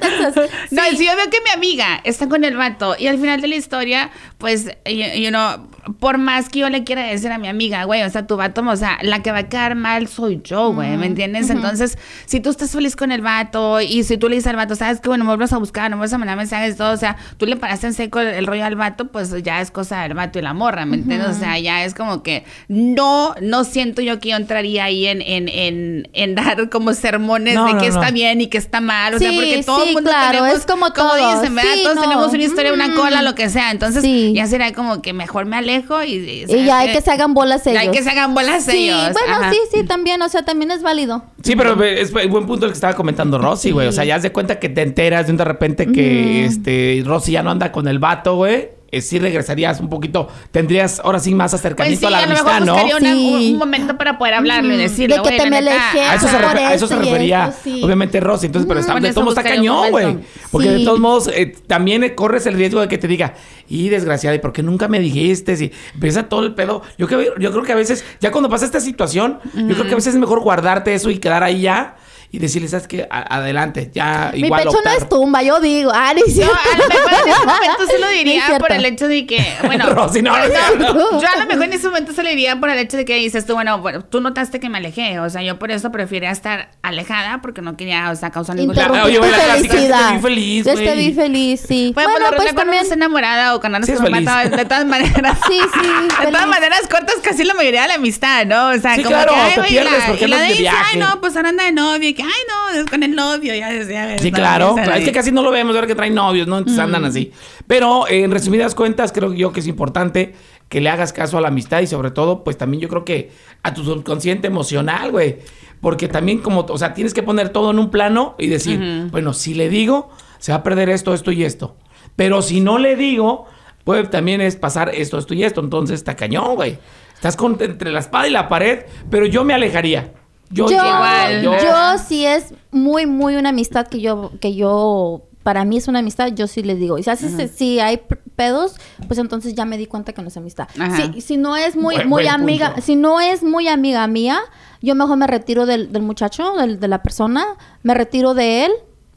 no, 0.71 0.83
si 0.99 1.07
yo 1.07 1.17
veo 1.17 1.31
que 1.31 1.41
mi 1.41 1.51
amiga 1.55 2.03
está 2.05 2.29
con 2.29 2.45
el 2.45 2.59
vato 2.59 2.95
y 2.99 3.07
al 3.07 3.17
final 3.19 3.41
de 3.41 3.49
la 3.49 3.57
historia, 3.57 4.11
pues, 4.37 4.67
you, 4.85 5.23
you 5.23 5.31
know, 5.31 5.67
por 6.01 6.19
más 6.19 6.49
que 6.49 6.59
yo 6.61 6.69
le 6.69 6.85
quiera 6.85 7.03
decir 7.05 7.31
a 7.33 7.39
mi 7.39 7.49
amiga, 7.49 7.85
güey, 7.85 8.03
o 8.03 8.11
sea, 8.11 8.27
tu 8.27 8.37
vato, 8.37 8.63
o 8.67 8.77
sea, 8.77 8.99
la 9.03 9.23
que 9.23 9.31
va 9.31 9.39
a 9.39 9.49
quedar 9.49 9.75
mal 9.77 10.09
soy 10.09 10.41
yo, 10.43 10.73
güey, 10.73 10.97
¿me 10.97 11.07
entiendes? 11.07 11.49
Entonces, 11.51 11.97
si 12.27 12.41
tú 12.41 12.51
estás 12.51 12.71
feliz 12.73 12.97
con 12.97 13.13
el 13.13 13.21
vato 13.23 13.81
y 13.81 14.03
si 14.03 14.19
tú 14.19 14.29
le 14.29 14.35
dices 14.37 14.49
al 14.51 14.57
vato, 14.57 14.75
sabes 14.75 15.01
que, 15.01 15.09
bueno, 15.09 15.25
me 15.25 15.29
vuelves 15.31 15.53
a 15.53 15.59
buscar, 15.59 15.91
no 15.91 15.97
me 15.97 16.01
vuelves 16.01 16.13
a 16.15 16.19
mandar 16.19 16.37
mensajes 16.37 16.77
todo, 16.77 16.93
o 16.93 16.97
sea, 16.97 17.17
tú 17.37 17.47
le 17.47 17.57
paraste 17.57 17.87
en 17.87 17.95
seco 17.95 18.19
el, 18.21 18.29
el 18.29 18.47
rollo 18.47 18.65
al 18.65 18.75
vato, 18.75 19.07
pues 19.09 19.33
ya 19.43 19.61
es 19.61 19.71
cosa 19.71 20.03
del 20.03 20.15
vato 20.15 20.39
y 20.39 20.43
la 20.43 20.55
morra, 20.55 20.87
¿me 20.87 20.97
entiendes? 20.97 21.29
O 21.29 21.39
sea, 21.39 21.59
ya 21.59 21.85
es 21.85 21.95
como 21.95 22.23
que 22.23 22.45
no, 22.69 23.35
no 23.41 23.65
siento 23.65 24.03
yo 24.03 24.19
que 24.19 24.31
yo 24.31 24.37
entraría 24.37 24.85
ahí 24.85 25.07
en, 25.07 25.23
en, 25.23 25.49
en, 25.49 26.09
en 26.13 26.35
dar 26.35 26.69
como 26.69 26.93
sermones 26.95 27.55
No, 27.55 27.67
de 27.67 27.75
no, 27.75 27.81
que 27.81 27.89
no. 27.91 27.95
está 28.01 28.11
bien 28.11 28.41
y 28.41 28.49
que 28.49 28.59
está 28.59 28.81
mal, 28.81 29.15
o 29.15 29.19
sea, 29.19 29.31
porque 29.33 29.63
todo 29.65 29.83
sí, 29.83 29.89
el 29.91 29.95
mundo 29.95 30.11
claro, 30.11 30.39
tenemos, 30.39 30.59
es 30.59 30.67
como 30.67 30.93
todo. 30.93 31.15
dicen, 31.41 31.55
¿verdad? 31.55 31.71
Sí, 31.75 31.83
Todos 31.85 32.01
tenemos 32.01 32.33
una 32.33 32.43
historia, 32.43 32.73
una 32.73 32.89
Mm. 32.89 32.95
cola, 32.97 33.23
lo 33.23 33.35
que 33.35 33.49
sea, 33.51 33.71
entonces 33.71 34.05
ya 34.35 34.47
será 34.47 34.73
como 34.73 35.01
que 35.03 35.13
mejor 35.13 35.45
me 35.47 35.57
alejo 35.57 35.76
y... 36.05 36.45
Y 36.49 36.65
ya 36.65 36.79
hay 36.79 36.93
que 36.93 37.01
se 37.01 37.11
hagan 37.11 37.35
bolas 37.35 37.65
Ya 37.65 37.71
ellos. 37.73 37.83
hay 37.83 37.91
que 37.91 38.03
se 38.03 38.11
hagan 38.11 38.35
bolas 38.35 38.65
Sí, 38.65 38.89
ellos. 38.89 39.13
bueno, 39.13 39.35
ajá. 39.35 39.51
sí, 39.53 39.59
sí, 39.73 39.85
también, 39.85 40.21
o 40.23 40.29
sea, 40.29 40.45
también 40.45 40.71
es 40.71 40.83
válido. 40.83 41.25
Sí, 41.43 41.55
pero 41.57 41.83
es 41.83 42.13
buen 42.13 42.47
punto 42.47 42.67
el 42.67 42.73
que 42.73 42.77
estaba 42.77 42.95
comentando 42.95 43.39
Rosy, 43.39 43.71
güey. 43.71 43.89
O 43.89 43.93
sea, 43.93 44.05
ya 44.05 44.17
haz 44.17 44.23
de 44.23 44.33
cuenta 44.33 44.59
que 44.59 44.69
te 44.69 44.83
enteras 44.83 45.27
de 45.27 45.33
un 45.33 45.37
de 45.39 45.45
repente 45.45 45.87
que 45.91 46.45
este 46.45 47.03
Rosy 47.05 47.33
ya 47.33 47.43
no 47.43 47.51
anda 47.51 47.73
con 47.73 47.89
el 47.89 47.99
vato, 47.99 48.37
güey. 48.37 48.76
Eh, 48.93 49.01
sí 49.01 49.19
regresarías 49.19 49.81
un 49.81 49.89
poquito, 49.89 50.29
tendrías 50.53 51.01
ahora 51.01 51.19
sí 51.19 51.35
más 51.35 51.51
Pues 51.51 51.61
acercamiento 51.61 52.01
sí, 52.01 52.07
a 52.07 52.11
la 52.11 52.19
a 52.19 52.27
lo 52.27 52.35
mejor 52.35 52.53
amistad, 52.53 52.75
¿no? 52.77 52.97
una- 52.97 53.13
Sí. 53.15 53.31
un, 53.49 53.53
un 53.55 53.59
momento 53.59 53.99
para 53.99 54.17
poder 54.17 54.35
hablarlo 54.35 54.73
y 54.75 54.77
decirle, 54.77 55.17
De 55.17 55.23
que 55.23 55.29
"Güey, 55.29 55.39
te 55.41 55.51
me 55.51 55.57
alejé, 55.59 56.03
A 56.03 56.15
eso, 56.15 56.29
se, 56.29 56.37
Por 56.37 56.45
refer- 56.45 56.59
a 56.59 56.75
eso 56.75 56.85
esto 56.85 56.87
se 56.89 56.95
y 56.95 56.99
refería, 57.05 57.47
esto, 57.49 57.61
sí. 57.65 57.83
obviamente, 57.83 58.21
Rosy. 58.21 58.47
Entonces, 58.47 58.69
pero 58.69 58.79
está, 58.79 58.95
de 58.95 59.13
modos 59.13 59.37
está 59.37 59.43
cañón, 59.43 59.91
güey. 59.91 60.19
Porque 60.53 60.71
de 60.71 60.85
todos 60.85 61.01
modos, 61.01 61.29
eh, 61.35 61.53
también 61.67 62.05
eh, 62.05 62.15
corres 62.15 62.47
el 62.47 62.55
riesgo 62.55 62.81
de 62.81 62.87
que 62.87 62.97
te 62.97 63.09
diga, 63.09 63.35
y 63.69 63.89
desgraciada, 63.89 64.37
¿y 64.37 64.39
por 64.39 64.53
qué 64.53 64.63
nunca 64.63 64.87
me 64.87 65.01
dijiste? 65.01 65.57
Si 65.57 65.73
empieza 65.95 66.29
todo 66.29 66.45
el 66.47 66.55
pedo. 66.55 66.83
Yo, 66.97 67.09
que, 67.09 67.33
yo 67.41 67.51
creo 67.51 67.65
que 67.65 67.73
a 67.73 67.77
veces, 67.77 68.05
ya 68.21 68.31
cuando 68.31 68.49
pasa 68.49 68.65
esta 68.67 68.79
situación, 68.81 69.41
yo 69.53 69.75
creo 69.75 69.85
que 69.87 69.93
a 69.93 69.97
veces 69.97 70.15
es 70.15 70.21
mejor 70.21 70.41
guardarte 70.41 70.95
eso 70.95 71.11
y 71.11 71.19
quedar 71.19 71.43
ahí 71.43 71.63
ya. 71.63 71.97
Y 72.33 72.39
decirle, 72.39 72.69
¿sabes 72.69 72.89
qué? 72.89 73.07
A- 73.11 73.37
adelante, 73.37 73.91
ya 73.95 74.31
Mi 74.35 74.41
igual 74.41 74.63
pecho 74.65 74.73
no 74.73 74.79
optar. 74.79 74.97
es 74.99 75.09
tumba, 75.09 75.43
yo 75.43 75.61
digo. 75.61 75.91
Ah, 75.95 76.13
ni 76.15 76.21
No, 76.23 76.27
siquiera. 76.27 76.51
a 76.53 76.77
lo 76.79 76.89
mejor 76.89 77.13
en 77.25 77.33
ese 77.33 77.47
momento 77.47 77.87
se 77.87 77.99
lo 77.99 78.07
No 78.07 78.07
es 78.13 78.19
diría 78.19 78.59
por 78.59 78.73
el 78.73 78.85
hecho 78.85 79.09
de 79.09 79.27
que, 79.27 79.45
bueno, 79.65 79.87
Rosy, 79.95 80.23
no, 80.23 80.37
no 80.37 80.45
es 80.45 80.53
yo 80.53 81.29
a 81.29 81.39
lo 81.39 81.47
mejor 81.47 81.65
en 81.65 81.73
ese 81.73 81.87
momento 81.89 82.13
se 82.13 82.23
lo 82.23 82.29
diría 82.29 82.59
por 82.61 82.69
el 82.71 82.79
hecho 82.79 82.97
de 82.97 83.05
que 83.05 83.15
dices 83.17 83.47
tú, 83.47 83.55
bueno, 83.55 83.79
bueno, 83.81 84.05
tú 84.05 84.21
notaste 84.21 84.61
que 84.61 84.69
me 84.69 84.79
alejé, 84.79 85.19
o 85.21 85.31
sea, 85.31 85.43
yo 85.43 85.59
por 85.59 85.71
eso 85.71 85.91
prefería 85.93 86.31
estar 86.31 86.71
alejada 86.83 87.41
porque 87.43 87.63
no 87.63 87.77
quería, 87.77 88.11
o 88.11 88.17
sea, 88.17 88.31
causar 88.31 88.57
ningún 88.57 88.77
Oye, 88.77 89.19
la 89.21 89.29
clásica, 89.29 89.75
te 90.09 90.15
vi 90.15 90.21
feliz, 90.21 90.67
Yo 90.67 90.75
te 90.75 90.95
vi 90.95 91.13
feliz, 91.13 91.61
sí. 91.67 91.93
Bueno, 91.95 92.11
Bueno, 92.11 92.27
pues 92.37 92.55
también. 92.55 92.83
estás 92.83 92.97
enamorada 92.97 93.55
o 93.55 93.61
cuando 93.61 93.77
andas 93.77 93.87
Sí, 93.87 93.93
es 93.93 94.01
vato, 94.01 94.57
de 94.57 94.65
todas 94.65 94.85
maneras. 94.85 95.39
Sí, 95.47 95.61
sí, 95.61 95.81
De 95.87 96.15
feliz. 96.17 96.33
todas 96.33 96.47
maneras, 96.49 96.81
cortas 96.91 97.17
casi 97.23 97.45
la 97.45 97.55
mayoría 97.55 97.83
de 97.83 97.89
la 97.89 97.95
amistad, 97.95 98.45
¿no? 98.47 98.71
O 98.71 98.79
sea, 98.79 98.95
Sí, 98.97 99.03
como 99.03 99.17
claro, 99.17 99.33
que, 99.33 99.61
ay, 99.61 99.77
y 100.21 100.27
la 100.27 100.37
de 100.39 100.45
dice, 100.49 100.57
ay, 100.57 100.61
viaje. 100.61 100.97
no, 100.99 101.21
pues 101.21 101.37
ahora 101.37 101.51
anda 101.51 101.65
de 101.65 101.73
novio, 101.73 102.09
y 102.09 102.15
que, 102.17 102.23
ay, 102.23 102.29
no, 102.49 102.81
es 102.81 102.87
con 102.91 103.03
el 103.03 103.15
novio, 103.15 103.55
ya, 103.55 103.69
ves. 103.71 103.87
Sí, 104.21 104.33
claro. 104.33 104.75
Es 104.99 105.05
que 105.05 105.13
casi 105.13 105.31
no 105.33 105.43
lo 105.43 105.51
vemos 105.51 105.75
ahora 105.75 105.87
que 105.87 105.95
traen 105.95 106.15
novios, 106.15 106.47
¿no? 106.49 106.59
Entonces 106.59 106.83
andan 106.83 107.05
así. 107.05 107.33
Pero 107.67 108.09
en 108.09 108.31
resumidas 108.31 108.75
cuentas, 108.75 109.13
creo 109.13 109.33
yo 109.33 109.53
que 109.53 109.61
es 109.61 109.67
importante 109.67 110.35
que 110.69 110.81
le 110.81 110.89
hagas 110.91 111.13
caso 111.13 111.39
a 111.39 111.41
la 111.41 111.49
amistad 111.49 111.81
y 111.81 111.87
sobre 111.87 112.11
todo, 112.11 112.43
pues 112.43 112.59
también 112.59 112.81
yo 112.81 112.89
creo 112.89 113.05
que 113.05 113.31
a 113.63 113.73
tu 113.73 113.85
subconsciente 113.85 114.49
emocional, 114.49 115.13
güey. 115.13 115.39
Porque 115.81 116.09
también 116.09 116.39
como, 116.39 116.61
o 116.69 116.79
sea, 116.79 116.95
tienes 116.95 117.15
que 117.15 117.23
poner 117.23 117.51
todo 117.51 117.71
en 117.71 117.79
un 117.79 117.91
plano 117.91 118.35
y 118.39 118.49
decir, 118.49 119.09
bueno, 119.13 119.33
si 119.33 119.55
le 119.55 119.69
digo, 119.69 120.11
se 120.39 120.51
va 120.53 120.59
a 120.59 120.63
perder 120.63 120.89
esto, 120.89 121.15
esto 121.15 121.31
y 121.31 121.45
esto. 121.45 121.77
Pero 122.17 122.43
si 122.43 122.61
no 122.61 122.79
le 122.79 122.97
digo, 122.97 123.47
puede 123.85 124.05
también 124.05 124.41
es 124.41 124.57
pasar 124.57 124.91
esto, 124.95 125.19
esto 125.19 125.35
y 125.35 125.45
esto. 125.45 125.61
Entonces 125.61 125.95
está 126.01 126.17
cañón, 126.17 126.55
güey. 126.57 126.79
Estás 127.15 127.37
con- 127.37 127.57
entre 127.61 127.93
la 127.93 128.01
espada 128.01 128.27
y 128.27 128.31
la 128.31 128.49
pared, 128.49 128.81
pero 129.11 129.27
yo 129.27 129.45
me 129.45 129.55
alejaría. 129.55 130.13
Yo, 130.51 130.67
Yo, 130.69 130.77
Igual. 130.77 131.43
yo, 131.43 131.53
Yo- 131.57 131.99
sí 132.07 132.25
es 132.25 132.55
muy, 132.71 133.07
muy 133.07 133.37
una 133.37 133.49
amistad 133.51 133.87
que 133.89 134.01
yo, 134.01 134.33
que 134.41 134.55
yo, 134.55 135.23
para 135.43 135.65
mí 135.65 135.77
es 135.77 135.89
una 135.89 136.01
amistad, 136.01 136.29
yo 136.35 136.47
sí 136.47 136.63
les 136.63 136.79
digo. 136.79 136.99
Y 136.99 137.03
si, 137.03 137.11
haces- 137.11 137.51
si 137.55 137.81
hay 137.81 138.01
pedos, 138.37 138.77
pues 139.07 139.19
entonces 139.19 139.55
ya 139.55 139.65
me 139.65 139.79
di 139.79 139.87
cuenta 139.87 140.13
que 140.13 140.23
no 140.23 140.29
es 140.29 140.37
amistad. 140.37 140.69
Si, 141.15 141.21
si 141.21 141.37
no 141.37 141.57
es 141.57 141.75
muy, 141.77 141.95
Buen- 141.97 142.09
muy 142.09 142.23
buen 142.25 142.35
amiga, 142.35 142.67
punto. 142.69 142.83
si 142.83 142.97
no 142.97 143.21
es 143.21 143.43
muy 143.43 143.69
amiga 143.69 144.07
mía, 144.07 144.41
yo 144.83 144.95
mejor 144.95 145.17
me 145.17 145.27
retiro 145.27 145.65
del, 145.67 145.93
del 145.93 146.03
muchacho, 146.03 146.53
del- 146.55 146.79
de 146.81 146.89
la 146.89 147.03
persona, 147.03 147.45
me 147.83 147.95
retiro 147.95 148.35
de 148.35 148.67
él 148.67 148.73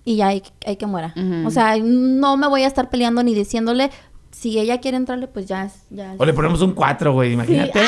y 0.05 0.17
ya 0.17 0.27
hay, 0.27 0.43
hay 0.65 0.77
que 0.77 0.85
muera. 0.85 1.13
O 1.45 1.51
sea, 1.51 1.75
no 1.81 2.37
me 2.37 2.47
voy 2.47 2.63
a 2.63 2.67
estar 2.67 2.89
peleando 2.89 3.21
ni 3.23 3.33
diciéndole, 3.35 3.91
si 4.31 4.57
ella 4.59 4.79
quiere 4.79 4.97
entrarle, 4.97 5.27
pues 5.27 5.47
ya 5.47 5.65
es. 5.65 5.73
Ya 5.89 6.13
es. 6.13 6.19
O 6.19 6.25
le 6.25 6.33
ponemos 6.33 6.61
un 6.61 6.73
4, 6.73 7.11
güey, 7.13 7.33
imagínate. 7.33 7.81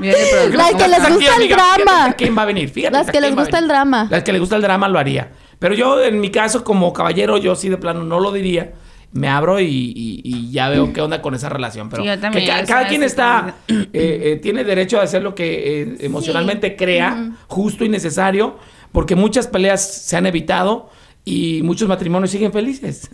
El. 0.00 0.56
Las 0.56 0.74
que 0.74 0.88
les 0.88 0.98
gusta 1.08 1.36
el 1.36 1.42
amiga, 1.42 1.56
fíjate 1.56 1.82
drama. 1.84 2.02
hasta 2.04 2.16
¿Quién 2.16 2.36
va 2.38 2.42
a 2.42 2.46
venir? 2.46 2.68
Fíjate. 2.70 2.92
Las 2.92 3.00
hasta 3.02 3.12
que 3.12 3.20
les 3.20 3.28
quién 3.28 3.38
va 3.38 3.42
a 3.42 3.44
gusta 3.44 3.58
el 3.58 3.64
venir. 3.64 3.68
drama. 3.76 4.06
Las 4.10 4.22
que 4.22 4.32
les 4.32 4.40
gusta 4.40 4.56
el 4.56 4.62
drama 4.62 4.88
lo 4.88 4.98
haría. 4.98 5.30
Pero 5.58 5.74
yo, 5.74 6.02
en 6.02 6.20
mi 6.20 6.30
caso, 6.30 6.64
como 6.64 6.92
caballero, 6.92 7.36
yo 7.38 7.54
sí 7.54 7.68
de 7.68 7.76
plano 7.76 8.02
no 8.04 8.20
lo 8.20 8.32
diría. 8.32 8.72
Me 9.12 9.28
abro 9.28 9.60
y, 9.60 9.66
y- 9.66 10.22
y 10.24 10.50
ya 10.50 10.70
veo 10.70 10.90
qué 10.92 11.02
onda 11.02 11.20
con 11.20 11.34
esa 11.34 11.50
relación. 11.50 11.90
Pero 11.90 12.02
Sí, 12.02 12.08
yo 12.08 12.18
también, 12.18 12.46
que 12.46 12.50
ca- 12.50 12.64
cada 12.64 12.86
quien 12.86 13.02
está, 13.02 13.56
eh, 13.68 13.84
eh, 13.92 14.38
tiene 14.42 14.64
derecho 14.64 14.98
a 14.98 15.02
hacer 15.02 15.22
lo 15.22 15.34
que 15.34 15.82
eh, 15.82 15.96
emocionalmente 16.00 16.76
crea, 16.76 17.32
justo 17.46 17.84
y 17.84 17.90
necesario, 17.90 18.58
porque 18.90 19.14
muchas 19.14 19.46
peleas 19.48 19.86
se 19.86 20.16
han 20.16 20.24
evitado 20.24 20.88
y 21.26 21.60
muchos 21.62 21.88
matrimonios 21.88 22.30
siguen 22.30 22.52
felices. 22.54 23.10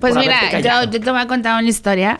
Pues 0.00 0.12
por 0.14 0.20
mira, 0.22 0.42
yo, 0.44 0.50
callado. 0.50 0.90
yo 0.90 1.00
te 1.00 1.10
voy 1.10 1.20
a 1.20 1.26
contar 1.26 1.58
una 1.58 1.68
historia. 1.68 2.18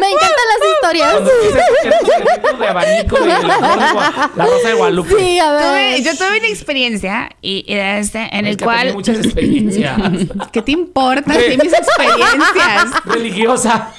Me 0.00 0.08
encantan 0.10 0.46
las 0.52 0.60
historias. 0.74 2.58
De 2.58 2.66
abanico 2.68 3.16
de 3.20 3.26
la, 3.28 4.30
la 4.36 4.44
rosa 4.46 4.68
de 4.68 4.74
Guadalupe. 4.74 5.14
Sí, 5.18 5.38
a 5.38 5.52
ver. 5.52 5.62
Tuve- 5.62 6.02
yo 6.02 6.16
tuve 6.16 6.38
una 6.38 6.48
experiencia 6.48 7.30
y, 7.40 7.64
y 7.66 7.74
este, 7.74 8.28
en 8.32 8.46
el 8.46 8.56
que 8.56 8.64
cual... 8.64 8.92
muchas 8.94 9.18
experiencias. 9.18 9.98
¿Qué 10.52 10.62
te 10.62 10.72
importa? 10.72 11.32
Sí, 11.34 11.58
mis 11.62 11.72
experiencias. 11.72 13.04
Religiosa. 13.04 13.92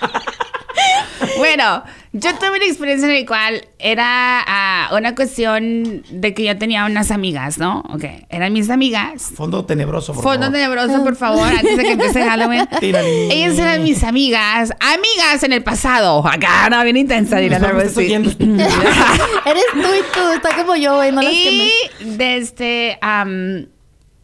Bueno, 1.44 1.84
yo 2.14 2.34
tuve 2.36 2.56
una 2.56 2.66
experiencia 2.66 3.10
en 3.10 3.20
la 3.20 3.26
cual 3.28 3.68
era 3.78 4.42
ah, 4.48 4.90
una 4.96 5.14
cuestión 5.14 6.02
de 6.10 6.34
que 6.34 6.46
yo 6.46 6.58
tenía 6.58 6.86
unas 6.86 7.12
amigas, 7.12 7.58
¿no? 7.58 7.84
Ok, 7.94 8.06
eran 8.30 8.54
mis 8.54 8.70
amigas. 8.70 9.34
Fondo 9.36 9.66
tenebroso, 9.66 10.14
por 10.14 10.24
Fondo 10.24 10.46
favor. 10.46 10.54
tenebroso, 10.54 11.04
por 11.04 11.18
favor, 11.18 11.46
antes 11.50 11.76
de 11.76 11.84
que 11.84 11.92
empiece 11.92 12.24
Halloween. 12.24 12.66
Ellas 12.82 13.60
eran 13.60 13.84
mis 13.84 14.06
amigas, 14.06 14.72
amigas 14.80 15.44
en 15.44 15.52
el 15.52 15.64
pasado. 15.64 16.26
Acá, 16.26 16.70
no, 16.70 16.82
bien 16.86 16.96
intensa, 16.96 17.40
dirán 17.40 17.62
No. 17.62 17.68
Eres 17.78 18.06
tú 19.74 19.80
y 19.80 20.14
tú. 20.14 20.30
Está 20.36 20.56
como 20.56 20.78
yo, 20.78 20.96
güey. 20.96 21.12
No 21.12 21.22
las 21.22 21.34
Y 21.34 21.74
desde, 22.00 22.98
am, 23.02 23.68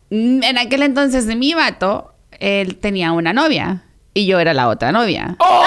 en 0.10 0.58
aquel 0.58 0.84
entonces 0.84 1.26
de 1.26 1.36
mi 1.36 1.54
vato, 1.54 2.14
él 2.40 2.78
tenía 2.78 3.12
una 3.12 3.34
novia 3.34 3.84
y 4.14 4.26
yo 4.26 4.40
era 4.40 4.54
la 4.54 4.70
otra 4.70 4.94
novia. 4.94 5.36
¡Oh! 5.40 5.66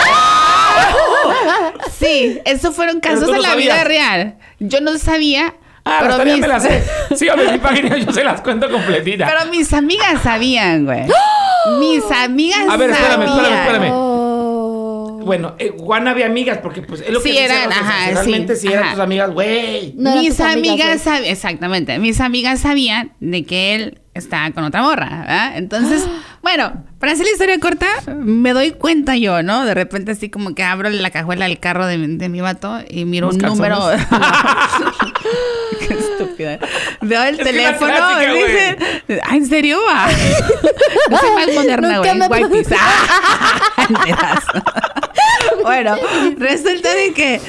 Sí, 1.99 2.41
esos 2.45 2.75
fueron 2.75 3.01
casos 3.01 3.29
no 3.29 3.39
la 3.39 3.55
vida 3.55 3.85
real. 3.85 4.35
Yo 4.59 4.81
no 4.81 4.97
sabía, 4.99 5.55
Ah, 5.85 5.99
pero, 6.01 6.25
mis, 6.25 6.39
me 6.39 6.47
las 6.49 6.63
sé. 6.63 6.85
Síganme 7.17 7.43
en 7.45 7.53
mi 7.55 7.59
página, 7.59 7.97
yo 7.97 8.13
se 8.13 8.23
las 8.23 8.41
cuento 8.41 8.71
completita. 8.71 9.27
pero 9.27 9.51
mis 9.51 9.73
amigas 9.73 10.23
sabían, 10.23 10.85
güey. 10.85 11.05
Mis 11.81 12.05
amigas 12.11 12.61
A 12.69 12.77
ver, 12.77 12.91
espérame, 12.91 13.27
sabían. 13.27 13.39
espérame, 13.53 13.85
espérame. 13.85 14.12
Bueno, 15.25 15.55
eh, 15.59 15.73
Juan 15.79 16.09
había 16.09 16.27
amigas, 16.27 16.59
porque 16.63 16.83
pues 16.83 17.01
es 17.01 17.11
lo 17.11 17.23
que 17.23 17.31
Sí, 17.33 17.39
eran, 17.39 17.73
ajá, 17.73 18.09
si 18.09 18.15
realmente 18.15 18.57
sí, 18.57 18.63
sí 18.63 18.69
eran 18.73 18.85
ajá. 18.85 18.93
tus 18.95 19.01
amigas, 19.03 19.31
güey. 19.31 19.95
No 19.97 20.17
mis 20.17 20.31
tus 20.37 20.41
amigas, 20.41 21.07
amigas, 21.07 21.29
exactamente, 21.31 21.99
mis 21.99 22.21
amigas 22.21 22.61
sabían 22.61 23.13
de 23.21 23.45
que 23.45 23.75
él 23.75 23.99
estaba 24.15 24.51
con 24.51 24.65
otra 24.65 24.83
morra, 24.83 25.09
¿verdad? 25.21 25.57
Entonces, 25.57 26.05
bueno, 26.43 26.85
para 26.99 27.13
hacer 27.13 27.25
la 27.27 27.33
historia 27.33 27.59
corta, 27.59 27.87
me 28.15 28.53
doy 28.53 28.73
cuenta 28.73 29.17
yo, 29.17 29.43
¿no? 29.43 29.65
De 29.65 29.75
repente 29.75 30.13
así 30.13 30.29
como 30.29 30.55
que 30.55 30.63
abro 30.63 30.91
la 30.91 31.11
cajuela 31.11 31.47
del 31.47 31.59
carro 31.59 31.87
de, 31.87 31.97
mi- 31.99 32.17
de 32.19 32.29
mi 32.29 32.41
vato 32.41 32.79
y 32.89 33.05
miro 33.07 33.29
un 33.29 33.39
número... 33.39 33.79
Qué 35.89 35.95
estúpida. 35.95 36.59
Veo 37.01 37.23
el 37.25 37.41
Es 37.41 37.45
teléfono 37.45 37.93
clásica, 37.93 38.35
y 38.35 38.39
dice, 38.43 38.77
"Ah, 39.25 39.37
¿en 39.37 39.47
serio 39.47 39.79
va? 39.89 40.07
No 41.11 41.19
soy 41.19 41.31
más 41.35 41.49
moderna, 41.55 41.99
güey. 41.99 42.15
me-. 42.15 42.29
bueno, 45.63 45.97
resulta 46.39 46.95
de 46.95 47.13
que 47.15 47.41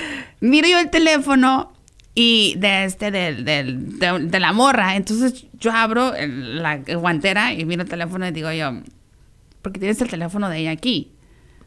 miro 0.41 0.67
yo 0.67 0.79
el 0.79 0.89
teléfono 0.89 1.71
y 2.15 2.55
de 2.57 2.83
este, 2.85 3.09
del- 3.11 3.43
de, 3.45 4.19
de 4.19 4.39
la 4.39 4.53
morra. 4.53 4.95
Entonces 4.95 5.45
yo 5.59 5.71
abro 5.71 6.13
la 6.27 6.77
guantera 6.77 7.53
y 7.53 7.65
miro 7.65 7.83
el 7.83 7.89
teléfono 7.89 8.27
y 8.27 8.31
digo 8.31 8.51
yo, 8.51 8.71
¿por 9.61 9.71
qué 9.71 9.79
tienes 9.79 9.99
el 10.01 10.09
teléfono 10.09 10.49
de 10.49 10.59
ella 10.59 10.71
aquí? 10.71 11.12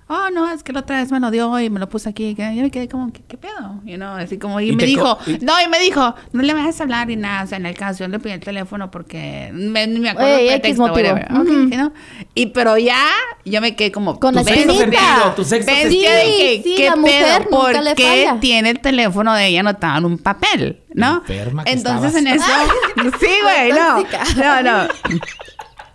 Oh, 0.09 0.31
no, 0.33 0.49
es 0.53 0.63
que 0.63 0.73
la 0.73 0.81
otra 0.81 1.01
vez 1.01 1.11
me 1.11 1.19
lo 1.19 1.33
dio 1.33 1.59
y 1.59 1.69
me 1.69 1.81
lo 1.81 1.89
puse 1.89 2.09
aquí. 2.09 2.33
Yo 2.39 2.45
me 2.63 2.71
quedé 2.71 2.89
como, 2.89 3.13
¿qué, 3.13 3.23
qué 3.27 3.37
pedo? 3.37 3.81
You 3.85 3.97
know, 3.97 4.15
así 4.15 4.39
como, 4.39 4.61
y, 4.61 4.71
Y 4.71 4.77
me 4.77 4.85
dijo, 4.85 5.19
y- 5.27 5.39
no, 5.45 5.61
y 5.61 5.69
me 5.69 5.81
dijo, 5.81 6.15
no 6.33 6.43
le 6.43 6.55
vas 6.55 6.79
a 6.79 6.85
hablar 6.85 7.09
ni 7.09 7.17
nada. 7.17 7.43
O 7.43 7.47
sea, 7.49 7.59
en 7.59 7.67
el 7.67 7.75
caso, 7.77 8.05
yo 8.05 8.09
le 8.09 8.21
pedí 8.21 8.33
el 8.35 8.41
teléfono 8.41 8.89
porque 8.91 9.51
me, 9.53 9.85
ni 9.89 9.99
me 9.99 10.11
acuerdo 10.11 10.37
Ey, 10.37 10.49
el 10.49 10.77
¿no? 10.77 11.93
Y 12.35 12.47
pero 12.47 12.79
ya, 12.79 13.03
yo 13.45 13.61
me 13.61 13.75
quedé 13.75 13.91
como, 13.91 14.21
Con 14.21 14.37
la 14.37 14.43
Tu 14.45 14.49
sexto 14.51 14.75
sentido, 14.75 15.33
tu 15.35 15.45
sexto 15.45 15.73
sentido. 15.75 16.13
de 16.13 16.21
que, 16.23 16.61
Sí, 16.63 16.75
¿qué 16.77 16.89
la 16.91 16.97
mujer 16.97 17.49
pedo? 17.49 17.59
nunca 17.67 17.81
le 17.83 17.91
¿Por 17.91 17.97
qué 17.97 18.25
falla. 18.27 18.41
tiene 18.41 18.71
el 18.71 18.79
teléfono 18.79 19.35
de 19.35 19.47
ella 19.49 19.61
anotado 19.61 19.99
en 19.99 20.05
un 20.05 20.19
papel? 20.19 20.83
¿no? 20.95 21.17
Enferma 21.29 21.65
que 21.65 21.73
Entonces 21.73 22.15
estabas. 22.15 22.71
en 22.97 23.07
eso, 23.07 23.17
sí, 23.21 23.27
güey, 23.43 23.73
no, 23.73 23.99
no, 24.37 24.63
no. 24.63 24.89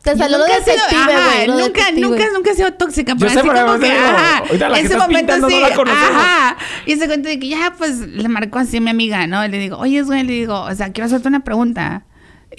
Te 0.04 0.18
salió 0.18 0.38
lo 0.40 0.46
Nunca 0.48 0.58
he 0.58 0.64
sido- 0.64 0.76
detective, 0.78 1.14
ajá, 1.14 1.36
güey. 1.36 1.48
nunca, 1.48 1.64
detective. 1.66 2.02
nunca, 2.02 2.24
nunca 2.34 2.52
he 2.52 2.56
sido 2.56 2.74
tóxica, 2.74 3.16
pero 3.16 3.32
sé, 3.32 3.40
así 3.40 3.48
pero 3.48 3.66
como 3.68 3.80
que, 3.80 3.92
ajá, 3.92 4.44
que 4.74 4.80
ese 4.80 4.98
momento 4.98 5.34
sí, 5.48 5.60
no 5.62 5.92
ajá, 5.92 6.58
y 6.88 6.96
se 6.96 7.06
cuenta 7.08 7.30
de 7.30 7.40
que 7.40 7.48
ya, 7.50 7.74
pues, 7.78 8.00
le 8.00 8.28
marcó 8.28 8.58
así 8.60 8.78
a 8.78 8.82
mi 8.82 8.90
amiga, 8.90 9.28
¿no? 9.28 9.46
Y 9.46 9.50
le 9.50 9.60
digo, 9.60 9.78
oye, 9.78 10.02
güey, 10.02 10.24
le 10.24 10.34
digo, 10.34 10.60
o 10.62 10.74
sea, 10.74 10.92
quiero 10.92 11.06
hacerte 11.06 11.28
una 11.28 11.42
pregunta. 11.42 12.06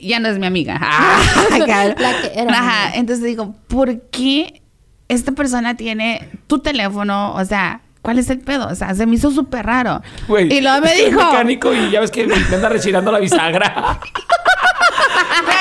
Ya 0.00 0.20
no 0.20 0.28
es 0.28 0.38
mi 0.38 0.46
amiga. 0.46 0.78
Ah, 0.80 1.20
acá. 1.52 1.84
La 1.98 2.20
que 2.22 2.30
era 2.34 2.52
Ajá, 2.52 2.82
amiga. 2.84 2.98
entonces 2.98 3.24
digo, 3.24 3.54
¿por 3.68 4.00
qué 4.10 4.62
esta 5.08 5.32
persona 5.32 5.76
tiene 5.76 6.30
tu 6.46 6.60
teléfono? 6.60 7.34
O 7.34 7.44
sea, 7.44 7.82
¿cuál 8.00 8.18
es 8.18 8.30
el 8.30 8.38
pedo? 8.38 8.68
O 8.68 8.74
sea, 8.74 8.94
se 8.94 9.04
me 9.04 9.16
hizo 9.16 9.30
súper 9.30 9.66
raro. 9.66 10.00
Güey, 10.28 10.50
y 10.50 10.60
luego 10.62 10.80
me 10.80 10.94
dijo, 10.94 11.22
mecánico 11.22 11.74
y 11.74 11.90
ya 11.90 12.00
ves 12.00 12.10
que 12.10 12.26
me 12.26 12.34
anda 12.36 12.68
rechirando 12.70 13.12
la 13.12 13.18
bisagra. 13.18 13.98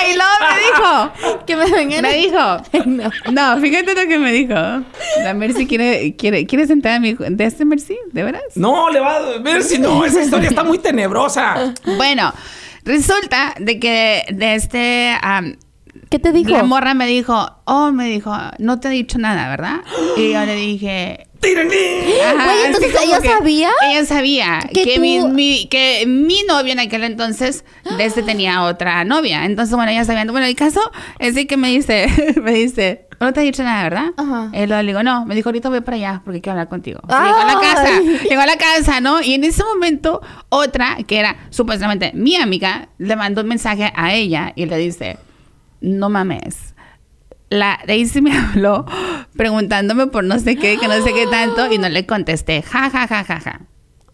y 0.10 0.16
luego 0.16 0.32
me 0.50 1.28
dijo, 1.28 1.46
Que 1.46 1.56
me 1.56 1.72
vengan. 1.72 2.02
Me 2.02 2.14
dijo. 2.14 2.38
no. 2.86 3.10
No, 3.32 3.62
fíjate 3.62 3.96
lo 3.96 4.08
que 4.08 4.18
me 4.18 4.32
dijo. 4.32 4.54
La 4.54 5.34
Mercy 5.34 5.68
quiere, 5.68 6.16
quiere, 6.16 6.46
quiere 6.46 6.68
sentar 6.68 6.94
a 6.94 7.00
mi 7.00 7.10
hijo. 7.10 7.24
¿De 7.28 7.46
este 7.46 7.66
Mercy? 7.66 7.98
¿De 8.12 8.24
veras? 8.24 8.44
No, 8.56 8.90
le 8.90 9.00
va 9.00 9.18
a 9.18 9.38
ver 9.40 9.64
si 9.64 9.80
no, 9.80 10.06
esa 10.06 10.22
historia 10.22 10.50
está 10.50 10.64
muy 10.64 10.80
tenebrosa. 10.80 11.74
Bueno, 11.98 12.34
resulta 12.84 13.54
de 13.60 13.80
que 13.80 14.24
de 14.30 14.56
este. 14.56 15.18
¿Qué 16.12 16.20
te 16.20 16.32
dijo? 16.34 16.50
La 16.52 16.64
morra 16.64 16.94
me 16.94 17.08
dijo, 17.08 17.50
oh, 17.64 17.92
me 17.92 18.06
dijo, 18.10 18.36
no 18.60 18.80
te 18.82 18.90
he 18.90 18.92
dicho 18.92 19.18
nada, 19.18 19.50
¿verdad? 19.50 19.78
Y 20.18 20.34
yo 20.34 20.46
le 20.46 20.56
dije. 20.56 21.26
Ajá, 21.44 22.46
Güey, 22.46 22.66
entonces, 22.66 22.94
¿ella 23.04 23.20
que- 23.22 23.30
sabía? 23.30 23.70
Ella 23.90 24.06
sabía 24.06 24.60
Que 24.74 24.84
que, 24.84 24.96
tú- 24.96 25.02
mi, 25.02 25.20
mi- 25.22 25.68
que 25.68 26.04
mi 26.06 26.44
novio 26.48 26.74
en 26.74 26.80
aquel 26.80 27.04
entonces 27.04 27.66
de 27.98 28.06
este 28.06 28.22
tenía 28.24 28.64
otra 28.64 29.04
novia. 29.06 29.46
Entonces, 29.46 29.74
bueno, 29.76 29.92
ella 29.92 30.04
sabía. 30.06 30.26
Bueno, 30.26 30.46
el 30.46 30.56
caso 30.56 30.82
es 31.18 31.34
de 31.34 31.48
que 31.48 31.58
me 31.58 31.70
dice, 31.70 32.08
me 32.44 32.52
dice, 32.52 33.08
no 33.20 33.34
te 33.34 33.42
he 33.42 33.44
dicho 33.46 33.64
nada, 33.64 33.82
¿verdad? 33.84 34.06
Ajá. 34.18 34.50
Y 34.54 34.68
luego 34.68 34.82
le 34.84 34.88
digo, 34.90 35.04
no, 35.04 35.26
me 35.26 35.34
dijo, 35.34 35.50
ahorita 35.50 35.70
voy 35.70 35.82
para 35.82 35.96
allá 35.98 36.22
porque 36.26 36.42
quiero 36.42 36.52
hablar 36.60 36.68
contigo. 36.70 37.00
Llegó 37.08 37.38
a 37.40 37.46
la 37.46 37.60
casa, 37.60 37.90
llegó 38.30 38.42
a 38.42 38.46
la 38.46 38.58
casa, 38.58 39.00
¿no? 39.02 39.22
Y 39.22 39.34
en 39.34 39.44
ese 39.46 39.64
momento, 39.64 40.22
otra, 40.50 40.98
que 41.08 41.18
era 41.20 41.38
supuestamente 41.52 42.12
mi 42.14 42.36
amiga, 42.36 42.90
le 43.00 43.16
mandó 43.16 43.42
un 43.42 43.48
mensaje 43.48 43.92
a 43.96 44.14
ella 44.14 44.54
y 44.56 44.66
le 44.68 44.78
dice, 44.78 45.18
no 45.82 46.10
mames. 46.10 46.74
La 47.50 47.80
Daisy 47.86 48.22
me 48.22 48.38
habló 48.38 48.86
preguntándome 49.36 50.08
por 50.08 50.24
no 50.24 50.40
sé 50.40 50.56
qué, 50.56 50.78
que 50.78 50.88
no 50.88 51.04
sé 51.04 51.14
qué 51.14 51.28
tanto, 51.28 51.72
y 51.72 51.78
no 51.78 51.90
le 51.90 52.06
contesté. 52.06 52.62
Ja, 52.62 52.90
ja, 52.90 53.08
ja, 53.08 53.24
ja, 53.24 53.40
ja. 53.40 53.60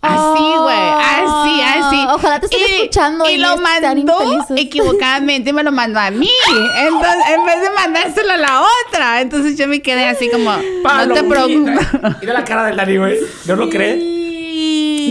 Así, 0.01 0.43
güey. 0.61 0.77
Así, 0.77 1.61
así. 1.61 2.05
Ah, 2.07 2.13
Ojalá 2.15 2.39
te 2.39 2.45
estén 2.45 2.61
escuchando 2.61 3.29
Y 3.29 3.33
y 3.33 3.37
lo 3.37 3.57
mandó 3.57 4.15
equivocadamente, 4.55 5.51
me 5.53 5.63
lo 5.63 5.71
mandó 5.71 5.99
a 5.99 6.11
mí. 6.11 6.29
Entonces, 6.77 7.23
en 7.35 7.45
vez 7.45 7.61
de 7.61 7.69
mandárselo 7.71 8.31
a 8.33 8.37
la 8.37 8.61
otra. 8.87 9.21
Entonces 9.21 9.57
yo 9.57 9.67
me 9.67 9.81
quedé 9.81 10.07
así 10.07 10.29
como, 10.29 10.51
no 10.51 11.13
te 11.13 11.23
preocupes. 11.23 11.87
Mira 12.21 12.33
la 12.33 12.43
cara 12.43 12.65
del 12.65 12.77
Dani, 12.77 12.97
güey. 12.97 13.17
¿No 13.45 13.55
lo 13.55 13.69
crees? 13.69 13.97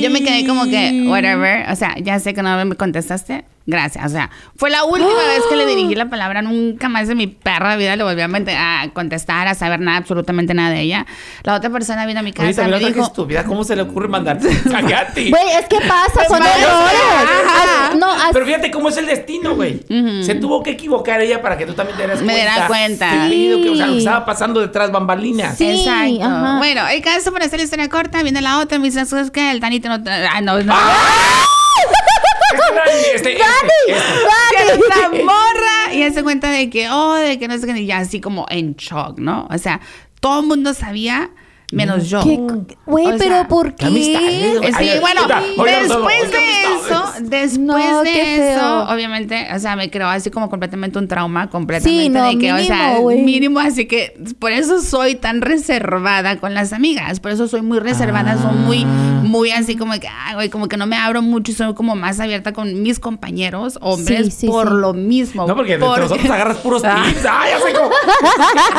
Yo 0.00 0.10
me 0.10 0.22
quedé 0.22 0.46
como 0.46 0.64
que, 0.64 1.04
whatever. 1.08 1.70
O 1.70 1.76
sea, 1.76 1.96
ya 1.98 2.18
sé 2.20 2.32
que 2.32 2.42
no 2.42 2.64
me 2.64 2.76
contestaste. 2.76 3.44
Gracias. 3.66 4.06
O 4.06 4.08
sea, 4.08 4.30
fue 4.56 4.70
la 4.70 4.84
última 4.84 5.08
vez 5.26 5.42
que 5.50 5.56
le 5.56 5.66
dirigí 5.74 5.94
la 5.94 6.08
palabra. 6.08 6.40
Nunca 6.42 6.88
más 6.88 7.08
en 7.08 7.16
mi 7.18 7.26
perra 7.26 7.76
vida 7.76 7.96
le 7.96 8.04
volví 8.04 8.20
a, 8.22 8.80
a 8.82 8.90
contestar, 8.90 9.48
a 9.48 9.54
saber 9.54 9.80
nada, 9.80 9.98
absolutamente 9.98 10.54
nada 10.54 10.70
de 10.70 10.80
ella. 10.82 11.06
La 11.42 11.54
otra 11.54 11.68
persona 11.70 12.06
vino 12.06 12.20
a 12.20 12.22
mi 12.22 12.32
casa 12.32 12.66
y 12.68 12.70
me 12.70 12.78
dijo. 12.78 13.02
estúpida, 13.02 13.44
¿cómo 13.44 13.64
se 13.64 13.74
le 13.76 13.82
ocurre 13.82 14.08
mandarte 14.08 14.48
a 14.48 15.06
ti? 15.12 15.30
Güey, 15.36 15.48
es 15.58 15.66
que 15.68 15.78
pasa, 15.80 16.26
son 16.28 16.40
errores. 16.42 17.96
No, 17.98 18.06
Pero 18.32 18.46
fíjate 18.46 18.70
cómo 18.70 18.88
es 18.88 18.96
el 18.96 19.06
destino, 19.06 19.54
güey. 19.56 19.80
Se 20.22 20.34
tuvo 20.36 20.62
que 20.62 20.70
equivocar 20.70 21.20
ella 21.20 21.42
para 21.42 21.56
que 21.58 21.66
tú 21.66 21.74
también 21.74 21.96
te 21.96 22.04
dieras 22.04 22.20
Me 22.22 22.32
cuenta. 22.32 22.52
diera 22.52 22.66
cuenta. 22.68 23.10
peligro 23.10 23.62
que, 23.62 23.70
o 23.70 23.74
sea, 23.76 23.86
lo 23.86 23.92
que 23.94 23.98
Sí. 24.00 24.06
estaba 24.06 24.24
pasando 24.24 24.60
detrás 24.60 24.90
bambalinas. 24.92 25.56
Sí. 25.56 25.84
Exacto. 25.84 26.24
ajá. 26.24 26.58
Bueno, 26.58 26.86
el 26.88 27.02
caso 27.02 27.32
para 27.32 27.46
hacer 27.46 27.58
la 27.58 27.64
historia 27.64 27.88
corta, 27.88 28.22
viene 28.22 28.40
la 28.42 28.58
otra, 28.60 28.78
me 28.78 28.84
dice, 28.86 29.04
¿sabes 29.06 29.30
qué? 29.30 29.50
El 29.50 29.60
Danito 29.60 29.88
no... 29.88 29.96
Ah, 30.06 30.40
no, 30.40 30.62
no. 30.62 30.74
Este, 30.74 30.82
este, 33.14 33.32
este, 33.32 33.38
este. 33.38 35.22
morra 35.24 35.92
y 35.92 36.02
hace 36.02 36.22
cuenta 36.22 36.50
de 36.50 36.70
que, 36.70 36.88
oh, 36.90 37.14
de 37.14 37.38
que 37.38 37.48
no 37.48 37.58
sé 37.58 37.66
qué, 37.66 37.78
y 37.78 37.86
ya 37.86 37.98
así 37.98 38.20
como 38.20 38.46
en 38.48 38.74
shock, 38.74 39.18
¿no? 39.18 39.46
O 39.50 39.58
sea, 39.58 39.80
todo 40.20 40.40
el 40.40 40.46
mundo 40.46 40.74
sabía, 40.74 41.30
menos 41.72 42.08
yo. 42.08 42.22
¿Qué- 42.22 42.40
Güey, 42.86 43.06
O 43.06 43.18
pero 43.18 43.34
sea, 43.36 43.48
¿por 43.48 43.74
qué 43.74 43.86
amistad? 43.86 44.22
¿eh? 44.22 44.60
Eh, 44.62 44.72
Sí, 44.78 44.90
bueno, 45.00 45.22
después 45.26 46.30
de 46.30 46.62
eso, 46.62 47.12
después 47.22 47.58
No, 47.58 48.02
de 48.02 48.52
eso, 48.52 48.84
obviamente, 48.88 49.48
o 49.54 49.58
sea, 49.58 49.74
me 49.74 49.90
creó 49.90 50.06
así 50.08 50.30
como 50.30 50.48
completamente 50.48 50.98
un 50.98 51.08
trauma, 51.08 51.50
completamente 51.50 52.04
Sí, 52.04 52.08
no, 52.08 52.28
de 52.28 52.38
que, 52.38 52.52
o 52.52 52.58
sea, 52.58 52.76
mínimo, 52.76 53.00
güey. 53.00 53.22
mínimo, 53.22 53.58
así 53.60 53.86
que 53.86 54.14
por 54.38 54.52
eso 54.52 54.80
soy 54.80 55.16
tan 55.16 55.40
reservada 55.40 56.38
con 56.38 56.54
las 56.54 56.72
amigas, 56.72 57.18
por 57.20 57.32
eso 57.32 57.48
soy 57.48 57.62
muy 57.62 57.80
reservada, 57.80 58.36
soy 58.40 58.54
muy, 58.54 58.84
Ah. 58.84 59.20
muy 59.24 59.50
así 59.50 59.76
como 59.76 59.92
que, 59.98 60.08
ay, 60.08 60.34
güey, 60.34 60.50
como 60.50 60.68
que 60.68 60.76
no 60.76 60.86
me 60.86 60.96
abro 60.96 61.20
mucho 61.22 61.50
y 61.50 61.54
soy 61.54 61.74
como 61.74 61.96
más 61.96 62.20
abierta 62.20 62.52
con 62.52 62.82
mis 62.82 63.00
compañeros, 63.00 63.78
hombres, 63.82 64.26
Sí, 64.26 64.30
sí, 64.42 64.46
por 64.46 64.68
sí. 64.68 64.74
lo 64.76 64.92
mismo. 64.94 65.46
No, 65.46 65.56
porque 65.56 65.72
entre 65.74 65.86
Porque- 65.88 66.02
nosotros 66.02 66.30
agarras 66.30 66.56
puros 66.58 66.82
Ah. 66.84 67.02
tips. 67.08 67.26
Ah, 67.28 67.44
ya 67.50 67.58
sé 67.58 67.72
cómo. 67.74 67.90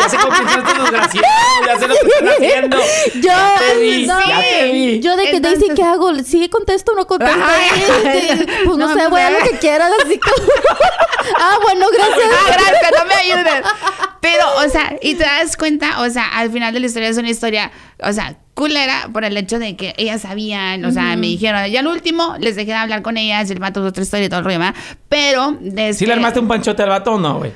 Ya 0.02 0.10
sé 0.10 0.18
cómo 0.18 0.34
piensan 0.34 0.60
estos 0.60 0.78
desgraciados. 0.84 1.30
Ya 1.68 1.80
sé 1.80 1.88
lo 1.88 1.94
que 1.96 2.08
están 2.08 2.28
haciendo. 2.30 2.77
Yo, 3.16 3.22
Ya 3.22 3.56
te 3.60 3.80
vi, 3.80 4.06
no, 4.06 4.20
ya 4.28 4.40
te 4.42 4.72
vi. 4.72 5.00
yo 5.00 5.16
de 5.16 5.24
que 5.26 5.38
Entonces- 5.38 5.60
Daisy, 5.60 5.76
¿qué 5.76 5.84
hago? 5.84 6.14
¿Sigue 6.24 6.50
contesto 6.50 6.92
o 6.94 6.96
no 6.96 7.08
contesto? 7.08 7.36
Ay. 7.44 8.46
pues 8.66 8.78
no, 8.78 8.88
No, 8.88 8.94
sé, 8.94 9.08
voy 9.08 9.22
a 9.22 9.30
lo 9.32 9.40
que 9.40 9.58
quieras, 9.58 9.92
así 10.04 10.20
como... 10.20 10.36
ah, 11.40 11.58
bueno, 11.64 11.86
gracias. 11.94 12.28
Ah, 12.32 12.52
gracias, 12.54 12.92
no 13.00 13.06
me 13.06 13.14
ayudes. 13.16 13.64
Pero, 14.22 14.44
o 14.66 14.70
sea, 14.70 14.96
y 15.02 15.16
te 15.16 15.24
das 15.24 15.56
cuenta, 15.56 16.02
o 16.02 16.10
sea, 16.10 16.28
al 16.28 16.52
final 16.52 16.74
de 16.74 16.80
la 16.82 16.88
historia 16.88 17.08
es 17.10 17.18
una 17.18 17.30
historia, 17.30 17.72
o 18.04 18.12
sea, 18.12 18.36
culera 18.56 19.10
por 19.14 19.24
el 19.24 19.38
hecho 19.38 19.60
de 19.60 19.76
que 19.78 19.94
ellas 19.98 20.22
sabían, 20.22 20.84
o 20.84 20.92
sea, 20.92 21.16
me 21.16 21.28
dijeron, 21.28 21.66
ya 21.70 21.80
al 21.82 21.88
último 21.88 22.36
les 22.40 22.56
dejé 22.56 22.72
de 22.72 22.78
hablar 22.78 23.04
con 23.04 23.16
ellas, 23.18 23.50
el 23.52 23.60
vato 23.60 23.84
otra 23.86 24.02
historia 24.04 24.26
y 24.26 24.30
todo 24.30 24.40
el 24.40 24.46
rollo, 24.46 24.60
¿verdad? 24.60 24.76
Pero, 25.08 25.56
desde 25.62 25.94
¿Sí 25.94 26.06
le 26.08 26.14
armaste 26.14 26.40
un 26.40 26.48
panchote 26.48 26.82
al 26.84 26.90
vato 26.90 27.14
o 27.14 27.20
no, 27.20 27.38
güey? 27.38 27.54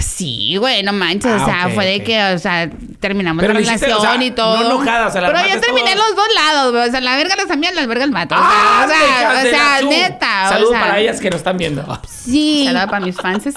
Sí, 0.00 0.56
güey, 0.58 0.82
no 0.82 0.92
manches, 0.92 1.30
Ah, 1.30 1.38
o 1.40 1.44
sea, 1.46 1.66
ok, 1.68 1.74
fue 1.74 1.86
de 1.86 2.02
que, 2.02 2.20
o 2.34 2.38
sea, 2.38 2.68
terminamos 2.98 3.40
Pero 3.40 3.54
la 3.54 3.60
hiciste, 3.60 3.86
relación 3.86 4.16
o 4.16 4.18
sea, 4.18 4.24
y 4.24 4.30
todo. 4.32 4.56
no 4.58 4.66
enojada, 4.66 5.06
o 5.06 5.10
sea, 5.12 5.20
la 5.20 5.32
Pero 5.32 5.46
yo 5.54 5.60
terminé 5.60 5.94
todo. 5.94 6.08
los 6.08 6.16
dos 6.16 6.26
lados, 6.34 6.72
güey, 6.72 6.88
o 6.88 6.90
sea, 6.90 7.00
la 7.00 7.16
verga 7.16 7.36
las 7.36 7.48
amigas, 7.50 7.74
las 7.76 7.86
vergas 7.86 8.06
el 8.06 8.10
vato. 8.12 8.34
O 8.34 8.38
sea, 8.38 8.46
¡Ah, 8.48 8.84
o 8.84 8.88
sea, 8.88 8.98
o 8.98 9.00
sea, 9.48 9.80
la 9.82 9.88
neta. 9.88 10.48
Saludos 10.48 10.70
o 10.70 10.72
sea, 10.72 10.80
para 10.80 10.98
ellas 10.98 11.20
que 11.20 11.30
nos 11.30 11.38
están 11.38 11.56
viendo. 11.58 12.00
Sí. 12.08 12.64
Saludos 12.66 12.86
para 12.90 13.06
mis 13.06 13.16
fans. 13.16 13.44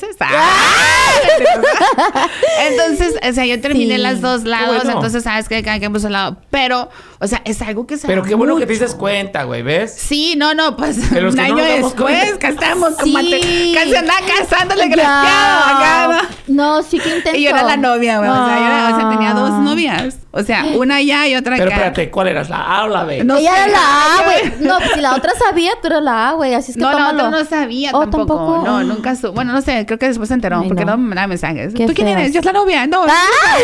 entonces, 2.70 3.16
o 3.28 3.34
sea, 3.34 3.46
yo 3.46 3.60
terminé 3.62 3.96
Sí. 3.96 4.02
las 4.02 4.22
dos 4.22 4.44
lados, 4.44 4.76
bueno. 4.84 4.92
entonces 4.92 5.24
sabes 5.24 5.48
que 5.50 5.64
cada 5.64 5.80
quien 5.80 5.92
puso 5.94 6.10
lado. 6.10 6.38
Pero, 6.52 6.90
o 7.20 7.28
sea, 7.28 7.42
es 7.46 7.62
algo 7.62 7.88
que 7.88 7.98
se 7.98 8.08
Pero 8.08 8.24
qué 8.24 8.36
bueno 8.36 8.56
que 8.58 8.66
te 8.66 8.74
dices 8.74 8.94
cuenta, 8.96 9.44
güey, 9.44 9.62
¿ves? 9.64 9.96
Sí, 9.98 10.36
no, 10.38 10.54
no, 10.54 10.76
pues 10.78 10.98
un 11.12 11.36
no 11.36 11.42
año 11.42 11.56
después, 11.64 12.38
que 12.38 12.48
estamos 12.48 12.94
como 12.96 13.20
Sí. 13.20 13.30
te- 13.32 13.74
casi 13.74 13.96
andaba 13.96 14.20
casándole 14.38 14.90
Ya. 14.90 14.96
graciado 14.96 15.64
acá, 15.64 16.27
¿no? 16.48 16.84
Sí 16.84 17.00
que 17.00 17.10
intento. 17.18 17.38
Y 17.38 17.44
yo 17.44 17.50
era 17.50 17.64
la 17.64 17.78
novia, 17.78 18.18
güey. 18.20 18.30
O 18.30 18.34
sea, 18.34 18.58
yo 18.60 18.66
era- 18.66 18.94
o 18.96 19.00
sea, 19.00 19.10
tenía 19.10 19.34
dos 19.34 19.50
Ah. 19.54 19.60
novias. 19.60 20.18
O 20.32 20.44
sea, 20.44 20.66
una 20.76 20.98
allá 20.98 21.26
y 21.28 21.36
otra 21.36 21.56
Pero 21.56 21.66
acá. 21.70 21.76
espérate, 21.76 22.12
¿cuál 22.12 22.28
eras? 22.28 22.50
¿La 22.50 22.62
A 22.62 22.84
o 22.84 22.88
la 22.90 23.04
B? 23.06 23.24
No 23.24 23.38
Ella 23.38 23.66
era 23.66 23.68
la 23.68 23.80
A, 23.80 24.24
güey. 24.24 24.54
No, 24.68 24.78
pues 24.78 24.92
si 24.94 25.02
la 25.02 25.16
otra 25.16 25.32
sabía, 25.40 25.72
tú 25.82 25.88
eras 25.88 26.04
la 26.04 26.30
A, 26.30 26.34
güey. 26.34 26.54
Así 26.54 26.72
es 26.72 26.78
que 26.78 26.84
No, 26.84 26.92
no, 26.92 26.98
tómalo. 26.98 27.32
no, 27.32 27.40
no 27.40 27.46
sabía 27.46 27.90
Oh, 27.94 28.02
tampoco. 28.02 28.26
tampoco. 28.28 28.62
No, 28.66 28.84
nunca 28.84 29.16
su 29.16 29.32
Bueno, 29.32 29.52
no 29.54 29.62
sé, 29.62 29.86
creo 29.88 29.98
que 29.98 30.08
después 30.08 30.28
se 30.28 30.36
enteró 30.36 30.60
Ay, 30.60 30.68
porque 30.68 30.86
no. 30.86 30.92
no 30.92 30.98
me 30.98 31.08
mandaba 31.08 31.28
mensajes. 31.28 31.74
¿Tú 31.74 31.92
quién 31.96 32.08
eres? 32.10 32.34
Yo 32.34 32.40
es 32.42 32.46
la 32.46 32.54
novia. 32.54 32.86
No. 32.86 33.04
¡Ah! 33.08 33.08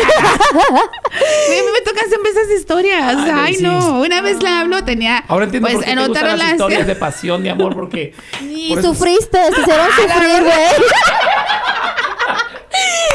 A 0.64 1.50
mí 1.50 1.56
me 1.72 1.80
tocan 1.84 2.08
siempre 2.08 2.30
esas 2.32 2.50
historias. 2.58 3.16
Ay, 3.18 3.30
Ay, 3.34 3.54
sí. 3.56 3.62
no. 3.62 4.00
Una 4.00 4.20
vez 4.20 4.42
la 4.42 4.60
hablo, 4.60 4.82
tenía. 4.84 5.24
Ahora 5.28 5.44
entiendo 5.44 5.66
pues 5.68 5.76
por 5.76 5.84
qué 5.84 5.90
en 5.92 5.98
te 5.98 6.04
otra 6.04 6.20
gustan 6.22 6.38
las 6.38 6.52
historias 6.52 6.86
de 6.88 6.96
pasión, 6.96 7.42
de 7.44 7.50
amor, 7.50 7.74
porque... 7.74 8.14
Y 8.42 8.70
por 8.70 8.78
eso 8.80 8.94
sufriste, 8.94 9.38
te 9.54 9.60
hicieron 9.60 9.86
Ah, 9.86 9.94
sufrir, 9.96 10.42
güey. 10.42 10.54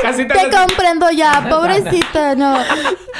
Casi 0.01 0.25
te... 0.25 0.33
Te 0.33 0.49
comprendo 0.49 1.09
ya, 1.11 1.45
pobrecita, 1.49 2.35
no. 2.35 2.57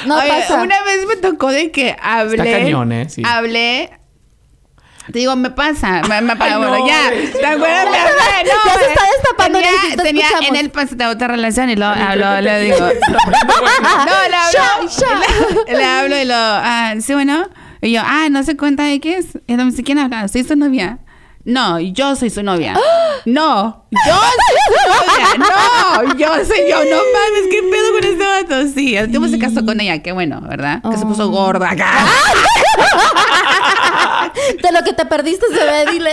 No 0.06 0.18
Oye, 0.18 0.30
pasa. 0.30 0.62
Una 0.62 0.82
vez 0.84 1.06
me 1.08 1.16
tocó 1.18 1.50
de 1.52 1.72
que 1.72 1.96
hablé. 2.02 2.52
cañón, 2.52 2.92
¿eh? 2.92 3.10
Sí. 3.10 3.22
Hablé. 3.26 3.92
Te 5.12 5.20
digo, 5.20 5.36
me 5.36 5.50
pasa. 5.50 6.02
Me, 6.08 6.22
me 6.22 6.36
pasa. 6.36 6.54
Ay, 6.54 6.58
bueno, 6.60 6.78
no, 6.78 6.88
ya. 6.88 7.10
¿Te 7.10 7.46
acuerdas? 7.46 7.88
Hablé, 7.88 8.00
no, 8.44 8.52
Ya 8.66 8.74
se 8.74 8.86
está 8.86 9.02
destapando, 9.18 9.60
Tenía, 10.04 10.24
tenía 10.30 10.48
en 10.48 10.56
el 10.56 10.70
pasado 10.70 10.98
de 10.98 11.06
otra 11.08 11.28
relación 11.28 11.70
y 11.70 11.76
lo 11.76 11.88
hablo, 11.88 12.42
le 12.42 12.62
digo. 12.62 12.78
No, 12.88 14.30
le 14.30 14.36
hablo. 14.36 15.66
Le, 15.68 15.78
le 15.78 15.84
hablo 15.84 16.18
y 16.18 16.26
lo. 16.26 16.36
Ah, 16.36 16.94
sí, 17.02 17.14
bueno. 17.14 17.50
Y 17.82 17.92
yo, 17.94 18.02
ah, 18.04 18.28
no 18.30 18.44
se 18.44 18.56
cuenta 18.58 18.84
de 18.84 19.00
qué 19.00 19.18
es. 19.18 19.28
Y 19.48 19.54
no 19.54 19.66
me 19.66 19.72
dice, 19.72 19.84
¿quién 19.84 20.00
habla? 20.00 20.28
¿Soy 20.28 20.44
su 20.44 20.56
novia? 20.56 21.00
No, 21.46 21.80
yo 21.80 22.16
soy 22.16 22.30
su 22.30 22.44
novia. 22.44 22.78
No, 23.26 23.86
yo 23.92 24.14
soy 24.16 24.56
su 25.34 25.38
novia. 25.38 25.50
No, 26.06 26.18
yo 26.18 26.46
soy 26.46 26.70
yo. 26.70 26.78
No 26.86 26.96
mames, 27.14 27.48
¿qué 27.52 27.62
pedo 27.70 27.92
con 27.92 28.04
este 28.06 28.26
vato? 28.26 28.68
Sí, 28.74 28.96
el 28.96 29.08
último 29.08 29.28
se 29.28 29.38
casó 29.38 29.66
con 29.66 29.82
ella. 29.82 30.02
Qué 30.02 30.14
bueno, 30.14 30.40
¿verdad? 30.42 30.82
Que 30.90 30.98
se 30.98 31.06
puso 31.06 31.26
Oh. 31.26 31.30
gorda 31.30 31.70
acá. 31.72 31.92
De 34.64 34.72
lo 34.72 34.84
que 34.84 34.94
te 34.94 35.06
perdiste 35.06 35.46
se 35.48 35.64
ve, 35.66 35.86
dile. 35.92 36.12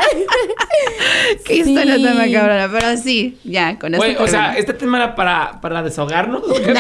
Qué 1.45 1.55
historia 1.57 1.95
Sí. 1.97 2.03
tan 2.03 2.17
macabrona. 2.19 2.69
Pero 2.73 2.97
sí, 3.01 3.39
ya, 3.45 3.79
con 3.79 3.95
eso. 3.95 4.03
Güey, 4.03 4.17
o 4.17 4.27
sea, 4.27 4.57
este 4.57 4.73
tema 4.75 4.97
era 4.99 5.15
para, 5.15 5.61
para 5.61 5.83
desahogarnos. 5.83 6.43
¿o 6.43 6.55
qué 6.55 6.61
pedo? 6.73 6.77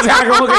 o 0.00 0.04
sea, 0.04 0.28
como 0.28 0.46
que... 0.46 0.54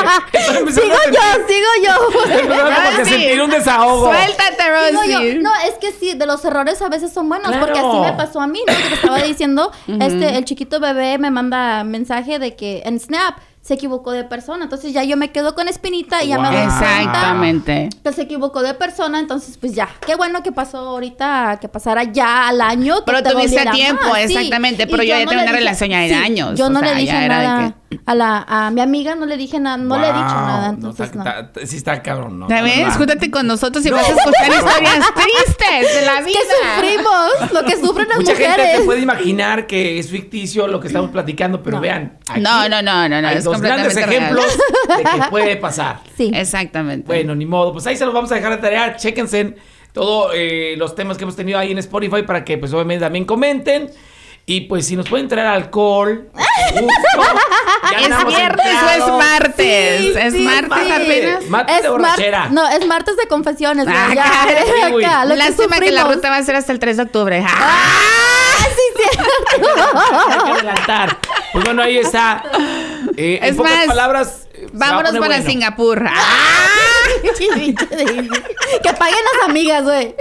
Sigo 0.72 0.96
yo, 1.12 1.22
sigo 1.48 1.68
yo. 1.86 1.94
estoy 2.24 2.40
empezando 2.40 2.56
como 2.56 2.68
que 2.68 2.74
a 2.74 2.98
Rosy. 2.98 3.10
sentir 3.12 3.42
un 3.42 3.50
desahogo. 3.52 4.06
Suéltate, 4.12 4.64
yo, 5.12 5.20
Rosy. 5.20 5.38
no, 5.40 5.52
es 5.68 5.74
que 5.80 5.92
sí, 5.92 6.14
de 6.16 6.26
los 6.26 6.44
errores 6.46 6.75
a 6.82 6.90
veces 6.90 7.14
son 7.14 7.30
buenos, 7.30 7.48
Claro. 7.48 7.66
porque 7.66 7.80
así 7.80 7.98
me 8.00 8.14
pasó 8.14 8.42
a 8.42 8.48
mí, 8.48 8.60
¿no? 8.68 8.74
Que 8.76 8.90
te 8.90 8.94
estaba 8.96 9.22
diciendo, 9.22 9.72
este, 9.88 10.38
el 10.38 10.46
chiquito 10.46 10.80
bebé 10.80 11.18
me 11.18 11.32
manda 11.32 11.84
mensaje 11.84 12.40
de 12.40 12.56
que 12.56 12.82
en 12.86 13.00
Snap 13.00 13.36
se 13.62 13.74
equivocó 13.74 14.12
de 14.12 14.24
persona, 14.24 14.66
entonces 14.66 14.94
ya 14.94 15.04
yo 15.04 15.18
me 15.18 15.32
quedo 15.32 15.56
con 15.56 15.68
espinita 15.68 16.24
y 16.24 16.28
ya 16.28 16.38
me 16.38 16.50
doy 16.50 16.58
Exactamente. 16.66 17.90
que 18.04 18.14
se 18.14 18.22
equivocó 18.22 18.62
de 18.62 18.76
persona, 18.76 19.20
entonces 19.20 19.58
pues 19.58 19.74
ya, 19.74 19.90
qué 20.06 20.14
bueno 20.16 20.44
que 20.44 20.52
pasó 20.52 20.78
ahorita, 20.78 21.58
que 21.60 21.68
pasara 21.68 22.04
ya 22.04 22.48
al 22.48 22.62
año. 22.62 22.98
que 22.98 23.04
Pero 23.08 23.24
te 23.24 23.32
tuviste 23.32 23.66
tiempo, 23.72 24.04
más, 24.10 24.20
exactamente, 24.20 24.86
pero 24.86 25.02
yo 25.02 25.18
ya 25.18 25.26
no 25.26 25.32
una 25.32 25.42
dije- 25.42 25.52
relación 25.54 25.90
ya 25.90 26.00
de 26.02 26.10
sí, 26.10 26.14
años, 26.14 26.60
Yo 26.60 26.68
o 26.68 26.70
no 26.70 26.80
sea, 26.80 26.90
le 26.94 26.96
dije 27.02 27.14
ya 27.14 27.26
era 27.26 27.40
de 27.40 27.48
nada 27.48 27.76
a 28.06 28.16
la 28.16 28.44
a 28.48 28.72
mi 28.72 28.82
amiga, 28.82 29.16
no 29.16 29.26
le 29.26 29.38
dije 29.38 29.60
nada, 29.60 29.78
no 29.78 29.98
le 29.98 30.10
he 30.10 30.14
dicho 30.14 30.26
Wow, 30.26 30.36
nada, 30.48 30.68
no, 30.70 30.74
entonces 30.76 31.06
está- 31.08 31.24
no. 31.24 31.40
está- 31.48 31.66
sí 31.68 31.78
está 31.78 32.02
cabrón, 32.04 32.40
¿no? 32.40 32.48
Verdad. 32.48 32.94
Júntate 32.98 33.32
con 33.32 33.48
nosotros 33.48 33.86
y 33.86 33.90
vas 33.90 34.08
a 34.10 34.14
escuchar 34.14 34.50
historias 34.52 35.06
tristes 35.16 35.96
de 35.96 36.06
la 36.06 36.22
vida. 36.22 36.40
que 36.40 36.82
sufrimos, 36.92 37.52
lo 37.54 37.64
que 37.64 37.78
sufren 37.78 38.08
las 38.10 38.18
Mucha 38.18 38.36
gente 38.36 38.50
mujeres. 38.50 38.78
se 38.80 38.84
puede 38.86 39.00
imaginar 39.02 39.68
que 39.68 40.00
es 40.00 40.10
ficticio 40.10 40.68
lo 40.68 40.80
que 40.80 40.88
estamos 40.88 41.12
platicando, 41.12 41.62
pero 41.64 41.78
No. 41.78 41.82
vean. 41.82 42.18
aquí 42.28 42.42
No, 42.42 42.68
no, 42.68 42.82
no, 42.82 43.08
no, 43.08 43.22
no, 43.22 43.28
Hay 43.28 43.38
es 43.38 43.44
dos 43.44 43.62
grandes 43.62 43.96
ejemplos 43.96 44.46
de 44.98 45.04
que 45.04 45.10
puede 45.30 45.56
pasar. 45.58 46.02
Sí. 46.18 46.32
Exactamente. 46.34 47.08
Bueno, 47.08 47.34
ni 47.36 47.46
modo. 47.46 47.72
Pues 47.72 47.86
ahí 47.88 47.96
se 47.98 48.06
los 48.06 48.14
vamos 48.14 48.32
a 48.32 48.36
dejar 48.36 48.52
de 48.52 48.58
tarea. 48.58 48.96
Chéquense 48.96 49.56
todos 49.94 50.32
eh, 50.36 50.76
los 50.78 50.94
temas 50.96 51.18
que 51.18 51.24
hemos 51.24 51.36
tenido 51.36 51.58
ahí 51.58 51.72
en 51.72 51.78
Spotify 51.78 52.24
para 52.24 52.44
que, 52.44 52.58
pues, 52.58 52.74
obviamente 52.74 53.06
también 53.06 53.24
comenten. 53.26 53.90
Y 54.48 54.62
pues, 54.62 54.86
si 54.86 54.96
nos 54.96 55.10
pueden 55.10 55.28
traer 55.28 55.48
alcohol, 55.48 56.30
gusto. 56.74 57.24
¿Es 57.98 58.26
viernes 58.28 58.76
o 58.84 58.90
es 58.90 59.08
martes? 59.18 60.02
Sí, 60.02 60.14
¿Es 60.16 60.34
sí, 60.34 60.40
martes 60.42 60.92
apenas? 60.92 61.46
Martes 61.46 61.76
de 61.82 61.90
mar- 61.90 61.92
borrachera. 61.92 62.50
No, 62.50 62.68
es 62.70 62.86
martes 62.86 63.18
de 63.18 63.28
confesiones. 63.28 63.88
Ah, 63.90 64.12
ya, 64.14 64.44
acá, 64.88 65.26
lo 65.26 65.32
que 65.32 65.38
Lástima 65.38 65.80
que 65.80 65.92
la 65.92 66.04
ruta 66.04 66.30
va 66.30 66.38
a 66.38 66.44
ser 66.44 66.56
hasta 66.58 66.72
el 66.72 66.80
3 66.80 66.98
de 66.98 67.04
octubre. 67.04 67.44
Ah, 67.48 68.58
sí, 68.76 68.82
sí. 68.98 69.20
Hay 70.30 70.40
que 70.46 70.52
adelantar. 70.52 71.18
Pues 71.52 71.66
bueno, 71.66 71.82
ahí 71.82 71.98
está. 71.98 72.44
Eh, 73.18 73.40
en 73.42 73.50
Es 73.50 73.56
pocas 73.56 73.74
más, 73.78 73.86
palabras. 73.88 74.48
eh, 74.54 74.68
va 74.74 74.88
Vámonos 74.90 75.12
para 75.14 75.28
bueno. 75.38 75.46
Singapur. 75.50 76.04
que 78.84 78.94
paguen 78.94 79.16
las 79.34 79.50
amigas, 79.50 79.84
güey. 79.84 80.16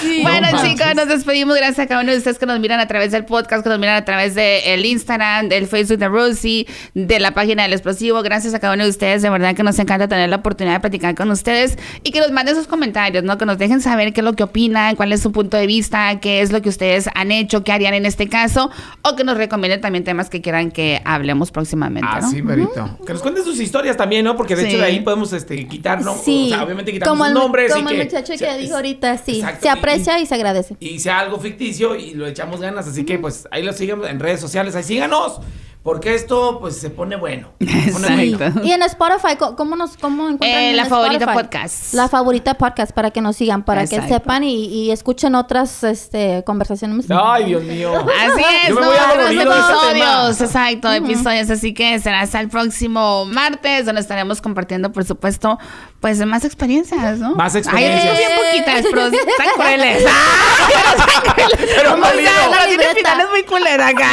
Sí. 0.00 0.22
Bueno, 0.22 0.48
No 0.50 0.56
manches. 0.56 0.70
chicos, 0.74 0.94
nos 0.94 1.08
despedimos. 1.08 1.56
Gracias 1.56 1.78
a 1.80 1.86
cada 1.86 2.02
uno 2.02 2.12
de 2.12 2.18
ustedes 2.18 2.38
que 2.38 2.46
nos 2.46 2.58
miran 2.60 2.80
a 2.80 2.86
través 2.88 3.12
del 3.12 3.24
podcast, 3.24 3.62
que 3.62 3.68
nos 3.68 3.78
miran 3.78 3.96
a 3.96 4.04
través 4.04 4.34
del 4.34 4.84
Instagram, 4.84 5.48
del 5.48 5.66
Facebook 5.66 5.98
de 5.98 6.08
Rosie, 6.08 6.66
de 6.94 7.20
la 7.20 7.32
página 7.32 7.62
del 7.64 7.72
Explosivo. 7.72 8.22
Gracias 8.22 8.54
a 8.54 8.60
cada 8.60 8.74
uno 8.74 8.84
de 8.84 8.90
ustedes. 8.90 9.22
De 9.22 9.30
verdad 9.30 9.54
que 9.54 9.62
nos 9.62 9.78
encanta 9.78 10.08
tener 10.08 10.28
la 10.28 10.36
oportunidad 10.36 10.74
de 10.76 10.80
platicar 10.80 11.14
con 11.14 11.30
ustedes 11.30 11.76
y 12.02 12.10
que 12.10 12.20
nos 12.20 12.30
manden 12.30 12.54
sus 12.56 12.66
comentarios, 12.66 13.24
¿no? 13.24 13.38
Que 13.38 13.46
nos 13.46 13.58
dejen 13.58 13.80
saber 13.80 14.12
qué 14.12 14.20
es 14.20 14.24
lo 14.24 14.34
que 14.34 14.42
opinan, 14.44 14.96
cuál 14.96 15.12
es 15.12 15.20
su 15.20 15.32
punto 15.32 15.56
de 15.56 15.66
vista, 15.66 16.20
qué 16.20 16.40
es 16.42 16.52
lo 16.52 16.62
que 16.62 16.68
ustedes 16.68 17.08
han 17.14 17.30
hecho, 17.32 17.64
qué 17.64 17.72
harían 17.72 17.94
en 17.94 18.06
este 18.06 18.28
caso, 18.28 18.70
o 19.02 19.16
que 19.16 19.24
nos 19.24 19.36
recomienden 19.36 19.80
también 19.80 20.04
temas 20.04 20.30
que 20.30 20.40
quieran 20.40 20.70
que 20.70 21.00
hablemos 21.04 21.50
próximamente, 21.50 22.08
Ah, 22.10 22.20
¿no? 22.20 22.30
sí, 22.30 22.42
Merito. 22.42 22.98
Que 23.06 23.12
nos 23.12 23.22
cuenten 23.22 23.44
sus 23.44 23.60
historias 23.60 23.96
también, 23.96 24.24
¿no? 24.24 24.36
Porque 24.36 24.56
de 24.56 24.62
Sí. 24.62 24.68
hecho 24.68 24.78
de 24.78 24.84
ahí 24.84 25.00
podemos 25.00 25.32
este, 25.32 25.66
quitar, 25.66 25.99
¿no? 26.04 26.14
Sí. 26.16 26.46
O 26.46 26.54
sea, 26.54 26.64
obviamente 26.64 26.92
quitamos 26.92 27.12
como 27.12 27.26
el, 27.26 27.34
nombres. 27.34 27.72
como 27.72 27.90
y 27.90 27.94
el 27.94 27.98
que 28.00 28.04
muchacho 28.06 28.32
que 28.32 28.38
sea- 28.38 28.56
dijo 28.56 28.76
ahorita, 28.76 29.18
sí. 29.18 29.36
Exacto, 29.40 29.60
Se 29.62 29.66
y- 29.66 29.70
aprecia 29.70 30.18
y, 30.20 30.26
se 30.26 30.34
agradece. 30.34 30.76
y 30.80 30.98
sea 31.00 31.20
algo 31.20 31.38
ficticio 31.38 31.94
y 31.96 32.14
lo 32.14 32.26
echamos 32.26 32.60
ganas. 32.60 32.86
Así 32.88 33.04
que 33.04 33.18
pues 33.18 33.46
ahí 33.50 33.62
lo 33.62 33.72
siguen 33.72 34.04
en 34.04 34.20
redes 34.20 34.40
sociales. 34.40 34.74
Ahí 34.76 34.82
síganos. 34.84 35.40
Porque 35.82 36.14
esto 36.14 36.58
pues 36.60 36.76
se 36.76 36.90
pone 36.90 37.16
bueno. 37.16 37.52
Se 37.58 37.92
pone 37.92 38.06
bueno. 38.08 38.22
Exacto. 38.36 38.60
Y 38.66 38.70
en 38.72 38.82
Spotify, 38.82 39.36
¿cómo 39.56 39.76
nos 39.76 39.96
cómo 39.96 40.24
encuentran 40.28 40.50
Eh, 40.62 40.70
en 40.72 40.76
la 40.76 40.84
favorita 40.84 41.24
Spotify? 41.24 41.42
podcast. 41.42 41.94
La 41.94 42.06
favorita 42.10 42.52
podcast 42.58 42.92
para 42.92 43.10
que 43.12 43.22
nos 43.22 43.36
sigan, 43.36 43.64
para 43.64 43.86
que 43.86 43.94
Exacto. 43.94 44.12
sepan 44.14 44.44
y, 44.44 44.66
y 44.66 44.90
escuchen 44.90 45.34
otras 45.34 45.82
este, 45.82 46.44
conversaciones. 46.44 47.06
Ay, 47.10 47.46
Dios 47.46 47.62
mío. 47.62 47.94
Así 47.94 48.42
es, 48.62 48.68
Yo 48.68 48.74
me 48.74 48.80
¿no? 48.82 48.86
voy 48.88 48.96
a 48.98 49.08
Otros 49.08 49.28
de 49.30 49.36
este 49.36 49.42
episodios, 49.42 50.36
tema. 50.36 50.44
exacto, 50.46 50.92
episodios. 50.92 51.48
Así 51.48 51.72
que 51.72 51.98
será 51.98 52.20
hasta 52.20 52.40
el 52.40 52.50
próximo 52.50 53.24
martes, 53.24 53.86
donde 53.86 54.02
estaremos 54.02 54.42
compartiendo, 54.42 54.92
por 54.92 55.06
supuesto, 55.06 55.58
pues 56.00 56.24
más 56.26 56.44
experiencias, 56.44 57.18
¿no? 57.18 57.34
Más 57.34 57.54
Ay, 57.54 57.60
experiencias. 57.60 58.16
bien 58.18 58.30
poquitas, 58.36 58.84
pero 58.90 59.02
están 59.30 59.48
crueles. 59.54 60.04
Ah, 60.08 61.46
Pero 61.76 61.90
¿Cómo 61.90 62.02
válido. 62.02 62.30
está? 62.30 62.40
La 62.42 62.50
La 62.50 62.66
tiene 62.66 62.70
libreta. 62.84 62.94
finales 62.94 63.26
muy 63.30 63.42
culera 63.44 63.88
acá. 63.88 64.10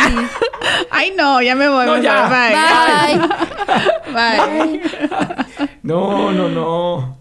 Ay, 0.92 1.14
no, 1.18 1.42
ya 1.42 1.56
me 1.56 1.70
voy. 1.70 1.86
No, 1.86 1.98
ya. 1.98 2.28
Bye. 2.28 3.20
Bye. 4.14 4.82
Bye. 5.58 5.70
No, 5.84 6.32
no, 6.32 6.50
no. 6.50 7.18